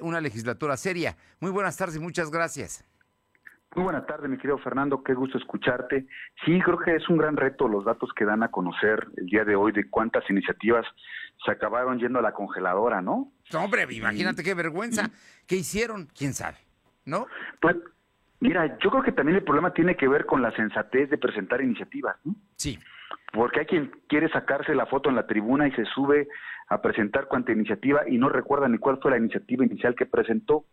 una 0.00 0.20
legislatura 0.20 0.76
seria. 0.76 1.16
Muy 1.40 1.50
buenas 1.50 1.76
tardes 1.76 1.96
y 1.96 2.00
muchas 2.00 2.30
gracias. 2.30 2.84
Muy 3.74 3.84
buena 3.84 4.06
tarde, 4.06 4.26
mi 4.26 4.38
querido 4.38 4.56
Fernando, 4.56 5.02
qué 5.02 5.12
gusto 5.12 5.36
escucharte. 5.36 6.06
Sí, 6.46 6.58
creo 6.64 6.78
que 6.78 6.96
es 6.96 7.06
un 7.10 7.18
gran 7.18 7.36
reto 7.36 7.68
los 7.68 7.84
datos 7.84 8.10
que 8.16 8.24
dan 8.24 8.42
a 8.42 8.50
conocer 8.50 9.06
el 9.18 9.26
día 9.26 9.44
de 9.44 9.54
hoy 9.54 9.72
de 9.72 9.90
cuántas 9.90 10.28
iniciativas 10.30 10.86
se 11.44 11.50
acabaron 11.50 11.98
yendo 11.98 12.18
a 12.18 12.22
la 12.22 12.32
congeladora, 12.32 13.02
¿no? 13.02 13.32
No, 13.52 13.64
Hombre, 13.64 13.86
imagínate 13.90 14.42
qué 14.42 14.54
vergüenza. 14.54 15.10
¿Qué 15.46 15.56
hicieron? 15.56 16.08
¿Quién 16.16 16.32
sabe? 16.32 16.56
¿No? 17.04 17.26
Pues, 17.60 17.76
mira, 18.40 18.78
yo 18.78 18.90
creo 18.90 19.02
que 19.02 19.12
también 19.12 19.36
el 19.36 19.44
problema 19.44 19.72
tiene 19.72 19.96
que 19.96 20.08
ver 20.08 20.26
con 20.26 20.42
la 20.42 20.50
sensatez 20.52 21.10
de 21.10 21.18
presentar 21.18 21.60
iniciativas, 21.60 22.16
¿no? 22.24 22.34
Sí. 22.56 22.78
Porque 23.32 23.60
hay 23.60 23.66
quien 23.66 23.92
quiere 24.08 24.28
sacarse 24.28 24.74
la 24.74 24.86
foto 24.86 25.08
en 25.08 25.16
la 25.16 25.26
tribuna 25.26 25.68
y 25.68 25.72
se 25.72 25.84
sube 25.86 26.28
a 26.68 26.80
presentar 26.80 27.26
cuanta 27.28 27.52
iniciativa 27.52 28.08
y 28.08 28.18
no 28.18 28.28
recuerda 28.28 28.68
ni 28.68 28.78
cuál 28.78 28.98
fue 29.00 29.10
la 29.10 29.18
iniciativa 29.18 29.64
inicial 29.64 29.94
que 29.94 30.06
presentó. 30.06 30.64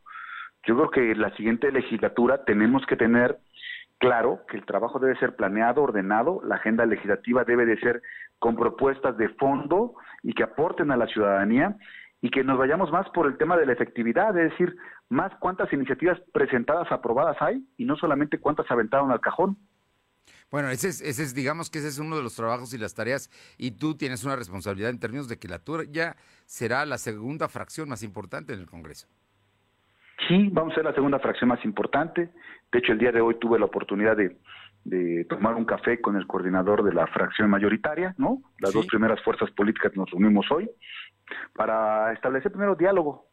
Yo 0.65 0.75
creo 0.75 0.89
que 0.89 1.15
la 1.15 1.35
siguiente 1.35 1.71
legislatura 1.71 2.45
tenemos 2.45 2.85
que 2.85 2.95
tener 2.95 3.37
claro 3.97 4.41
que 4.49 4.57
el 4.57 4.65
trabajo 4.65 4.99
debe 4.99 5.17
ser 5.17 5.35
planeado, 5.35 5.83
ordenado, 5.83 6.41
la 6.43 6.55
agenda 6.55 6.85
legislativa 6.85 7.43
debe 7.43 7.65
de 7.65 7.79
ser 7.79 8.01
con 8.39 8.55
propuestas 8.55 9.17
de 9.17 9.29
fondo 9.29 9.93
y 10.23 10.33
que 10.33 10.43
aporten 10.43 10.91
a 10.91 10.97
la 10.97 11.07
ciudadanía 11.07 11.77
y 12.21 12.29
que 12.29 12.43
nos 12.43 12.57
vayamos 12.57 12.91
más 12.91 13.09
por 13.09 13.27
el 13.27 13.37
tema 13.37 13.57
de 13.57 13.65
la 13.65 13.73
efectividad, 13.73 14.37
es 14.37 14.51
decir, 14.51 14.75
más 15.13 15.31
cuántas 15.39 15.71
iniciativas 15.71 16.19
presentadas, 16.33 16.91
aprobadas 16.91 17.37
hay 17.41 17.63
y 17.77 17.85
no 17.85 17.95
solamente 17.95 18.39
cuántas 18.39 18.67
se 18.67 18.73
aventaron 18.73 19.11
al 19.11 19.21
cajón. 19.21 19.57
Bueno, 20.51 20.69
ese 20.69 20.89
es, 20.89 21.01
ese 21.01 21.23
es, 21.23 21.33
digamos 21.33 21.69
que 21.69 21.79
ese 21.79 21.87
es 21.87 21.97
uno 21.99 22.15
de 22.15 22.23
los 22.23 22.35
trabajos 22.35 22.73
y 22.73 22.77
las 22.77 22.93
tareas, 22.93 23.29
y 23.57 23.71
tú 23.71 23.95
tienes 23.95 24.23
una 24.23 24.35
responsabilidad 24.35 24.91
en 24.91 24.99
términos 24.99 25.27
de 25.27 25.39
que 25.39 25.47
la 25.47 25.59
tuya 25.59 26.15
será 26.45 26.85
la 26.85 26.97
segunda 26.97 27.47
fracción 27.49 27.89
más 27.89 28.03
importante 28.03 28.53
en 28.53 28.59
el 28.59 28.67
Congreso. 28.67 29.07
Sí, 30.27 30.49
vamos 30.51 30.73
a 30.73 30.75
ser 30.75 30.85
la 30.85 30.93
segunda 30.93 31.19
fracción 31.19 31.49
más 31.49 31.63
importante. 31.65 32.29
De 32.71 32.79
hecho, 32.79 32.91
el 32.91 32.99
día 32.99 33.11
de 33.11 33.19
hoy 33.19 33.35
tuve 33.39 33.57
la 33.59 33.65
oportunidad 33.65 34.15
de, 34.15 34.37
de 34.85 35.25
tomar 35.25 35.55
un 35.55 35.65
café 35.65 35.99
con 35.99 36.15
el 36.15 36.27
coordinador 36.27 36.83
de 36.83 36.93
la 36.93 37.07
fracción 37.07 37.49
mayoritaria, 37.49 38.13
¿no? 38.17 38.41
Las 38.59 38.71
Sí. 38.71 38.77
dos 38.77 38.87
primeras 38.87 39.21
fuerzas 39.23 39.49
políticas 39.51 39.95
nos 39.95 40.09
reunimos 40.11 40.45
hoy 40.51 40.69
para 41.55 42.13
establecer 42.13 42.51
primero 42.51 42.75
diálogo, 42.75 43.27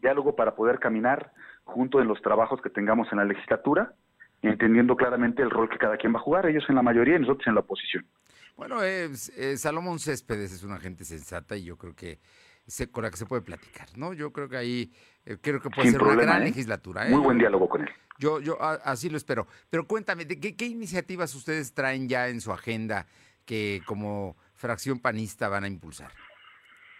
diálogo 0.00 0.34
para 0.36 0.54
poder 0.54 0.78
caminar 0.78 1.32
junto 1.64 2.00
en 2.00 2.08
los 2.08 2.20
trabajos 2.22 2.60
que 2.62 2.70
tengamos 2.70 3.08
en 3.12 3.18
la 3.18 3.24
legislatura, 3.24 3.94
entendiendo 4.42 4.96
claramente 4.96 5.42
el 5.42 5.50
rol 5.50 5.68
que 5.68 5.78
cada 5.78 5.96
quien 5.96 6.14
va 6.14 6.18
a 6.18 6.22
jugar, 6.22 6.46
ellos 6.46 6.64
en 6.68 6.76
la 6.76 6.82
mayoría 6.82 7.16
y 7.16 7.20
nosotros 7.20 7.46
en 7.46 7.54
la 7.54 7.60
oposición. 7.60 8.06
Bueno, 8.56 8.82
eh, 8.82 9.08
eh, 9.36 9.56
Salomón 9.56 9.98
Céspedes 9.98 10.52
es 10.52 10.62
una 10.64 10.78
gente 10.80 11.04
sensata 11.04 11.56
y 11.56 11.64
yo 11.64 11.76
creo 11.76 11.94
que 11.94 12.18
se, 12.66 12.90
con 12.90 13.04
la 13.04 13.10
que 13.10 13.16
se 13.16 13.26
puede 13.26 13.42
platicar, 13.42 13.86
¿no? 13.96 14.12
Yo 14.12 14.32
creo 14.32 14.48
que 14.48 14.56
ahí, 14.56 14.92
eh, 15.24 15.36
creo 15.40 15.60
que 15.60 15.70
puede 15.70 15.82
Sin 15.82 15.92
ser 15.92 16.00
problema, 16.00 16.22
una 16.22 16.32
gran 16.32 16.42
¿eh? 16.42 16.46
legislatura. 16.46 17.06
¿eh? 17.06 17.10
Muy 17.10 17.20
buen 17.20 17.38
diálogo 17.38 17.68
con 17.68 17.82
él. 17.82 17.88
Yo, 18.18 18.40
yo 18.40 18.60
a- 18.60 18.74
así 18.84 19.08
lo 19.08 19.16
espero. 19.16 19.46
Pero 19.70 19.86
cuéntame, 19.86 20.24
¿de 20.24 20.40
qué, 20.40 20.56
qué 20.56 20.66
iniciativas 20.66 21.34
ustedes 21.34 21.72
traen 21.72 22.08
ya 22.08 22.28
en 22.28 22.40
su 22.40 22.52
agenda 22.52 23.06
que 23.46 23.80
como 23.86 24.36
fracción 24.54 24.98
panista 24.98 25.48
van 25.48 25.64
a 25.64 25.68
impulsar? 25.68 26.10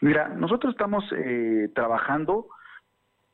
Mira, 0.00 0.28
nosotros 0.28 0.72
estamos 0.74 1.04
eh, 1.12 1.68
trabajando 1.74 2.48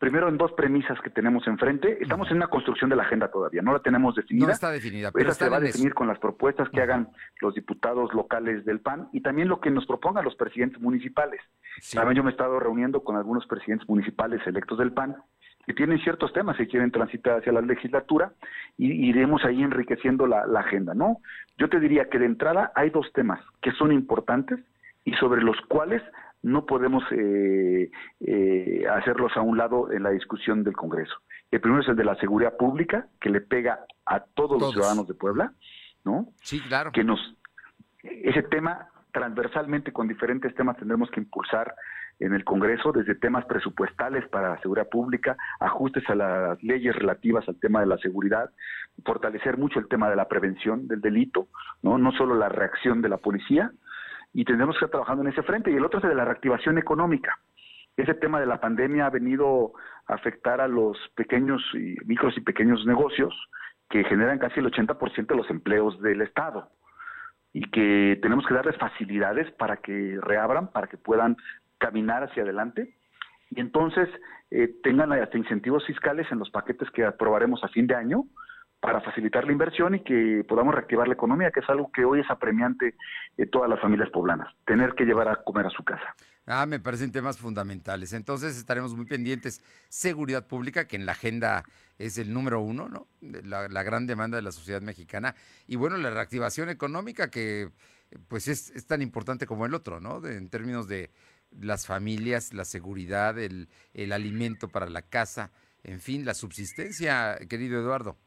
primero 0.05 0.29
en 0.29 0.37
dos 0.37 0.53
premisas 0.53 1.01
que 1.01 1.09
tenemos 1.09 1.47
enfrente. 1.47 1.97
Estamos 1.99 2.31
en 2.31 2.37
una 2.37 2.49
construcción 2.49 2.91
de 2.91 2.97
la 2.97 3.05
agenda 3.05 3.29
todavía, 3.31 3.63
no 3.63 3.73
la 3.73 3.79
tenemos 3.79 4.15
definida. 4.15 4.49
No 4.49 4.53
está 4.53 4.71
definida, 4.71 5.11
pero 5.11 5.31
Esa 5.31 5.47
se 5.47 5.49
va 5.51 5.57
a 5.57 5.61
eso. 5.61 5.69
definir 5.69 5.95
con 5.95 6.07
las 6.07 6.19
propuestas 6.19 6.69
que 6.69 6.83
hagan 6.83 7.09
los 7.41 7.55
diputados 7.55 8.13
locales 8.13 8.67
del 8.67 8.81
PAN 8.81 9.09
y 9.15 9.23
también 9.23 9.49
lo 9.49 9.61
que 9.61 9.71
nos 9.71 9.87
propongan 9.87 10.23
los 10.23 10.37
presidentes 10.37 10.79
municipales. 10.79 11.41
También 11.95 12.17
yo 12.19 12.23
me 12.23 12.29
he 12.29 12.33
estado 12.33 12.61
reuniendo 12.61 13.03
con 13.03 13.17
algunos 13.17 13.47
presidentes 13.47 13.89
municipales 13.89 14.47
electos 14.47 14.77
del 14.77 14.93
PAN 14.93 15.17
que 15.67 15.73
tienen 15.73 15.99
ciertos 16.01 16.35
temas 16.35 16.59
que 16.59 16.69
quieren 16.69 16.91
transitar 16.91 17.39
hacia 17.39 17.53
la 17.53 17.63
legislatura 17.63 18.35
y 18.77 19.09
iremos 19.09 19.43
ahí 19.47 19.63
enriqueciendo 19.63 20.27
la, 20.27 20.47
la 20.47 20.61
agenda, 20.61 20.93
¿no? 20.93 21.17
Yo 21.57 21.71
te 21.71 21.81
diría 21.81 22.11
que 22.11 22.19
de 22.19 22.27
entrada 22.27 22.73
hay 22.75 22.91
dos 22.91 23.11
temas 23.15 23.41
que 23.63 23.73
son 23.73 23.91
importantes 23.91 24.61
y 25.07 25.15
sobre 25.15 25.41
los 25.41 25.57
cuales 25.63 26.03
no 26.45 26.67
podemos 26.67 27.03
eh, 27.11 27.91
eh, 28.21 28.85
hacerlos 28.89 29.33
a 29.37 29.41
un 29.41 29.57
lado 29.57 29.91
en 29.91 30.03
la 30.03 30.11
discusión 30.11 30.63
del 30.63 30.75
Congreso. 30.75 31.15
El 31.51 31.61
primero 31.61 31.83
es 31.83 31.89
el 31.89 31.97
de 31.97 32.05
la 32.05 32.17
seguridad 32.17 32.57
pública, 32.57 33.09
que 33.21 33.31
le 33.31 33.41
pega 33.41 33.81
a 34.05 34.21
todos, 34.21 34.61
los 34.61 34.73
ciudadanos 34.73 35.09
de 35.09 35.15
Puebla, 35.15 35.53
¿no? 36.05 36.29
Sí, 36.43 36.61
claro. 36.61 36.93
Que 36.93 37.03
nos 37.03 37.19
ese 38.03 38.43
tema 38.43 38.89
transversalmente 39.13 39.93
con 39.93 40.07
diferentes 40.07 40.55
temas 40.55 40.77
tendremos 40.77 41.11
que 41.11 41.21
impulsar 41.21 41.75
en 42.21 42.35
el 42.35 42.45
Congreso, 42.45 42.93
desde 42.93 43.15
temas 43.15 43.45
presupuestales 43.47 44.29
para 44.29 44.51
la 44.51 44.61
seguridad 44.61 44.89
pública, 44.89 45.37
ajustes 45.61 46.09
a 46.09 46.15
las 46.15 46.63
leyes 46.63 46.95
relativas 46.95 47.49
al 47.49 47.59
tema 47.59 47.81
de 47.81 47.87
la 47.87 47.99
seguridad, 47.99 48.51
fortalecer 49.05 49.57
mucho 49.57 49.79
el 49.79 49.89
tema 49.89 50.11
de 50.11 50.17
la 50.17 50.29
prevención 50.29 50.87
del 50.87 51.01
delito, 51.01 51.49
no, 51.83 51.99
no 51.99 52.13
solo 52.13 52.37
la 52.37 52.49
reacción 52.49 53.03
de 53.03 53.09
la 53.09 53.17
policía, 53.17 53.73
y 54.35 54.45
tendremos 54.45 54.75
que 54.75 54.85
estar 54.85 54.91
trabajando 54.91 55.23
en 55.23 55.29
ese 55.29 55.43
frente. 55.43 55.71
Y 55.71 55.77
el 55.77 55.85
otro 55.85 55.99
es 55.99 56.05
el 56.05 56.11
de 56.11 56.17
la 56.17 56.25
reactivación 56.25 56.77
económica. 56.77 57.39
Ese 57.97 58.15
tema 58.15 58.41
de 58.41 58.47
la 58.47 58.61
pandemia 58.61 59.07
ha 59.07 59.11
venido 59.11 59.73
a 60.07 60.15
afectar 60.15 60.61
a 60.61 60.69
los 60.69 60.99
pequeños 61.15 61.63
y 61.75 61.97
micros 62.05 62.37
y 62.37 62.41
pequeños 62.41 62.85
negocios 62.85 63.33
que 63.89 64.03
generan 64.05 64.39
casi 64.39 64.59
el 64.59 64.67
80% 64.67 65.27
de 65.27 65.37
los 65.37 65.49
empleos 65.49 66.01
del 66.03 66.21
Estado 66.21 66.69
y 67.53 67.71
que 67.71 68.19
tenemos 68.21 68.45
que 68.47 68.55
darles 68.55 68.77
facilidades 68.77 69.51
para 69.53 69.77
que 69.77 70.19
reabran, 70.21 70.73
para 70.73 70.89
que 70.89 70.97
puedan 70.97 71.37
caminar 71.79 72.25
hacia 72.25 72.43
adelante 72.43 72.95
y 73.51 73.61
entonces 73.61 74.09
eh, 74.51 74.75
tengan 74.83 75.13
hasta 75.13 75.39
incentivos 75.39 75.87
fiscales 75.87 76.27
en 76.33 76.41
los 76.41 76.51
paquetes 76.51 76.91
que 76.91 77.05
aprobaremos 77.05 77.63
a 77.63 77.69
fin 77.69 77.87
de 77.87 77.95
año 77.95 78.25
para 78.85 79.01
facilitar 79.01 79.47
la 79.47 79.53
inversión 79.53 79.95
y 79.95 80.01
que 80.01 80.45
podamos 80.47 80.75
reactivar 80.75 81.09
la 81.09 81.15
economía, 81.15 81.51
que 81.51 81.61
es 81.61 81.69
algo 81.71 81.91
que 81.91 82.05
hoy 82.05 82.21
es 82.21 82.31
apremiante 82.31 82.95
de 83.35 83.47
todas 83.47 83.71
las 83.71 83.81
familias 83.81 84.11
poblanas, 84.11 84.55
tener 84.67 84.95
que 84.95 85.07
llevar 85.07 85.27
a 85.27 85.37
comer 85.37 85.65
a 85.65 85.71
su 85.71 85.83
casa. 85.83 86.15
Ah, 86.45 86.67
me 86.67 86.79
parecen 86.79 87.11
temas 87.11 87.39
fundamentales. 87.39 88.13
Entonces 88.13 88.59
estaremos 88.59 88.95
muy 88.95 89.07
pendientes. 89.07 89.63
Seguridad 89.89 90.47
pública, 90.47 90.87
que 90.87 90.97
en 90.97 91.07
la 91.07 91.13
agenda 91.13 91.65
es 91.99 92.19
el 92.19 92.35
número 92.35 92.61
uno, 92.61 92.91
¿no? 92.91 93.09
La, 93.23 93.83
gran 93.83 94.07
demanda 94.07 94.37
de 94.37 94.43
la 94.43 94.53
sociedad 94.53 94.83
mexicana. 94.83 95.35
Y 95.67 95.77
bueno, 95.77 95.97
la 95.97 96.11
reactivación 96.11 96.69
económica, 96.69 97.31
que 97.31 97.71
pues 98.29 98.49
es, 98.49 98.69
es 98.69 98.87
tan 98.87 99.01
importante 99.01 99.47
como 99.47 99.65
el 99.65 99.73
otro, 99.73 99.99
¿no? 99.99 100.25
en 100.27 100.51
términos 100.51 100.89
de 100.89 101.11
las 101.59 101.87
familias, 101.87 102.53
la 102.53 102.67
seguridad, 102.67 103.39
el, 103.39 103.71
el 103.95 104.13
alimento 104.13 104.69
para 104.69 104.91
la 104.91 105.01
casa, 105.01 105.53
en 105.83 106.01
fin, 106.01 106.27
la 106.27 106.35
subsistencia, 106.35 107.39
querido 107.49 107.81
Eduardo. 107.81 108.19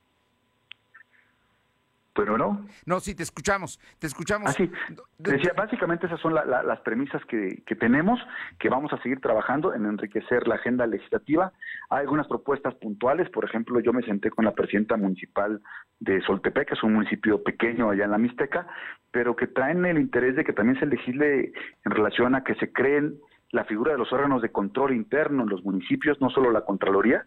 Pero 2.18 2.36
no. 2.36 2.65
No, 2.88 2.99
sí, 2.99 3.13
te 3.13 3.22
escuchamos, 3.22 3.80
te 3.99 4.07
escuchamos. 4.07 4.49
Así, 4.49 4.72
ah, 4.74 4.93
decía, 5.20 5.53
básicamente 5.55 6.07
esas 6.07 6.20
son 6.20 6.34
las 6.34 6.80
premisas 6.80 7.24
que, 7.26 7.61
que, 7.63 7.76
tenemos, 7.76 8.20
que 8.59 8.70
vamos 8.70 8.91
a 8.91 9.01
seguir 9.03 9.22
trabajando 9.22 9.76
en 9.76 9.86
enriquecer 9.86 10.47
la 10.47 10.55
agenda 10.55 10.88
legislativa. 10.88 11.53
Hay 11.91 12.01
algunas 12.01 12.28
propuestas 12.28 12.74
puntuales, 12.74 13.30
por 13.30 13.45
ejemplo, 13.45 13.80
yo 13.82 13.93
me 13.93 14.01
senté 14.01 14.32
con 14.32 14.45
la 14.45 14.55
presidenta 14.55 14.97
municipal 14.97 15.61
de 15.99 16.20
Soltepec, 16.22 16.70
que 16.70 16.74
es 16.74 16.84
un 16.84 16.95
municipio 16.95 17.43
pequeño 17.43 17.91
allá 17.91 18.05
en 18.05 18.11
la 18.11 18.18
Mixteca, 18.18 18.65
pero 19.11 19.36
que 19.36 19.45
traen 19.45 19.86
el 19.86 19.99
interés 19.99 20.36
de 20.36 20.43
que 20.43 20.53
también 20.53 20.80
se 20.80 20.88
legisle 20.88 21.53
en 21.86 21.91
relación 21.91 22.34
a 22.34 22.43
que 22.43 22.55
se 22.55 22.74
creen 22.74 23.20
la 23.51 23.63
figura 23.65 23.91
de 23.91 23.99
los 23.99 24.11
órganos 24.11 24.41
de 24.41 24.51
control 24.51 24.95
interno 24.95 25.43
en 25.43 25.49
los 25.49 25.63
municipios, 25.63 26.20
no 26.20 26.32
solo 26.32 26.49
la 26.49 26.61
Contraloría, 26.61 27.26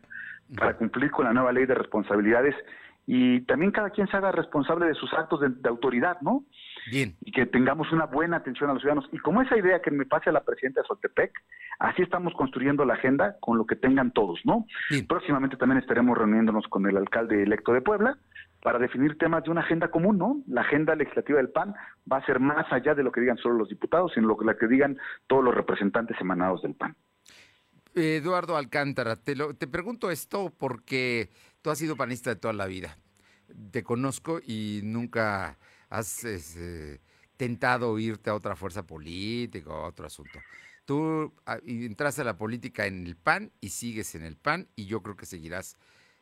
para 0.57 0.77
cumplir 0.77 1.13
con 1.13 1.27
la 1.27 1.33
nueva 1.33 1.53
ley 1.53 1.65
de 1.65 1.77
responsabilidades 1.77 2.57
y 3.13 3.41
también 3.41 3.73
cada 3.73 3.91
quien 3.91 4.07
se 4.07 4.17
haga 4.17 4.31
responsable 4.31 4.87
de 4.87 4.95
sus 4.95 5.13
actos 5.15 5.41
de, 5.41 5.69
autoridad, 5.69 6.21
¿no? 6.21 6.45
Bien. 6.93 7.17
Y 7.23 7.33
que 7.33 7.45
tengamos 7.45 7.91
una 7.91 8.07
buena 8.07 8.37
atención 8.37 8.71
a 8.71 8.75
los 8.75 8.83
ciudadanos. 8.83 9.11
Y 9.11 9.19
como 9.19 9.43
esa 9.43 9.59
idea 9.59 9.83
que 9.83 9.91
me 9.91 10.07
pase 10.07 10.31
a 10.31 10.33
la 10.33 10.45
presidenta 10.45 10.81
de 10.81 10.87
Soltepec, 10.87 11.33
así 11.81 12.03
estamos 12.03 12.33
construyendo 12.35 12.85
la 12.85 12.95
agenda 12.95 13.37
con 13.41 13.59
lo 13.59 13.67
que 13.67 13.75
tengan 13.75 14.13
todos, 14.13 14.39
¿no? 14.45 14.65
Próximamente 15.09 15.57
también 15.57 15.81
estaremos 15.81 16.17
reuniéndonos 16.17 16.69
con 16.69 16.87
el 16.87 16.97
alcalde 16.97 17.43
electo 17.43 17.73
de 17.73 17.81
Puebla 17.81 18.17
para 18.63 18.79
definir 18.79 19.19
temas 19.19 19.43
de 19.43 19.51
una 19.51 19.63
agenda 19.63 19.89
común, 19.89 20.17
¿no? 20.17 20.37
La 20.47 20.61
agenda 20.61 20.95
legislativa 20.95 21.39
del 21.39 21.49
PAN 21.49 21.75
va 22.11 22.19
a 22.19 22.27
ser 22.27 22.39
más 22.39 22.73
allá 22.73 22.95
de 22.95 23.03
lo 23.03 23.11
que 23.11 23.23
digan 23.23 23.39
solo 23.39 23.57
los 23.57 23.69
diputados, 23.69 24.13
sino 24.15 24.29
lo 24.29 24.37
que, 24.37 24.45
la 24.45 24.57
que 24.57 24.69
digan 24.69 24.97
todos 25.27 25.43
los 25.43 25.53
representantes 25.53 26.17
emanados 26.21 26.63
del 26.63 26.77
PAN. 26.77 26.95
Eduardo 27.93 28.57
Alcántara, 28.57 29.17
te, 29.17 29.35
lo, 29.35 29.55
te 29.55 29.67
pregunto 29.67 30.13
esto 30.13 30.53
porque 30.57 31.29
tú 31.63 31.71
has 31.71 31.79
sido 31.79 31.97
panista 31.97 32.31
de 32.31 32.37
toda 32.37 32.55
la 32.55 32.67
vida. 32.67 32.99
Te 33.71 33.83
conozco 33.83 34.41
y 34.45 34.81
nunca 34.83 35.59
has 35.89 36.25
este, 36.25 37.01
tentado 37.37 37.99
irte 37.99 38.31
a 38.31 38.35
otra 38.35 38.57
fuerza 38.57 38.87
política 38.87 39.71
o 39.71 39.85
a 39.85 39.89
otro 39.89 40.07
asunto. 40.07 40.39
Tú 40.85 41.35
ah, 41.47 41.59
entraste 41.67 42.23
a 42.23 42.25
la 42.25 42.37
política 42.37 42.87
en 42.87 43.07
el 43.07 43.17
PAN 43.17 43.53
y 43.61 43.71
sigues 43.71 44.15
en 44.15 44.25
el 44.25 44.37
PAN 44.37 44.69
y 44.77 44.87
yo 44.87 45.03
creo 45.03 45.17
que 45.17 45.27
seguirás 45.27 45.77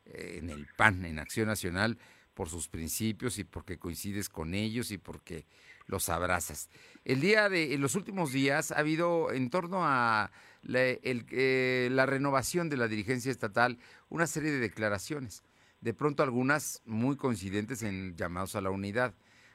eh, 0.04 0.38
en 0.38 0.50
el 0.50 0.66
PAN, 0.76 1.04
en 1.04 1.18
Acción 1.18 1.46
Nacional, 1.46 1.98
por 2.34 2.48
sus 2.48 2.68
principios 2.68 3.38
y 3.38 3.44
porque 3.44 3.78
coincides 3.78 4.28
con 4.28 4.54
ellos 4.54 4.90
y 4.90 4.98
porque 4.98 5.46
los 5.88 6.08
abrazas. 6.08 6.68
El 7.04 7.20
día 7.20 7.48
de, 7.48 7.74
en 7.74 7.80
los 7.80 7.96
últimos 7.96 8.32
días 8.32 8.70
ha 8.70 8.78
habido 8.78 9.32
en 9.32 9.50
torno 9.50 9.80
a 9.84 10.30
eh, 10.70 11.88
la, 11.90 12.06
renovación 12.06 12.68
de 12.68 12.76
la 12.76 12.86
dirigencia 12.86 13.32
estatal 13.32 13.78
una 14.08 14.26
serie 14.26 14.52
de 14.52 14.58
declaraciones. 14.58 15.42
De 15.80 15.94
pronto 15.94 16.22
algunas 16.22 16.82
muy 16.84 17.16
coincidentes 17.16 17.82
en 17.82 18.16
llamados 18.16 18.54
a 18.54 18.60
la 18.60 18.70
unidad, 18.70 19.14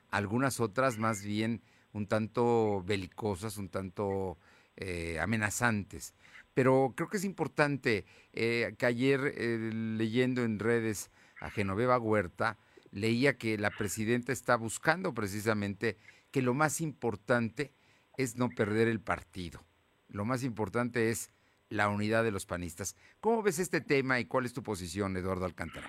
algunas 0.09 0.59
otras 0.59 0.97
más 0.97 1.23
bien 1.23 1.61
un 1.91 2.07
tanto 2.07 2.81
belicosas, 2.83 3.57
un 3.57 3.69
tanto 3.69 4.37
eh, 4.75 5.19
amenazantes. 5.19 6.13
Pero 6.53 6.93
creo 6.95 7.09
que 7.09 7.17
es 7.17 7.25
importante 7.25 8.05
eh, 8.31 8.73
que 8.77 8.85
ayer 8.85 9.19
leyendo 9.37 10.43
en 10.43 10.59
redes 10.59 11.11
a 11.39 11.49
Genoveva 11.49 11.99
Huerta, 11.99 12.57
leía 12.91 13.37
que 13.37 13.57
la 13.57 13.71
presidenta 13.71 14.31
está 14.31 14.55
buscando 14.55 15.13
precisamente 15.13 15.97
que 16.33 16.41
lo 16.41 16.55
más 16.55 16.81
importante 16.81 17.71
es 18.17 18.37
no 18.37 18.49
perder 18.49 18.87
el 18.87 18.99
partido. 18.99 19.61
Lo 20.09 20.25
más 20.25 20.43
importante 20.43 21.11
es 21.11 21.31
la 21.69 21.87
unidad 21.87 22.23
de 22.23 22.31
los 22.31 22.47
panistas. 22.47 22.97
¿Cómo 23.21 23.43
ves 23.43 23.59
este 23.59 23.81
tema 23.81 24.19
y 24.19 24.25
cuál 24.25 24.45
es 24.45 24.53
tu 24.53 24.63
posición, 24.63 25.15
Eduardo 25.15 25.45
Alcántara? 25.45 25.87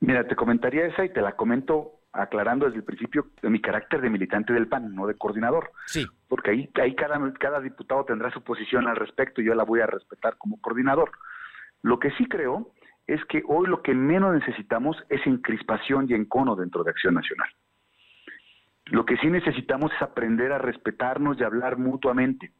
Mira, 0.00 0.26
te 0.26 0.34
comentaría 0.34 0.86
esa 0.86 1.04
y 1.04 1.12
te 1.12 1.20
la 1.20 1.36
comento 1.36 2.00
aclarando 2.12 2.66
desde 2.66 2.78
el 2.78 2.84
principio 2.84 3.28
de 3.42 3.50
mi 3.50 3.60
carácter 3.60 4.00
de 4.00 4.10
militante 4.10 4.54
del 4.54 4.66
PAN, 4.66 4.94
no 4.94 5.06
de 5.06 5.14
coordinador. 5.14 5.70
Sí. 5.86 6.06
Porque 6.26 6.50
ahí, 6.50 6.70
ahí 6.80 6.94
cada, 6.94 7.20
cada 7.34 7.60
diputado 7.60 8.04
tendrá 8.06 8.30
su 8.32 8.42
posición 8.42 8.88
al 8.88 8.96
respecto 8.96 9.42
y 9.42 9.44
yo 9.44 9.54
la 9.54 9.64
voy 9.64 9.80
a 9.80 9.86
respetar 9.86 10.36
como 10.38 10.60
coordinador. 10.60 11.12
Lo 11.82 11.98
que 11.98 12.10
sí 12.12 12.26
creo 12.26 12.72
es 13.06 13.22
que 13.26 13.42
hoy 13.46 13.68
lo 13.68 13.82
que 13.82 13.94
menos 13.94 14.34
necesitamos 14.34 14.96
es 15.10 15.20
encrispación 15.26 16.06
y 16.08 16.14
encono 16.14 16.56
dentro 16.56 16.82
de 16.82 16.90
Acción 16.90 17.14
Nacional. 17.14 17.48
Lo 18.92 19.06
que 19.06 19.16
sí 19.16 19.28
necesitamos 19.28 19.90
es 19.90 20.02
aprender 20.02 20.52
a 20.52 20.58
respetarnos 20.58 21.40
y 21.40 21.44
hablar 21.44 21.78
mutuamente. 21.78 22.52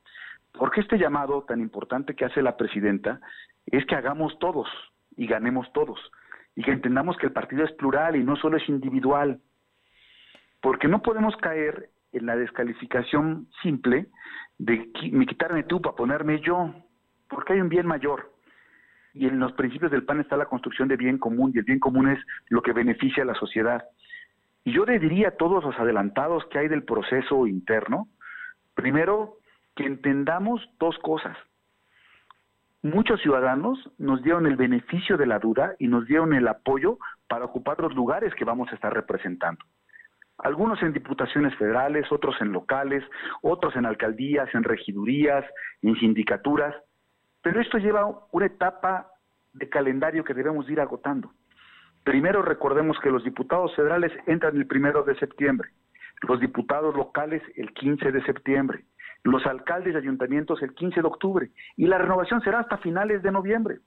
Porque 0.50 0.80
este 0.80 0.96
llamado 0.96 1.42
tan 1.42 1.60
importante 1.60 2.16
que 2.16 2.24
hace 2.24 2.40
la 2.40 2.56
presidenta 2.56 3.20
es 3.66 3.84
que 3.84 3.96
hagamos 3.96 4.38
todos 4.38 4.66
y 5.14 5.26
ganemos 5.26 5.70
todos. 5.74 6.00
Y 6.56 6.62
que 6.62 6.72
entendamos 6.72 7.18
que 7.18 7.26
el 7.26 7.32
partido 7.32 7.64
es 7.64 7.72
plural 7.72 8.16
y 8.16 8.24
no 8.24 8.36
solo 8.36 8.56
es 8.56 8.66
individual. 8.66 9.42
Porque 10.62 10.88
no 10.88 11.02
podemos 11.02 11.36
caer 11.36 11.90
en 12.12 12.24
la 12.24 12.34
descalificación 12.34 13.48
simple 13.62 14.06
de 14.56 14.90
me 15.12 15.26
quitarme 15.26 15.64
tú 15.64 15.82
para 15.82 15.96
ponerme 15.96 16.40
yo. 16.40 16.74
Porque 17.28 17.52
hay 17.52 17.60
un 17.60 17.68
bien 17.68 17.86
mayor. 17.86 18.32
Y 19.12 19.26
en 19.26 19.38
los 19.38 19.52
principios 19.52 19.90
del 19.90 20.04
PAN 20.04 20.20
está 20.20 20.38
la 20.38 20.46
construcción 20.46 20.88
de 20.88 20.96
bien 20.96 21.18
común. 21.18 21.52
Y 21.54 21.58
el 21.58 21.64
bien 21.64 21.78
común 21.78 22.08
es 22.08 22.18
lo 22.48 22.62
que 22.62 22.72
beneficia 22.72 23.22
a 23.22 23.26
la 23.26 23.34
sociedad. 23.34 23.84
Yo 24.64 24.84
le 24.84 24.98
diría 24.98 25.28
a 25.28 25.36
todos 25.36 25.64
los 25.64 25.78
adelantados 25.78 26.44
que 26.46 26.58
hay 26.58 26.68
del 26.68 26.84
proceso 26.84 27.46
interno, 27.46 28.08
primero, 28.74 29.38
que 29.74 29.84
entendamos 29.84 30.68
dos 30.78 30.96
cosas. 30.98 31.36
Muchos 32.82 33.20
ciudadanos 33.22 33.78
nos 33.98 34.22
dieron 34.22 34.46
el 34.46 34.56
beneficio 34.56 35.16
de 35.16 35.26
la 35.26 35.38
duda 35.38 35.74
y 35.78 35.86
nos 35.86 36.06
dieron 36.06 36.32
el 36.32 36.48
apoyo 36.48 36.98
para 37.28 37.44
ocupar 37.44 37.80
los 37.80 37.94
lugares 37.94 38.34
que 38.34 38.44
vamos 38.44 38.70
a 38.70 38.74
estar 38.74 38.92
representando. 38.92 39.64
Algunos 40.38 40.82
en 40.82 40.92
diputaciones 40.92 41.54
federales, 41.56 42.10
otros 42.10 42.34
en 42.40 42.52
locales, 42.52 43.04
otros 43.42 43.76
en 43.76 43.86
alcaldías, 43.86 44.52
en 44.54 44.64
regidurías, 44.64 45.44
en 45.82 45.94
sindicaturas. 45.96 46.74
Pero 47.42 47.60
esto 47.60 47.78
lleva 47.78 48.26
una 48.32 48.46
etapa 48.46 49.08
de 49.52 49.68
calendario 49.68 50.24
que 50.24 50.34
debemos 50.34 50.68
ir 50.68 50.80
agotando. 50.80 51.32
Primero 52.04 52.42
recordemos 52.42 52.98
que 53.00 53.10
los 53.10 53.22
diputados 53.22 53.74
federales 53.76 54.12
entran 54.26 54.56
el 54.56 54.66
primero 54.66 55.04
de 55.04 55.14
septiembre, 55.16 55.70
los 56.22 56.40
diputados 56.40 56.94
locales 56.96 57.42
el 57.56 57.72
15 57.72 58.10
de 58.10 58.22
septiembre, 58.24 58.84
los 59.22 59.46
alcaldes 59.46 59.92
de 59.94 60.00
ayuntamientos 60.00 60.62
el 60.62 60.74
15 60.74 61.00
de 61.00 61.06
octubre 61.06 61.50
y 61.76 61.86
la 61.86 61.98
renovación 61.98 62.40
será 62.42 62.60
hasta 62.60 62.78
finales 62.78 63.22
de 63.22 63.30
noviembre. 63.30 63.78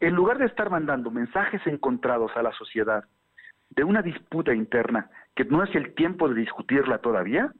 En 0.00 0.14
lugar 0.14 0.38
de 0.38 0.46
estar 0.46 0.70
mandando 0.70 1.10
mensajes 1.10 1.64
encontrados 1.66 2.32
a 2.34 2.42
la 2.42 2.52
sociedad 2.52 3.04
de 3.70 3.84
una 3.84 4.02
disputa 4.02 4.52
interna 4.52 5.10
que 5.36 5.44
no 5.44 5.62
es 5.62 5.72
el 5.76 5.94
tiempo 5.94 6.28
de 6.28 6.34
discutirla 6.34 6.98
todavía, 6.98 7.52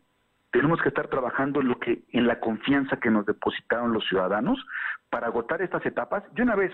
tenemos 0.51 0.83
que 0.83 0.89
estar 0.89 1.07
trabajando 1.07 1.61
en 1.61 1.69
lo 1.69 1.79
que 1.79 2.03
en 2.09 2.27
la 2.27 2.41
confianza 2.41 2.97
que 2.99 3.11
nos 3.11 3.27
depositaron 3.27 3.93
los 3.93 4.05
ciudadanos 4.09 4.59
para 5.09 5.29
agotar 5.29 5.63
estas 5.63 5.87
etapas. 5.87 6.25
Y 6.37 6.41
una 6.41 6.57
vez 6.57 6.73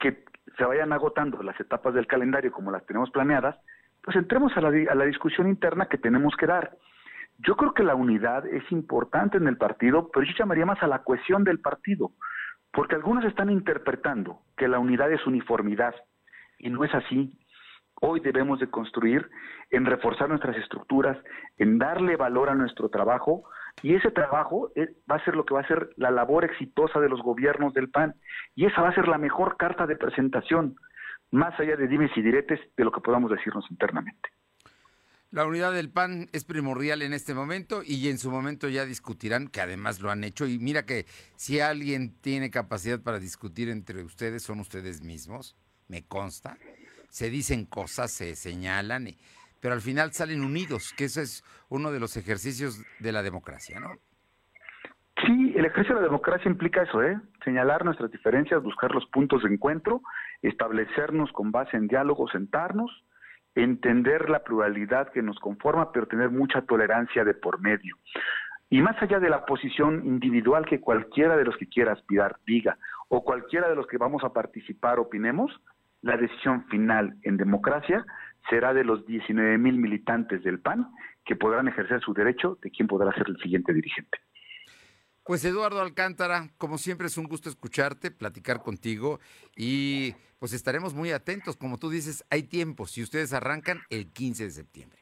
que 0.00 0.24
se 0.56 0.64
vayan 0.64 0.92
agotando 0.92 1.42
las 1.42 1.58
etapas 1.60 1.94
del 1.94 2.06
calendario 2.06 2.52
como 2.52 2.70
las 2.70 2.84
tenemos 2.86 3.10
planeadas, 3.10 3.56
pues 4.02 4.16
entremos 4.16 4.56
a 4.56 4.60
la, 4.60 4.68
a 4.68 4.94
la 4.94 5.04
discusión 5.04 5.48
interna 5.48 5.86
que 5.86 5.98
tenemos 5.98 6.34
que 6.36 6.46
dar. 6.46 6.76
Yo 7.38 7.56
creo 7.56 7.74
que 7.74 7.82
la 7.82 7.94
unidad 7.94 8.46
es 8.46 8.70
importante 8.70 9.38
en 9.38 9.48
el 9.48 9.56
partido, 9.56 10.10
pero 10.12 10.24
yo 10.24 10.32
llamaría 10.38 10.66
más 10.66 10.82
a 10.82 10.86
la 10.86 11.02
cohesión 11.02 11.42
del 11.42 11.60
partido, 11.60 12.12
porque 12.72 12.94
algunos 12.94 13.24
están 13.24 13.50
interpretando 13.50 14.40
que 14.56 14.68
la 14.68 14.78
unidad 14.78 15.10
es 15.10 15.26
uniformidad 15.26 15.94
y 16.58 16.70
no 16.70 16.84
es 16.84 16.94
así. 16.94 17.38
Hoy 18.00 18.20
debemos 18.20 18.60
de 18.60 18.70
construir 18.70 19.28
en 19.70 19.86
reforzar 19.86 20.28
nuestras 20.28 20.56
estructuras, 20.56 21.16
en 21.56 21.78
darle 21.78 22.16
valor 22.16 22.50
a 22.50 22.54
nuestro 22.54 22.88
trabajo 22.88 23.44
y 23.82 23.94
ese 23.94 24.10
trabajo 24.10 24.70
eh, 24.76 24.94
va 25.10 25.16
a 25.16 25.24
ser 25.24 25.36
lo 25.36 25.44
que 25.44 25.54
va 25.54 25.60
a 25.60 25.68
ser 25.68 25.90
la 25.96 26.10
labor 26.10 26.44
exitosa 26.44 27.00
de 27.00 27.08
los 27.08 27.20
gobiernos 27.22 27.74
del 27.74 27.90
PAN 27.90 28.14
y 28.54 28.66
esa 28.66 28.80
va 28.82 28.88
a 28.88 28.94
ser 28.94 29.08
la 29.08 29.18
mejor 29.18 29.56
carta 29.56 29.86
de 29.86 29.96
presentación, 29.96 30.76
más 31.30 31.58
allá 31.58 31.76
de 31.76 31.88
dimes 31.88 32.10
y 32.16 32.22
diretes 32.22 32.60
de 32.76 32.84
lo 32.84 32.92
que 32.92 33.00
podamos 33.00 33.30
decirnos 33.30 33.64
internamente. 33.70 34.30
La 35.34 35.46
unidad 35.46 35.72
del 35.72 35.90
PAN 35.90 36.28
es 36.32 36.44
primordial 36.44 37.02
en 37.02 37.12
este 37.12 37.34
momento 37.34 37.82
y 37.84 38.08
en 38.08 38.18
su 38.18 38.30
momento 38.30 38.68
ya 38.68 38.84
discutirán, 38.84 39.48
que 39.48 39.60
además 39.60 39.98
lo 39.98 40.12
han 40.12 40.22
hecho. 40.22 40.46
Y 40.46 40.60
mira 40.60 40.86
que 40.86 41.06
si 41.34 41.58
alguien 41.58 42.14
tiene 42.20 42.52
capacidad 42.52 43.02
para 43.02 43.18
discutir 43.18 43.68
entre 43.68 44.04
ustedes, 44.04 44.44
son 44.44 44.60
ustedes 44.60 45.02
mismos, 45.02 45.56
me 45.88 46.04
consta. 46.04 46.56
Se 47.10 47.30
dicen 47.30 47.66
cosas, 47.66 48.12
se 48.12 48.36
señalan, 48.36 49.08
pero 49.64 49.76
al 49.76 49.80
final 49.80 50.12
salen 50.12 50.44
unidos, 50.44 50.92
que 50.94 51.04
ese 51.04 51.22
es 51.22 51.42
uno 51.70 51.90
de 51.90 51.98
los 51.98 52.18
ejercicios 52.18 52.84
de 53.00 53.12
la 53.12 53.22
democracia, 53.22 53.80
¿no? 53.80 53.92
Sí, 55.24 55.54
el 55.56 55.64
ejercicio 55.64 55.94
de 55.94 56.02
la 56.02 56.08
democracia 56.08 56.50
implica 56.50 56.82
eso, 56.82 57.02
¿eh? 57.02 57.18
Señalar 57.42 57.82
nuestras 57.82 58.10
diferencias, 58.10 58.62
buscar 58.62 58.90
los 58.90 59.06
puntos 59.06 59.42
de 59.42 59.48
encuentro, 59.48 60.02
establecernos 60.42 61.32
con 61.32 61.50
base 61.50 61.78
en 61.78 61.88
diálogo, 61.88 62.28
sentarnos 62.28 62.90
entender 63.54 64.28
la 64.28 64.44
pluralidad 64.44 65.10
que 65.12 65.22
nos 65.22 65.38
conforma, 65.38 65.92
pero 65.92 66.08
tener 66.08 66.28
mucha 66.28 66.60
tolerancia 66.60 67.24
de 67.24 67.32
por 67.32 67.58
medio. 67.58 67.96
Y 68.68 68.82
más 68.82 69.02
allá 69.02 69.18
de 69.18 69.30
la 69.30 69.46
posición 69.46 70.04
individual 70.04 70.66
que 70.66 70.80
cualquiera 70.80 71.38
de 71.38 71.44
los 71.44 71.56
que 71.56 71.68
quiera 71.68 71.92
aspirar 71.92 72.36
diga, 72.46 72.76
o 73.08 73.24
cualquiera 73.24 73.70
de 73.70 73.76
los 73.76 73.86
que 73.86 73.96
vamos 73.96 74.24
a 74.24 74.34
participar 74.34 74.98
opinemos, 74.98 75.58
la 76.02 76.18
decisión 76.18 76.66
final 76.66 77.16
en 77.22 77.38
democracia 77.38 78.04
será 78.48 78.74
de 78.74 78.84
los 78.84 79.06
19 79.06 79.58
mil 79.58 79.76
militantes 79.76 80.42
del 80.42 80.60
PAN 80.60 80.88
que 81.24 81.36
podrán 81.36 81.68
ejercer 81.68 82.00
su 82.00 82.12
derecho 82.12 82.58
de 82.62 82.70
quién 82.70 82.88
podrá 82.88 83.12
ser 83.14 83.28
el 83.28 83.38
siguiente 83.38 83.72
dirigente. 83.72 84.18
Pues 85.24 85.42
Eduardo 85.46 85.80
Alcántara, 85.80 86.50
como 86.58 86.76
siempre 86.76 87.06
es 87.06 87.16
un 87.16 87.24
gusto 87.24 87.48
escucharte, 87.48 88.10
platicar 88.10 88.62
contigo 88.62 89.20
y 89.56 90.14
pues 90.38 90.52
estaremos 90.52 90.92
muy 90.92 91.12
atentos. 91.12 91.56
Como 91.56 91.78
tú 91.78 91.88
dices, 91.88 92.26
hay 92.30 92.42
tiempo. 92.42 92.86
Si 92.86 93.02
ustedes 93.02 93.32
arrancan 93.32 93.80
el 93.88 94.12
15 94.12 94.44
de 94.44 94.50
septiembre. 94.50 94.98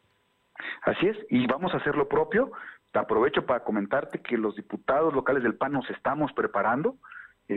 Así 0.83 1.09
es, 1.09 1.17
y 1.29 1.45
vamos 1.49 1.75
a 1.75 1.79
hacer 1.79 1.97
lo 1.97 2.09
propio. 2.09 2.53
Te 2.93 3.01
aprovecho 3.01 3.45
para 3.47 3.65
comentarte 3.65 4.21
que 4.21 4.39
los 4.39 4.55
diputados 4.55 5.13
locales 5.13 5.43
del 5.43 5.57
PAN 5.57 5.73
nos 5.73 5.91
estamos 5.91 6.33
preparando. 6.35 6.99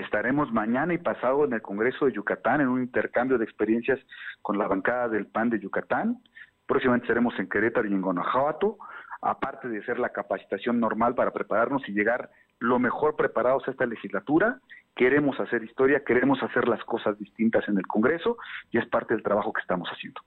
Estaremos 0.01 0.51
mañana 0.51 0.93
y 0.93 0.97
pasado 0.97 1.45
en 1.45 1.53
el 1.53 1.61
Congreso 1.61 2.05
de 2.05 2.13
Yucatán 2.13 2.61
en 2.61 2.67
un 2.67 2.81
intercambio 2.81 3.37
de 3.37 3.45
experiencias 3.45 3.99
con 4.41 4.57
la 4.57 4.67
bancada 4.67 5.07
del 5.07 5.27
PAN 5.27 5.49
de 5.49 5.59
Yucatán. 5.59 6.21
Próximamente 6.65 7.05
estaremos 7.05 7.37
en 7.39 7.47
Querétaro 7.47 7.87
y 7.87 7.93
en 7.93 8.01
Guanajuato, 8.01 8.77
aparte 9.21 9.67
de 9.67 9.83
ser 9.85 9.99
la 9.99 10.09
capacitación 10.09 10.79
normal 10.79 11.15
para 11.15 11.31
prepararnos 11.31 11.87
y 11.87 11.93
llegar 11.93 12.29
lo 12.59 12.79
mejor 12.79 13.15
preparados 13.15 13.67
a 13.67 13.71
esta 13.71 13.85
legislatura. 13.85 14.59
Queremos 14.95 15.39
hacer 15.39 15.63
historia, 15.63 16.03
queremos 16.05 16.41
hacer 16.41 16.67
las 16.67 16.83
cosas 16.85 17.17
distintas 17.19 17.67
en 17.67 17.77
el 17.77 17.85
Congreso 17.87 18.37
y 18.71 18.77
es 18.77 18.87
parte 18.87 19.13
del 19.13 19.23
trabajo 19.23 19.53
que 19.53 19.61
estamos 19.61 19.87
haciendo. 19.89 20.21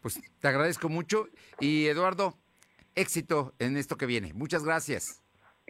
Pues 0.00 0.20
te 0.40 0.48
agradezco 0.48 0.88
mucho 0.88 1.26
y 1.58 1.86
Eduardo, 1.86 2.34
éxito 2.94 3.52
en 3.58 3.76
esto 3.76 3.96
que 3.96 4.06
viene. 4.06 4.32
Muchas 4.34 4.64
gracias. 4.64 5.22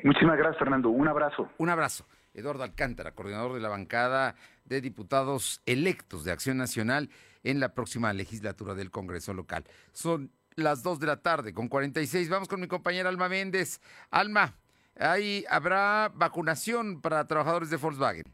Muchísimas 0.03 0.36
gracias, 0.36 0.59
Fernando. 0.59 0.90
Un 0.90 1.09
abrazo. 1.09 1.48
Un 1.59 1.68
abrazo. 1.68 2.07
Eduardo 2.35 2.62
Alcántara, 2.62 3.12
coordinador 3.12 3.55
de 3.55 3.61
la 3.61 3.68
bancada 3.68 4.35
de 4.64 4.81
diputados 4.81 5.62
electos 5.66 6.24
de 6.24 6.33
Acción 6.33 6.57
Nacional 6.57 7.11
en 7.43 7.61
la 7.61 7.74
próxima 7.74 8.12
legislatura 8.12 8.74
del 8.74 8.91
Congreso 8.91 9.35
local. 9.35 9.64
Son 9.93 10.31
las 10.57 10.83
2 10.83 11.01
de 11.01 11.07
la 11.07 11.22
tarde 11.22 11.53
con 11.53 11.68
46. 11.68 12.28
Vamos 12.28 12.49
con 12.49 12.61
mi 12.61 12.68
compañera 12.68 13.09
Alma 13.09 13.28
Méndez. 13.28 13.81
Alma, 14.11 14.57
ahí 14.99 15.45
habrá 15.49 16.11
vacunación 16.14 17.01
para 17.01 17.26
trabajadores 17.26 17.70
de 17.70 17.76
Volkswagen. 17.76 18.24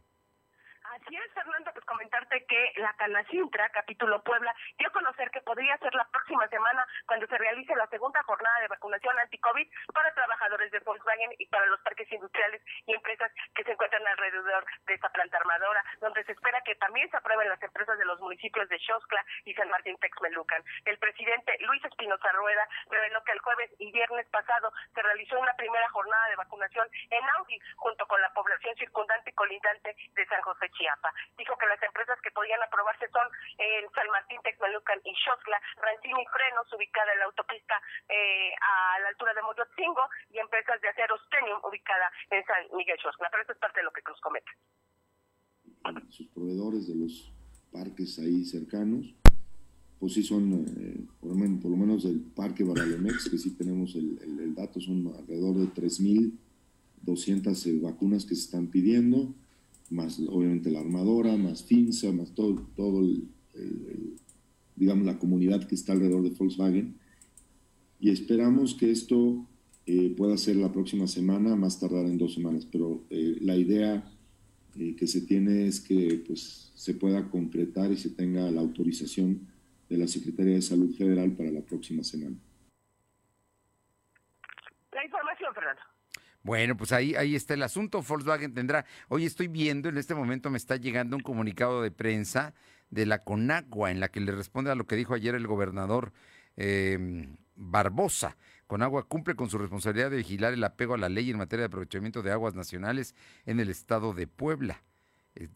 Así 0.82 1.14
es, 1.14 1.34
Fernando, 1.34 1.70
pues 1.72 1.84
comentarte 2.26 2.46
que 2.46 2.80
la 2.80 2.92
Canacintra, 2.94 3.68
capítulo 3.70 4.22
Puebla, 4.22 4.54
dio 4.78 4.88
a 4.88 4.92
conocer 4.92 5.30
que 5.30 5.40
podría 5.40 5.76
ser 5.78 5.94
la 5.94 6.06
próxima 6.08 6.46
semana 6.48 6.86
cuando 7.06 7.26
se 7.26 7.38
realice 7.38 7.74
la 7.74 7.86
segunda 7.88 8.22
jornada 8.24 8.60
de 8.60 8.68
vacunación 8.68 9.18
anti-COVID 9.18 9.68
para 9.92 10.14
trabajadores 10.14 10.70
de 10.70 10.78
Volkswagen 10.80 11.34
y 11.38 11.46
para 11.46 11.66
los 11.66 11.80
parques 11.80 12.10
industriales 12.10 12.62
y 12.86 12.94
empresas 12.94 13.30
que 13.54 13.64
se 13.64 13.72
encuentran 13.72 14.06
alrededor 14.06 14.64
de 14.86 14.94
esta 14.94 15.08
planta 15.10 15.38
armadora, 15.38 15.84
donde 16.00 16.24
se 16.24 16.32
espera 16.32 16.60
que 16.62 16.74
también 16.76 17.08
se 17.10 17.16
aprueben 17.16 17.48
las 17.48 17.62
empresas 17.62 17.98
de 17.98 18.04
los 18.04 18.20
municipios 18.20 18.68
de 18.68 18.78
Xoscla 18.78 19.24
y 19.44 19.54
San 19.54 19.70
Martín 19.70 19.96
Texmelucan. 19.98 20.62
El 20.84 20.98
presidente 20.98 21.56
Luis 21.60 21.84
Espinoza 21.84 22.32
Rueda 22.32 22.68
reveló 22.90 23.22
que 23.24 23.32
el 23.32 23.40
jueves 23.40 23.70
y 23.78 23.92
viernes 23.92 24.26
pasado 24.28 24.72
se 24.94 25.02
realizó 25.02 25.38
una 25.38 25.54
primera 25.54 25.88
jornada 25.90 26.28
de 26.28 26.36
vacunación 26.36 26.88
en 27.10 27.28
Audi 27.38 27.58
junto 27.76 28.06
con 28.06 28.20
la 28.20 28.32
población 28.32 28.74
circundante 28.76 29.30
y 29.30 29.34
colindante 29.34 29.96
de 30.14 30.26
San 30.26 30.40
José 30.42 30.68
Chiapa. 30.70 31.12
Dijo 31.36 31.56
que 31.56 31.66
las 31.66 31.82
empresas 31.82 32.15
que 32.22 32.30
podían 32.30 32.62
aprobarse 32.62 33.08
son 33.10 33.26
en 33.58 33.84
San 33.92 34.08
Martín 34.10 34.40
Texmelucan 34.42 35.00
y 35.04 35.12
Xoscla, 35.14 35.60
Rancini 35.80 36.24
Frenos, 36.32 36.72
ubicada 36.72 37.12
en 37.12 37.18
la 37.20 37.26
autopista 37.26 37.80
eh, 38.08 38.52
a 38.60 39.00
la 39.00 39.08
altura 39.08 39.34
de 39.34 39.42
Moyotzingo, 39.42 40.04
y 40.30 40.38
empresas 40.38 40.80
de 40.80 40.88
aceros 40.88 41.20
Tenium, 41.30 41.60
ubicada 41.64 42.10
en 42.30 42.44
San 42.44 42.76
Miguel 42.76 42.98
Xoscla. 43.02 43.28
Pero 43.30 43.42
eso 43.42 43.52
es 43.52 43.58
parte 43.58 43.80
de 43.80 43.84
lo 43.84 43.92
que 43.92 44.02
nos 44.06 44.20
comenta. 44.20 44.50
Sus 46.10 46.26
proveedores 46.28 46.88
de 46.88 46.94
los 46.96 47.32
parques 47.70 48.18
ahí 48.18 48.44
cercanos, 48.44 49.14
pues 50.00 50.14
sí 50.14 50.22
son, 50.22 50.66
eh, 50.76 51.06
por, 51.20 51.30
lo 51.30 51.36
menos, 51.36 51.62
por, 51.62 51.70
lo 51.70 51.76
menos, 51.76 52.06
parque 52.34 52.64
Baralemex, 52.64 53.30
que 53.30 53.38
sí 53.38 53.56
tenemos 53.56 53.94
el, 53.94 54.18
el, 54.22 54.40
el 54.40 54.54
dato, 54.54 54.80
son 54.80 55.06
alrededor 55.16 55.56
de 55.56 55.66
3.200 55.68 57.66
eh, 57.66 57.80
vacunas 57.82 58.24
que 58.24 58.34
se 58.34 58.42
están 58.42 58.66
pidiendo 58.68 59.34
más 59.90 60.20
obviamente 60.28 60.70
la 60.70 60.80
armadora, 60.80 61.36
más 61.36 61.64
FINSA, 61.64 62.12
más 62.12 62.34
todo, 62.34 62.66
todo 62.76 63.00
el, 63.00 63.28
digamos, 64.76 65.06
la 65.06 65.18
comunidad 65.18 65.66
que 65.66 65.74
está 65.74 65.92
alrededor 65.92 66.22
de 66.22 66.30
Volkswagen. 66.30 66.98
Y 67.98 68.10
esperamos 68.10 68.74
que 68.74 68.90
esto 68.90 69.46
eh, 69.86 70.12
pueda 70.16 70.36
ser 70.36 70.56
la 70.56 70.72
próxima 70.72 71.06
semana, 71.06 71.56
más 71.56 71.80
tardar 71.80 72.06
en 72.06 72.18
dos 72.18 72.34
semanas, 72.34 72.66
pero 72.70 73.04
eh, 73.08 73.36
la 73.40 73.56
idea 73.56 74.04
eh, 74.76 74.96
que 74.96 75.06
se 75.06 75.22
tiene 75.22 75.66
es 75.66 75.80
que 75.80 76.22
pues, 76.26 76.72
se 76.74 76.94
pueda 76.94 77.30
concretar 77.30 77.90
y 77.92 77.96
se 77.96 78.10
tenga 78.10 78.50
la 78.50 78.60
autorización 78.60 79.46
de 79.88 79.98
la 79.98 80.08
Secretaría 80.08 80.54
de 80.54 80.62
Salud 80.62 80.92
Federal 80.96 81.32
para 81.36 81.50
la 81.50 81.60
próxima 81.60 82.02
semana. 82.02 82.36
La 84.92 85.04
información, 85.04 85.54
Fernando. 85.54 85.95
Bueno, 86.46 86.76
pues 86.76 86.92
ahí, 86.92 87.16
ahí 87.16 87.34
está 87.34 87.54
el 87.54 87.64
asunto. 87.64 88.02
Volkswagen 88.02 88.54
tendrá. 88.54 88.86
Hoy 89.08 89.26
estoy 89.26 89.48
viendo, 89.48 89.88
en 89.88 89.98
este 89.98 90.14
momento 90.14 90.48
me 90.48 90.58
está 90.58 90.76
llegando 90.76 91.16
un 91.16 91.22
comunicado 91.24 91.82
de 91.82 91.90
prensa 91.90 92.54
de 92.88 93.04
la 93.04 93.24
Conagua, 93.24 93.90
en 93.90 93.98
la 93.98 94.12
que 94.12 94.20
le 94.20 94.30
responde 94.30 94.70
a 94.70 94.76
lo 94.76 94.86
que 94.86 94.94
dijo 94.94 95.12
ayer 95.12 95.34
el 95.34 95.48
gobernador 95.48 96.12
eh, 96.56 97.26
Barbosa. 97.56 98.36
Conagua 98.68 99.08
cumple 99.08 99.34
con 99.34 99.50
su 99.50 99.58
responsabilidad 99.58 100.08
de 100.08 100.18
vigilar 100.18 100.52
el 100.52 100.62
apego 100.62 100.94
a 100.94 100.98
la 100.98 101.08
ley 101.08 101.28
en 101.32 101.36
materia 101.36 101.62
de 101.62 101.66
aprovechamiento 101.66 102.22
de 102.22 102.30
aguas 102.30 102.54
nacionales 102.54 103.16
en 103.44 103.58
el 103.58 103.68
estado 103.68 104.14
de 104.14 104.28
Puebla. 104.28 104.84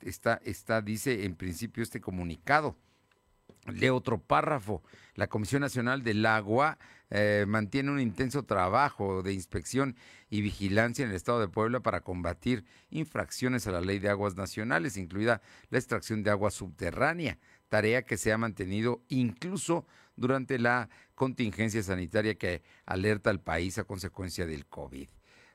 Está, 0.01 0.41
está 0.45 0.83
dice 0.83 1.25
en 1.25 1.37
principio 1.37 1.85
este 1.85 2.01
comunicado. 2.01 2.77
Leo 3.67 3.97
otro 3.97 4.19
párrafo. 4.19 4.83
La 5.15 5.29
Comisión 5.29 5.61
Nacional 5.61 6.03
del 6.03 6.25
Agua 6.25 6.79
eh, 7.11 7.45
mantiene 7.47 7.91
un 7.91 8.01
intenso 8.01 8.45
trabajo 8.45 9.23
de 9.23 9.33
inspección 9.33 9.97
y 10.31 10.43
vigilancia 10.43 11.05
en 11.05 11.11
el 11.11 11.17
Estado 11.17 11.41
de 11.41 11.49
Puebla 11.49 11.81
para 11.81 12.03
combatir 12.03 12.65
infracciones 12.91 13.67
a 13.67 13.73
la 13.73 13.81
ley 13.81 13.99
de 13.99 14.09
aguas 14.09 14.37
nacionales, 14.37 14.97
incluida 14.97 15.43
la 15.71 15.79
extracción 15.79 16.23
de 16.23 16.31
agua 16.31 16.51
subterránea, 16.51 17.39
tarea 17.69 18.03
que 18.03 18.17
se 18.17 18.33
ha 18.33 18.39
mantenido 18.39 19.03
incluso 19.09 19.87
durante 20.17 20.59
la 20.59 20.89
contingencia 21.15 21.83
sanitaria 21.83 22.37
que 22.37 22.63
alerta 22.87 23.31
al 23.31 23.41
país 23.41 23.79
a 23.79 23.85
consecuencia 23.85 24.47
del 24.47 24.67
COVID. 24.67 25.09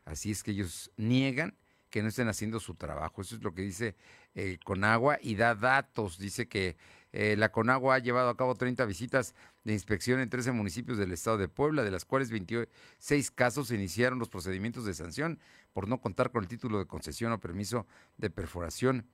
Así 0.03 0.31
es 0.31 0.43
que 0.43 0.51
ellos 0.51 0.91
niegan 0.97 1.55
que 1.89 2.01
no 2.01 2.09
estén 2.09 2.27
haciendo 2.27 2.59
su 2.59 2.75
trabajo. 2.75 3.21
Eso 3.21 3.35
es 3.35 3.43
lo 3.43 3.53
que 3.53 3.61
dice 3.61 3.95
eh, 4.33 4.57
Conagua 4.65 5.17
y 5.21 5.35
da 5.35 5.55
datos. 5.55 6.17
Dice 6.17 6.47
que 6.47 6.75
eh, 7.17 7.37
la 7.37 7.51
Conagua 7.51 7.95
ha 7.95 7.99
llevado 7.99 8.29
a 8.29 8.35
cabo 8.35 8.55
30 8.55 8.85
visitas 8.85 9.33
de 9.63 9.71
inspección 9.71 10.19
en 10.19 10.29
13 10.29 10.51
municipios 10.51 10.97
del 10.97 11.13
estado 11.13 11.37
de 11.37 11.47
Puebla, 11.47 11.83
de 11.83 11.91
las 11.91 12.03
cuales 12.03 12.29
26 12.29 13.31
casos 13.31 13.71
iniciaron 13.71 14.19
los 14.19 14.27
procedimientos 14.27 14.83
de 14.83 14.93
sanción 14.93 15.39
por 15.71 15.87
no 15.87 16.01
contar 16.01 16.31
con 16.31 16.43
el 16.43 16.49
título 16.49 16.77
de 16.77 16.87
concesión 16.87 17.31
o 17.31 17.39
permiso 17.39 17.87
de 18.17 18.29
perforación, 18.29 19.07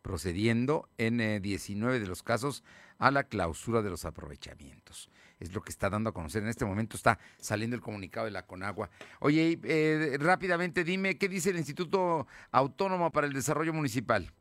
procediendo 0.00 0.88
en 0.96 1.42
19 1.42 2.00
de 2.00 2.06
los 2.06 2.22
casos 2.22 2.64
a 2.98 3.10
la 3.10 3.24
clausura 3.24 3.82
de 3.82 3.90
los 3.90 4.06
aprovechamientos 4.06 5.10
es 5.42 5.52
lo 5.52 5.60
que 5.60 5.70
está 5.70 5.90
dando 5.90 6.10
a 6.10 6.14
conocer. 6.14 6.42
En 6.42 6.48
este 6.48 6.64
momento 6.64 6.96
está 6.96 7.18
saliendo 7.38 7.74
el 7.74 7.82
comunicado 7.82 8.26
de 8.26 8.30
la 8.30 8.46
Conagua. 8.46 8.90
Oye, 9.18 9.58
eh, 9.64 10.16
rápidamente 10.20 10.84
dime, 10.84 11.18
¿qué 11.18 11.28
dice 11.28 11.50
el 11.50 11.56
Instituto 11.56 12.26
Autónomo 12.52 13.10
para 13.10 13.26
el 13.26 13.32
Desarrollo 13.32 13.72
Municipal? 13.72 14.32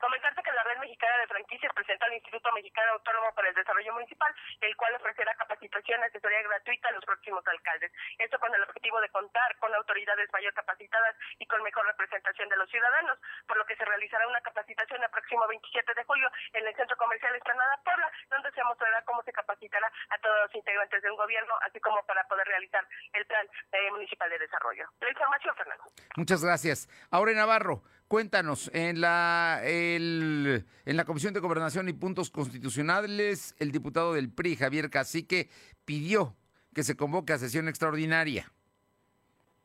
Comentarte 0.00 0.42
que 0.42 0.50
la 0.50 0.64
Red 0.64 0.80
Mexicana 1.02 1.18
de 1.18 1.34
Franquicias 1.34 1.72
presenta 1.74 2.06
al 2.06 2.14
Instituto 2.14 2.52
Mexicano 2.52 2.92
Autónomo 2.92 3.34
para 3.34 3.48
el 3.48 3.54
Desarrollo 3.56 3.92
Municipal, 3.92 4.32
el 4.60 4.76
cual 4.76 4.94
ofrecerá 4.94 5.34
capacitación 5.34 5.98
y 5.98 6.04
asesoría 6.04 6.42
gratuita 6.42 6.88
a 6.88 6.92
los 6.92 7.04
próximos 7.04 7.42
alcaldes. 7.44 7.90
Esto 8.18 8.38
con 8.38 8.54
el 8.54 8.62
objetivo 8.62 9.00
de 9.00 9.08
contar 9.10 9.56
con 9.58 9.74
autoridades 9.74 10.30
mayor 10.32 10.54
capacitadas 10.54 11.16
y 11.40 11.46
con 11.46 11.60
mejor 11.64 11.86
representación 11.86 12.48
de 12.48 12.56
los 12.56 12.70
ciudadanos, 12.70 13.18
por 13.48 13.56
lo 13.56 13.66
que 13.66 13.74
se 13.74 13.84
realizará 13.84 14.28
una 14.28 14.40
capacitación 14.42 15.02
el 15.02 15.10
próximo 15.10 15.42
27 15.48 15.92
de 15.92 16.04
julio 16.04 16.30
en 16.52 16.66
el 16.68 16.76
Centro 16.76 16.96
Comercial 16.96 17.34
Esplanada 17.34 17.80
Puebla, 17.82 18.08
donde 18.30 18.52
se 18.52 18.62
mostrará 18.62 19.02
cómo 19.02 19.24
se 19.24 19.32
capacitará 19.32 19.90
a 20.10 20.18
todos 20.18 20.38
los 20.46 20.54
integrantes 20.54 21.02
de 21.02 21.10
un 21.10 21.16
gobierno, 21.16 21.52
así 21.66 21.80
como 21.80 21.98
para 22.06 22.22
poder 22.28 22.46
realizar 22.46 22.86
el 23.14 23.26
plan 23.26 23.44
eh, 23.72 23.90
municipal 23.90 24.30
de 24.30 24.38
desarrollo. 24.38 24.86
La 25.00 25.10
información, 25.10 25.56
Fernando. 25.56 25.82
Muchas 26.14 26.44
gracias. 26.44 26.88
Ahora 27.10 27.32
Navarro, 27.32 27.82
cuéntanos, 28.12 28.70
en 28.74 29.00
la, 29.00 29.62
en 29.64 30.66
la 30.84 31.04
Comisión 31.06 31.32
de 31.32 31.40
Gobernación 31.40 31.88
y 31.88 31.94
Puntos 31.94 32.28
Constitucionales, 32.28 33.54
el 33.58 33.72
diputado 33.72 34.12
del 34.12 34.30
PRI, 34.30 34.56
Javier 34.56 34.90
Cacique, 34.90 35.48
pidió 35.86 36.36
que 36.74 36.84
se 36.84 36.94
convoque 36.94 37.32
a 37.32 37.38
sesión 37.38 37.68
extraordinaria. 37.68 38.52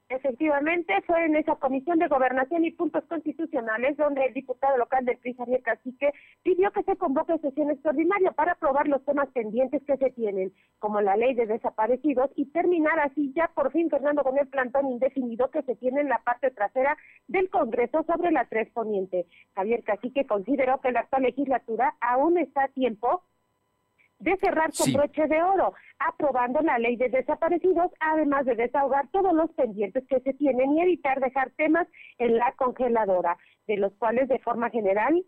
Efectivamente, 0.10 0.94
fue 1.06 1.26
en 1.26 1.36
esa 1.36 1.58
Comisión 1.58 2.00
de 2.00 2.08
Gobernación 2.08 2.64
y 2.64 2.72
Puntos 2.72 3.04
Constitucionales 3.10 3.98
donde 3.98 4.26
el 4.26 4.34
diputado 4.34 4.78
local 4.78 5.04
del 5.04 5.18
PRI, 5.18 5.34
Javier 5.34 5.62
Cacique, 5.62 6.14
pidió 6.44 6.72
que 6.72 6.84
se 6.84 6.96
convoque 6.96 7.38
sesión 7.40 7.72
extraordinaria 7.72 8.32
para 8.32 8.54
aprobar 8.54 8.88
los 8.88 9.04
temas 9.04 9.28
pendientes 9.34 9.84
que 9.84 9.98
se 9.98 10.12
tienen, 10.12 10.54
como 10.80 11.02
la 11.02 11.18
ley 11.18 11.34
de 11.34 11.46
desaparecidos, 11.46 12.32
y 12.36 12.46
terminar 12.46 12.98
así 13.02 13.34
ya 13.36 13.52
por 13.54 13.70
fin, 13.74 13.90
Fernando, 13.90 14.24
con 14.24 14.38
el 14.38 14.48
plantón 14.48 14.88
indefinido 14.88 15.52
que 15.52 15.64
se 15.64 15.76
tiene 15.76 16.00
en 16.00 16.10
la 16.10 16.20
parte 16.20 16.52
trasera 16.52 16.96
del 17.28 17.50
Congreso 17.50 18.04
sobre 18.04 18.32
la 18.32 18.46
tres 18.46 18.70
poniente. 18.72 19.26
Javier 19.56 19.84
Cacique 19.84 20.26
consideró 20.26 20.80
que 20.80 20.94
la 20.94 21.02
actual 21.02 21.24
legislatura 21.24 21.96
aún 22.00 22.38
está 22.38 22.64
a 22.64 22.68
tiempo 22.70 23.24
de 24.20 24.36
cerrar 24.38 24.72
con 24.76 24.94
broche 24.94 25.28
de 25.28 25.42
oro, 25.42 25.74
aprobando 26.00 26.62
la 26.62 26.80
ley 26.80 26.96
de 26.96 27.10
desaparecidos, 27.10 27.92
además 28.00 28.46
de 28.46 28.56
desahogar 28.56 29.08
todos 29.10 29.34
los 29.34 29.52
pendientes 29.52 30.04
que 30.08 30.20
se 30.22 30.34
tienen 30.34 30.74
y 30.74 30.82
evitar 30.82 31.20
dejar 31.20 31.52
temas 31.52 31.88
en 32.18 32.38
la 32.38 32.52
congeladora, 32.54 33.38
de 33.68 33.78
los 33.78 33.94
cuales 33.96 34.28
de 34.28 34.40
forma 34.40 34.70
general 34.70 35.24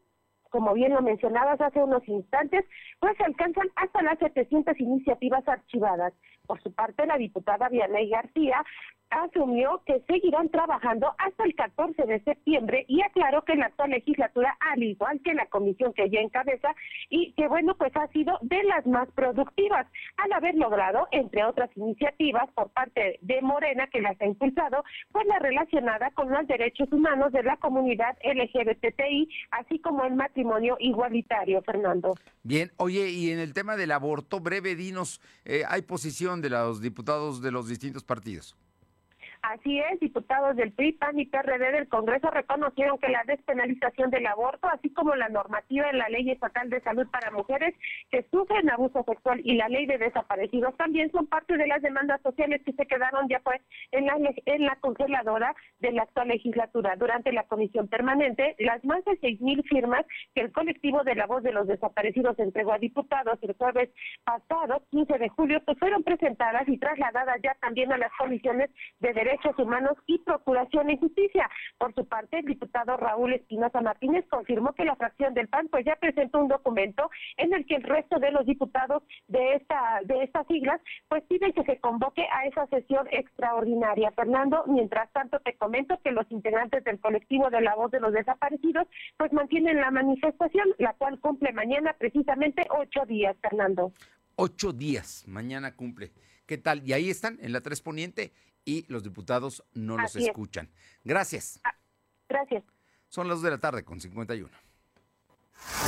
como 0.49 0.73
bien 0.73 0.93
lo 0.93 1.01
mencionabas 1.01 1.61
hace 1.61 1.79
unos 1.79 2.07
instantes, 2.07 2.65
pues 2.99 3.15
se 3.17 3.23
alcanzan 3.23 3.67
hasta 3.75 4.01
las 4.01 4.17
700 4.19 4.79
iniciativas 4.79 5.47
archivadas. 5.47 6.13
Por 6.49 6.59
su 6.63 6.73
parte, 6.73 7.05
la 7.05 7.15
diputada 7.19 7.69
Vianey 7.69 8.09
García 8.09 8.65
asumió 9.09 9.81
que 9.85 10.01
seguirán 10.07 10.49
trabajando 10.49 11.13
hasta 11.17 11.43
el 11.43 11.55
14 11.55 12.03
de 12.03 12.19
septiembre 12.21 12.85
y 12.87 13.01
aclaró 13.01 13.43
que 13.43 13.55
la 13.55 13.65
actual 13.67 13.91
legislatura, 13.91 14.55
al 14.59 14.83
igual 14.83 15.19
que 15.23 15.33
la 15.33 15.47
comisión 15.47 15.93
que 15.93 16.03
ella 16.03 16.21
encabeza, 16.21 16.75
y 17.09 17.33
que 17.33 17.47
bueno, 17.47 17.75
pues 17.75 17.95
ha 17.95 18.07
sido 18.07 18.37
de 18.41 18.63
las 18.63 18.85
más 18.85 19.09
productivas, 19.11 19.87
al 20.17 20.33
haber 20.33 20.55
logrado, 20.55 21.07
entre 21.11 21.43
otras 21.43 21.69
iniciativas 21.75 22.49
por 22.53 22.69
parte 22.69 23.19
de 23.21 23.41
Morena, 23.41 23.87
que 23.87 24.01
las 24.01 24.19
ha 24.21 24.25
impulsado, 24.25 24.83
pues 25.11 25.25
la 25.27 25.39
relacionada 25.39 26.11
con 26.11 26.29
los 26.31 26.47
derechos 26.47 26.91
humanos 26.91 27.31
de 27.31 27.43
la 27.43 27.57
comunidad 27.57 28.17
LGBTI, 28.23 29.29
así 29.51 29.79
como 29.79 30.05
el 30.05 30.15
matrimonio 30.15 30.77
igualitario, 30.79 31.61
Fernando. 31.63 32.15
Bien, 32.43 32.71
oye, 32.77 33.09
y 33.09 33.31
en 33.31 33.39
el 33.39 33.53
tema 33.53 33.75
del 33.75 33.91
aborto, 33.91 34.39
breve, 34.39 34.75
dinos, 34.75 35.21
eh, 35.45 35.63
¿hay 35.67 35.81
posición 35.81 36.38
de 36.41 36.49
los 36.49 36.81
diputados 36.81 37.41
de 37.41 37.51
los 37.51 37.67
distintos 37.67 38.03
partidos? 38.03 38.55
Así 39.41 39.79
es, 39.79 39.99
diputados 40.01 40.57
del 40.57 40.73
PRI, 40.73 40.93
PAN 40.93 41.17
y 41.17 41.25
PRD 41.25 41.71
del 41.71 41.87
Congreso 41.87 42.29
reconocieron 42.29 42.97
que 42.97 43.07
la 43.07 43.23
despenalización 43.25 44.09
del 44.09 44.27
aborto, 44.27 44.67
así 44.67 44.89
como 44.89 45.15
la 45.15 45.29
normativa 45.29 45.89
en 45.89 45.97
la 45.97 46.09
Ley 46.09 46.29
Estatal 46.29 46.69
de 46.69 46.81
Salud 46.81 47.07
para 47.09 47.31
Mujeres 47.31 47.73
que 48.11 48.25
sufren 48.31 48.69
abuso 48.69 49.01
sexual 49.03 49.39
y 49.45 49.55
la 49.55 49.69
Ley 49.69 49.85
de 49.85 49.97
Desaparecidos 49.97 50.75
también 50.75 51.09
son 51.11 51.25
parte 51.27 51.55
de 51.55 51.67
las 51.67 51.81
demandas 51.81 52.21
sociales 52.21 52.61
que 52.65 52.73
se 52.73 52.85
quedaron 52.85 53.29
ya 53.29 53.39
pues 53.39 53.61
en 53.91 54.07
la, 54.07 54.17
en 54.45 54.65
la 54.65 54.75
congeladora 54.75 55.55
de 55.79 55.93
la 55.93 56.03
actual 56.03 56.27
legislatura. 56.27 56.97
Durante 56.97 57.31
la 57.31 57.43
comisión 57.43 57.87
permanente, 57.87 58.55
las 58.59 58.83
más 58.83 59.05
de 59.05 59.17
seis 59.21 59.39
mil 59.39 59.63
firmas 59.63 60.05
que 60.35 60.41
el 60.41 60.51
colectivo 60.51 61.03
de 61.03 61.15
la 61.15 61.27
voz 61.27 61.43
de 61.43 61.53
los 61.53 61.65
desaparecidos 61.65 62.37
entregó 62.39 62.73
a 62.73 62.77
diputados 62.77 63.39
el 63.41 63.53
jueves 63.53 63.89
pasado, 64.25 64.83
15 64.91 65.17
de 65.17 65.29
julio, 65.29 65.61
pues 65.65 65.79
fueron 65.79 66.03
presentadas 66.03 66.67
y 66.67 66.77
trasladadas 66.77 67.39
ya 67.41 67.55
también 67.61 67.93
a 67.93 67.97
las 67.97 68.11
comisiones 68.17 68.69
de 68.99 69.13
derechos 69.13 69.28
Derechos 69.29 69.59
Humanos 69.59 69.95
y 70.07 70.17
Procuración 70.19 70.89
y 70.89 70.97
Justicia. 70.97 71.47
Por 71.77 71.93
su 71.93 72.03
parte, 72.05 72.39
el 72.39 72.45
diputado 72.45 72.97
Raúl 72.97 73.33
Espinosa 73.33 73.79
Martínez 73.79 74.25
confirmó 74.27 74.73
que 74.73 74.85
la 74.85 74.95
fracción 74.95 75.35
del 75.35 75.47
PAN 75.47 75.67
pues 75.69 75.85
ya 75.85 75.95
presentó 75.97 76.39
un 76.39 76.47
documento 76.47 77.11
en 77.37 77.53
el 77.53 77.67
que 77.67 77.75
el 77.75 77.83
resto 77.83 78.17
de 78.17 78.31
los 78.31 78.47
diputados 78.47 79.03
de 79.27 79.53
esta 79.53 79.99
de 80.03 80.23
estas 80.23 80.47
siglas 80.47 80.81
pues 81.07 81.23
piden 81.25 81.53
que 81.53 81.63
se 81.63 81.79
convoque 81.79 82.23
a 82.23 82.47
esa 82.47 82.65
sesión 82.67 83.07
extraordinaria. 83.11 84.11
Fernando, 84.11 84.63
mientras 84.65 85.11
tanto 85.13 85.39
te 85.41 85.53
comento 85.57 85.99
que 86.03 86.11
los 86.11 86.25
integrantes 86.31 86.83
del 86.83 86.99
colectivo 86.99 87.51
de 87.51 87.61
la 87.61 87.75
voz 87.75 87.91
de 87.91 87.99
los 87.99 88.13
desaparecidos 88.13 88.87
pues 89.17 89.31
mantienen 89.31 89.79
la 89.79 89.91
manifestación, 89.91 90.69
la 90.79 90.93
cual 90.93 91.19
cumple 91.19 91.53
mañana 91.53 91.93
precisamente 91.99 92.65
ocho 92.71 93.05
días, 93.05 93.37
Fernando. 93.41 93.91
Ocho 94.37 94.73
días, 94.73 95.23
mañana 95.27 95.75
cumple. 95.75 96.11
¿Qué 96.47 96.57
tal? 96.57 96.81
Y 96.83 96.93
ahí 96.93 97.11
están, 97.11 97.37
en 97.41 97.53
la 97.53 97.61
Tres 97.61 97.79
Poniente, 97.79 98.31
y 98.65 98.85
los 98.91 99.03
diputados 99.03 99.63
no 99.73 99.97
los 99.97 100.15
escuchan. 100.15 100.69
Gracias. 101.03 101.59
Ah, 101.63 101.75
gracias. 102.27 102.63
Son 103.07 103.27
las 103.27 103.37
2 103.37 103.43
de 103.43 103.51
la 103.51 103.57
tarde 103.57 103.83
con 103.83 103.99
51. 103.99 104.49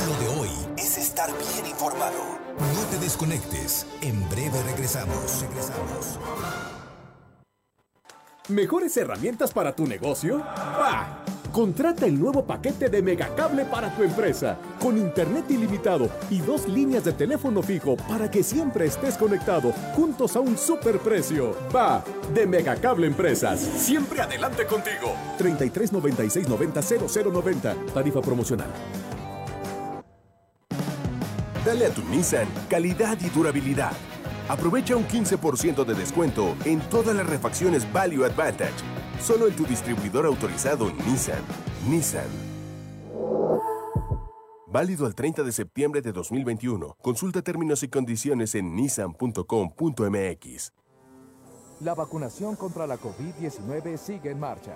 Lo 0.06 0.18
de 0.18 0.28
hoy 0.28 0.50
es 0.76 0.98
estar 0.98 1.30
bien 1.30 1.66
informado. 1.66 2.38
No 2.58 2.84
te 2.90 2.98
desconectes. 2.98 3.86
En 4.02 4.28
breve 4.28 4.62
regresamos. 4.64 5.42
Regresamos. 5.42 6.18
¿Mejores 8.48 8.96
herramientas 8.96 9.52
para 9.52 9.74
tu 9.74 9.86
negocio? 9.86 10.38
¡Bah! 10.38 11.24
Contrata 11.52 12.06
el 12.06 12.18
nuevo 12.18 12.46
paquete 12.46 12.88
de 12.88 13.02
Megacable 13.02 13.66
para 13.66 13.94
tu 13.94 14.02
empresa, 14.02 14.56
con 14.80 14.96
internet 14.96 15.44
ilimitado 15.50 16.08
y 16.30 16.38
dos 16.38 16.66
líneas 16.66 17.04
de 17.04 17.12
teléfono 17.12 17.62
fijo 17.62 17.94
para 18.08 18.30
que 18.30 18.42
siempre 18.42 18.86
estés 18.86 19.18
conectado, 19.18 19.70
juntos 19.94 20.34
a 20.34 20.40
un 20.40 20.56
superprecio. 20.56 21.54
Va, 21.74 22.02
de 22.32 22.46
Megacable 22.46 23.06
Empresas. 23.06 23.60
Siempre 23.60 24.22
adelante 24.22 24.64
contigo. 24.64 25.14
33 25.36 25.92
96 25.92 26.48
90 26.48 26.80
0090. 26.80 27.76
Tarifa 27.92 28.22
promocional. 28.22 28.68
Dale 31.66 31.86
a 31.86 31.90
tu 31.90 32.02
Nissan 32.04 32.48
calidad 32.70 33.18
y 33.20 33.28
durabilidad. 33.28 33.92
Aprovecha 34.48 34.96
un 34.96 35.06
15% 35.06 35.84
de 35.84 35.94
descuento 35.94 36.56
en 36.64 36.80
todas 36.80 37.14
las 37.14 37.26
refacciones 37.26 37.90
Value 37.92 38.24
Advantage 38.24 39.01
Solo 39.20 39.48
en 39.48 39.56
tu 39.56 39.64
distribuidor 39.64 40.26
autorizado 40.26 40.90
Nissan. 41.06 41.42
Nissan. 41.88 42.28
Válido 44.66 45.04
al 45.04 45.14
30 45.14 45.42
de 45.42 45.52
septiembre 45.52 46.00
de 46.00 46.12
2021. 46.12 46.96
Consulta 47.02 47.42
términos 47.42 47.82
y 47.82 47.88
condiciones 47.88 48.54
en 48.54 48.74
nissan.com.mx. 48.74 50.72
La 51.80 51.94
vacunación 51.94 52.56
contra 52.56 52.86
la 52.86 52.96
COVID-19 52.96 53.98
sigue 53.98 54.30
en 54.30 54.40
marcha. 54.40 54.74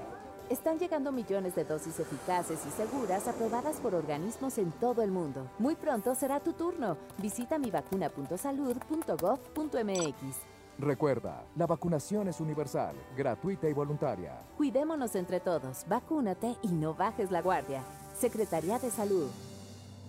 Están 0.51 0.79
llegando 0.79 1.13
millones 1.13 1.55
de 1.55 1.65
dosis 1.65 1.99
eficaces 1.99 2.59
y 2.67 2.71
seguras 2.71 3.27
aprobadas 3.27 3.81
por 3.81 3.95
organismos 3.95 4.59
en 4.59 4.71
todo 4.73 5.01
el 5.03 5.11
mundo. 5.11 5.51
Muy 5.59 5.77
pronto 5.77 6.15
será 6.15 6.41
tu 6.41 6.53
turno. 6.53 6.99
Visita 7.19 7.59
mivacuna.salud.gov.mx. 7.59 10.56
Recuerda, 10.79 11.43
la 11.57 11.67
vacunación 11.67 12.29
es 12.29 12.39
universal, 12.39 12.95
gratuita 13.17 13.67
y 13.67 13.73
voluntaria. 13.73 14.43
Cuidémonos 14.59 15.15
entre 15.15 15.41
todos, 15.41 15.87
vacúnate 15.89 16.57
y 16.63 16.69
no 16.69 16.93
bajes 16.95 17.31
la 17.31 17.41
guardia. 17.41 17.83
Secretaría 18.15 18.79
de 18.79 18.91
Salud. 18.91 19.31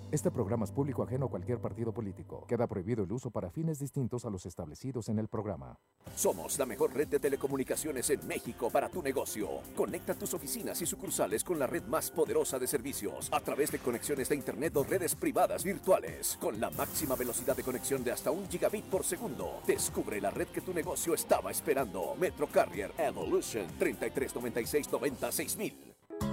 Este 0.10 0.32
programa 0.32 0.64
es 0.64 0.72
público 0.72 1.04
ajeno 1.04 1.26
a 1.26 1.30
cualquier 1.30 1.60
partido 1.60 1.92
político. 1.92 2.46
Queda 2.48 2.66
prohibido 2.66 3.04
el 3.04 3.12
uso 3.12 3.30
para 3.30 3.50
fines 3.50 3.78
distintos 3.78 4.24
a 4.24 4.30
los 4.30 4.46
establecidos 4.46 5.10
en 5.10 5.20
el 5.20 5.28
programa. 5.28 5.78
Somos 6.16 6.58
la 6.58 6.66
mejor 6.66 6.94
red 6.94 7.10
de 7.10 7.20
telecomunicaciones 7.20 8.10
en 8.12 8.26
México 8.26 8.70
para 8.70 8.88
tu 8.88 9.02
negocio. 9.02 9.50
Conecta 9.76 10.14
tus 10.14 10.34
oficinas 10.34 10.82
y 10.82 10.86
sucursales 10.86 11.44
con 11.44 11.60
la 11.60 11.68
red 11.68 11.84
más 11.84 12.10
poderosa 12.10 12.58
de 12.58 12.68
servicios 12.68 13.28
a 13.34 13.42
través 13.42 13.70
de 13.70 13.80
conexiones 13.80 14.30
de 14.30 14.36
Internet 14.36 14.78
o 14.78 14.86
redes 14.86 15.14
privadas 15.14 15.66
virtuales. 15.66 16.38
Con 16.40 16.58
la 16.62 16.70
máxima 16.70 17.16
velocidad 17.16 17.58
de 17.58 17.64
conexión 17.64 18.02
de 18.06 18.14
hasta 18.14 18.32
un 18.32 18.48
gigabit 18.48 18.86
por 18.86 19.04
segundo. 19.04 19.60
Descubre 19.68 20.22
la 20.22 20.32
red 20.32 20.48
que 20.48 20.62
tu 20.62 20.74
negocio 20.74 21.16
estaba 21.16 21.52
esperando. 21.52 22.16
Metro 22.18 22.48
Carrier 22.48 22.94
Evolution 22.98 23.68
3396 23.78 24.88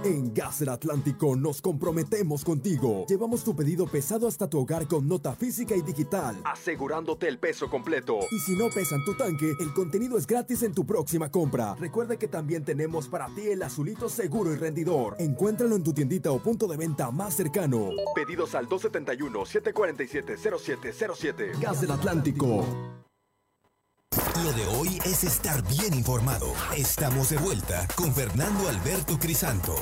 en 0.05 0.33
Gas 0.33 0.59
del 0.59 0.69
Atlántico 0.69 1.35
nos 1.35 1.61
comprometemos 1.61 2.43
contigo. 2.43 3.05
Llevamos 3.07 3.43
tu 3.43 3.55
pedido 3.55 3.85
pesado 3.87 4.27
hasta 4.27 4.49
tu 4.49 4.59
hogar 4.59 4.87
con 4.87 5.07
nota 5.07 5.35
física 5.35 5.75
y 5.75 5.81
digital, 5.81 6.41
asegurándote 6.45 7.27
el 7.27 7.37
peso 7.39 7.69
completo. 7.69 8.19
Y 8.31 8.39
si 8.39 8.55
no 8.55 8.69
pesan 8.69 9.03
tu 9.03 9.15
tanque, 9.15 9.53
el 9.59 9.73
contenido 9.73 10.17
es 10.17 10.25
gratis 10.27 10.63
en 10.63 10.73
tu 10.73 10.85
próxima 10.85 11.29
compra. 11.31 11.75
Recuerda 11.75 12.17
que 12.17 12.27
también 12.27 12.63
tenemos 12.63 13.07
para 13.07 13.27
ti 13.33 13.47
el 13.47 13.63
azulito 13.63 14.09
seguro 14.09 14.53
y 14.53 14.57
rendidor. 14.57 15.15
Encuéntralo 15.19 15.75
en 15.75 15.83
tu 15.83 15.93
tiendita 15.93 16.31
o 16.31 16.39
punto 16.39 16.67
de 16.67 16.77
venta 16.77 17.09
más 17.11 17.35
cercano. 17.35 17.89
Pedidos 18.13 18.53
al 18.55 18.69
271-747-0707. 18.69 21.59
Gas 21.59 21.81
del 21.81 21.91
Atlántico. 21.91 22.63
Lo 24.43 24.51
de 24.51 24.65
hoy 24.65 24.99
es 25.05 25.23
estar 25.23 25.65
bien 25.65 25.93
informado. 25.93 26.53
Estamos 26.75 27.29
de 27.29 27.37
vuelta 27.37 27.87
con 27.95 28.13
Fernando 28.13 28.67
Alberto 28.67 29.17
Crisanto. 29.17 29.73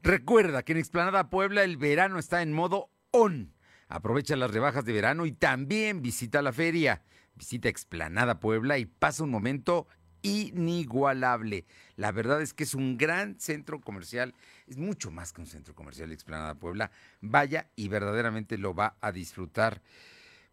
Recuerda 0.00 0.62
que 0.62 0.72
en 0.72 0.78
Explanada 0.78 1.28
Puebla 1.28 1.64
el 1.64 1.76
verano 1.76 2.20
está 2.20 2.42
en 2.42 2.52
modo 2.52 2.92
on. 3.10 3.52
Aprovecha 3.88 4.36
las 4.36 4.52
rebajas 4.52 4.84
de 4.84 4.92
verano 4.92 5.26
y 5.26 5.32
también 5.32 6.00
visita 6.00 6.40
la 6.40 6.52
feria. 6.52 7.02
Visita 7.34 7.68
Explanada 7.68 8.38
Puebla 8.38 8.78
y 8.78 8.86
pasa 8.86 9.24
un 9.24 9.30
momento 9.30 9.88
inigualable. 10.22 11.66
La 11.96 12.12
verdad 12.12 12.40
es 12.42 12.54
que 12.54 12.62
es 12.62 12.74
un 12.74 12.96
gran 12.96 13.40
centro 13.40 13.80
comercial, 13.80 14.34
es 14.68 14.76
mucho 14.76 15.10
más 15.10 15.32
que 15.32 15.40
un 15.40 15.48
centro 15.48 15.74
comercial 15.74 16.12
Explanada 16.12 16.54
Puebla. 16.54 16.92
Vaya 17.20 17.70
y 17.74 17.88
verdaderamente 17.88 18.56
lo 18.56 18.72
va 18.72 18.96
a 19.00 19.10
disfrutar. 19.10 19.82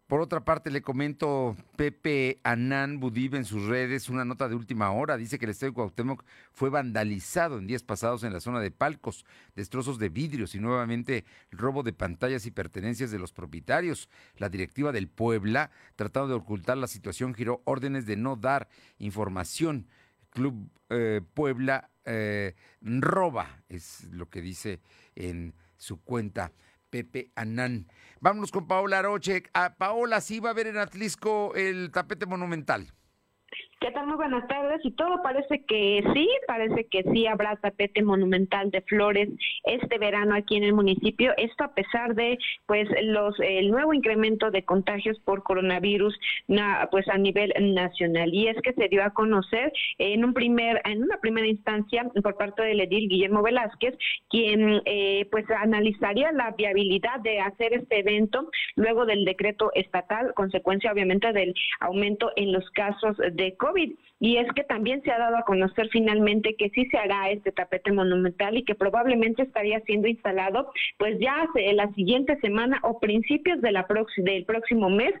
Por 0.06 0.20
otra 0.20 0.44
parte, 0.44 0.70
le 0.70 0.82
comento 0.82 1.56
Pepe 1.74 2.38
Anán 2.44 3.00
Budib 3.00 3.34
en 3.34 3.44
sus 3.44 3.64
redes 3.64 4.08
una 4.08 4.24
nota 4.24 4.48
de 4.48 4.54
última 4.54 4.92
hora. 4.92 5.16
Dice 5.16 5.36
que 5.36 5.46
el 5.46 5.50
estadio 5.50 5.74
Cuauhtémoc 5.74 6.24
fue 6.52 6.70
vandalizado 6.70 7.58
en 7.58 7.66
días 7.66 7.82
pasados 7.82 8.22
en 8.22 8.32
la 8.32 8.38
zona 8.38 8.60
de 8.60 8.70
palcos, 8.70 9.24
destrozos 9.56 9.98
de 9.98 10.08
vidrios 10.08 10.54
y 10.54 10.60
nuevamente 10.60 11.24
robo 11.50 11.82
de 11.82 11.92
pantallas 11.92 12.46
y 12.46 12.52
pertenencias 12.52 13.10
de 13.10 13.18
los 13.18 13.32
propietarios. 13.32 14.08
La 14.36 14.48
directiva 14.48 14.92
del 14.92 15.08
Puebla, 15.08 15.72
tratando 15.96 16.28
de 16.28 16.34
ocultar 16.34 16.76
la 16.76 16.86
situación, 16.86 17.34
giró 17.34 17.62
órdenes 17.64 18.06
de 18.06 18.16
no 18.16 18.36
dar 18.36 18.68
información. 18.98 19.88
Club 20.30 20.70
eh, 20.88 21.20
Puebla 21.34 21.90
eh, 22.04 22.54
roba, 22.80 23.60
es 23.68 24.04
lo 24.12 24.30
que 24.30 24.40
dice 24.40 24.78
en 25.16 25.52
su 25.76 26.00
cuenta 26.00 26.52
Pepe 26.90 27.32
Anán. 27.34 27.88
Vámonos 28.20 28.50
con 28.50 28.66
Paola 28.66 28.98
Aroche. 29.00 29.44
A 29.54 29.74
Paola, 29.76 30.20
sí 30.20 30.40
va 30.40 30.50
a 30.50 30.54
ver 30.54 30.66
en 30.66 30.78
Atlisco 30.78 31.54
el 31.54 31.90
tapete 31.92 32.26
monumental. 32.26 32.92
¿Qué 33.78 33.90
tal? 33.90 34.06
Muy 34.06 34.16
buenas 34.16 34.48
tardes. 34.48 34.80
Y 34.84 34.92
todo 34.92 35.22
parece 35.22 35.62
que 35.66 36.02
sí, 36.14 36.26
parece 36.46 36.86
que 36.86 37.02
sí 37.12 37.26
habrá 37.26 37.56
tapete 37.56 38.02
monumental 38.02 38.70
de 38.70 38.80
flores 38.80 39.28
este 39.64 39.98
verano 39.98 40.34
aquí 40.34 40.56
en 40.56 40.64
el 40.64 40.72
municipio. 40.72 41.34
Esto 41.36 41.64
a 41.64 41.74
pesar 41.74 42.14
de, 42.14 42.38
pues, 42.64 42.88
los 43.02 43.38
el 43.38 43.70
nuevo 43.70 43.92
incremento 43.92 44.50
de 44.50 44.64
contagios 44.64 45.18
por 45.20 45.42
coronavirus, 45.42 46.18
pues, 46.90 47.06
a 47.10 47.18
nivel 47.18 47.52
nacional. 47.74 48.32
Y 48.32 48.48
es 48.48 48.56
que 48.62 48.72
se 48.72 48.88
dio 48.88 49.04
a 49.04 49.10
conocer 49.10 49.70
en 49.98 50.24
un 50.24 50.32
primer, 50.32 50.80
en 50.86 51.02
una 51.02 51.18
primera 51.18 51.46
instancia 51.46 52.10
por 52.22 52.34
parte 52.38 52.62
del 52.62 52.80
edil 52.80 53.10
Guillermo 53.10 53.42
Velázquez, 53.42 53.94
quien, 54.30 54.80
eh, 54.86 55.28
pues, 55.30 55.44
analizaría 55.50 56.32
la 56.32 56.52
viabilidad 56.52 57.20
de 57.20 57.40
hacer 57.40 57.74
este 57.74 57.98
evento 57.98 58.48
luego 58.74 59.04
del 59.04 59.26
decreto 59.26 59.70
estatal, 59.74 60.32
consecuencia 60.32 60.92
obviamente 60.92 61.30
del 61.34 61.52
aumento 61.80 62.32
en 62.36 62.52
los 62.52 62.68
casos 62.70 63.18
de 63.18 63.54
COVID 63.58 63.75
y 64.18 64.38
es 64.38 64.46
que 64.54 64.64
también 64.64 65.02
se 65.02 65.10
ha 65.10 65.18
dado 65.18 65.36
a 65.36 65.44
conocer 65.44 65.88
finalmente 65.90 66.56
que 66.56 66.70
sí 66.70 66.86
se 66.86 66.96
hará 66.96 67.30
este 67.30 67.52
tapete 67.52 67.92
monumental 67.92 68.56
y 68.56 68.64
que 68.64 68.74
probablemente 68.74 69.42
estaría 69.42 69.80
siendo 69.80 70.08
instalado 70.08 70.72
pues 70.98 71.18
ya 71.20 71.46
la 71.74 71.92
siguiente 71.92 72.38
semana 72.40 72.80
o 72.82 72.98
principios 72.98 73.60
de 73.60 73.72
la 73.72 73.86
del 74.18 74.44
próximo 74.44 74.90
mes, 74.90 75.14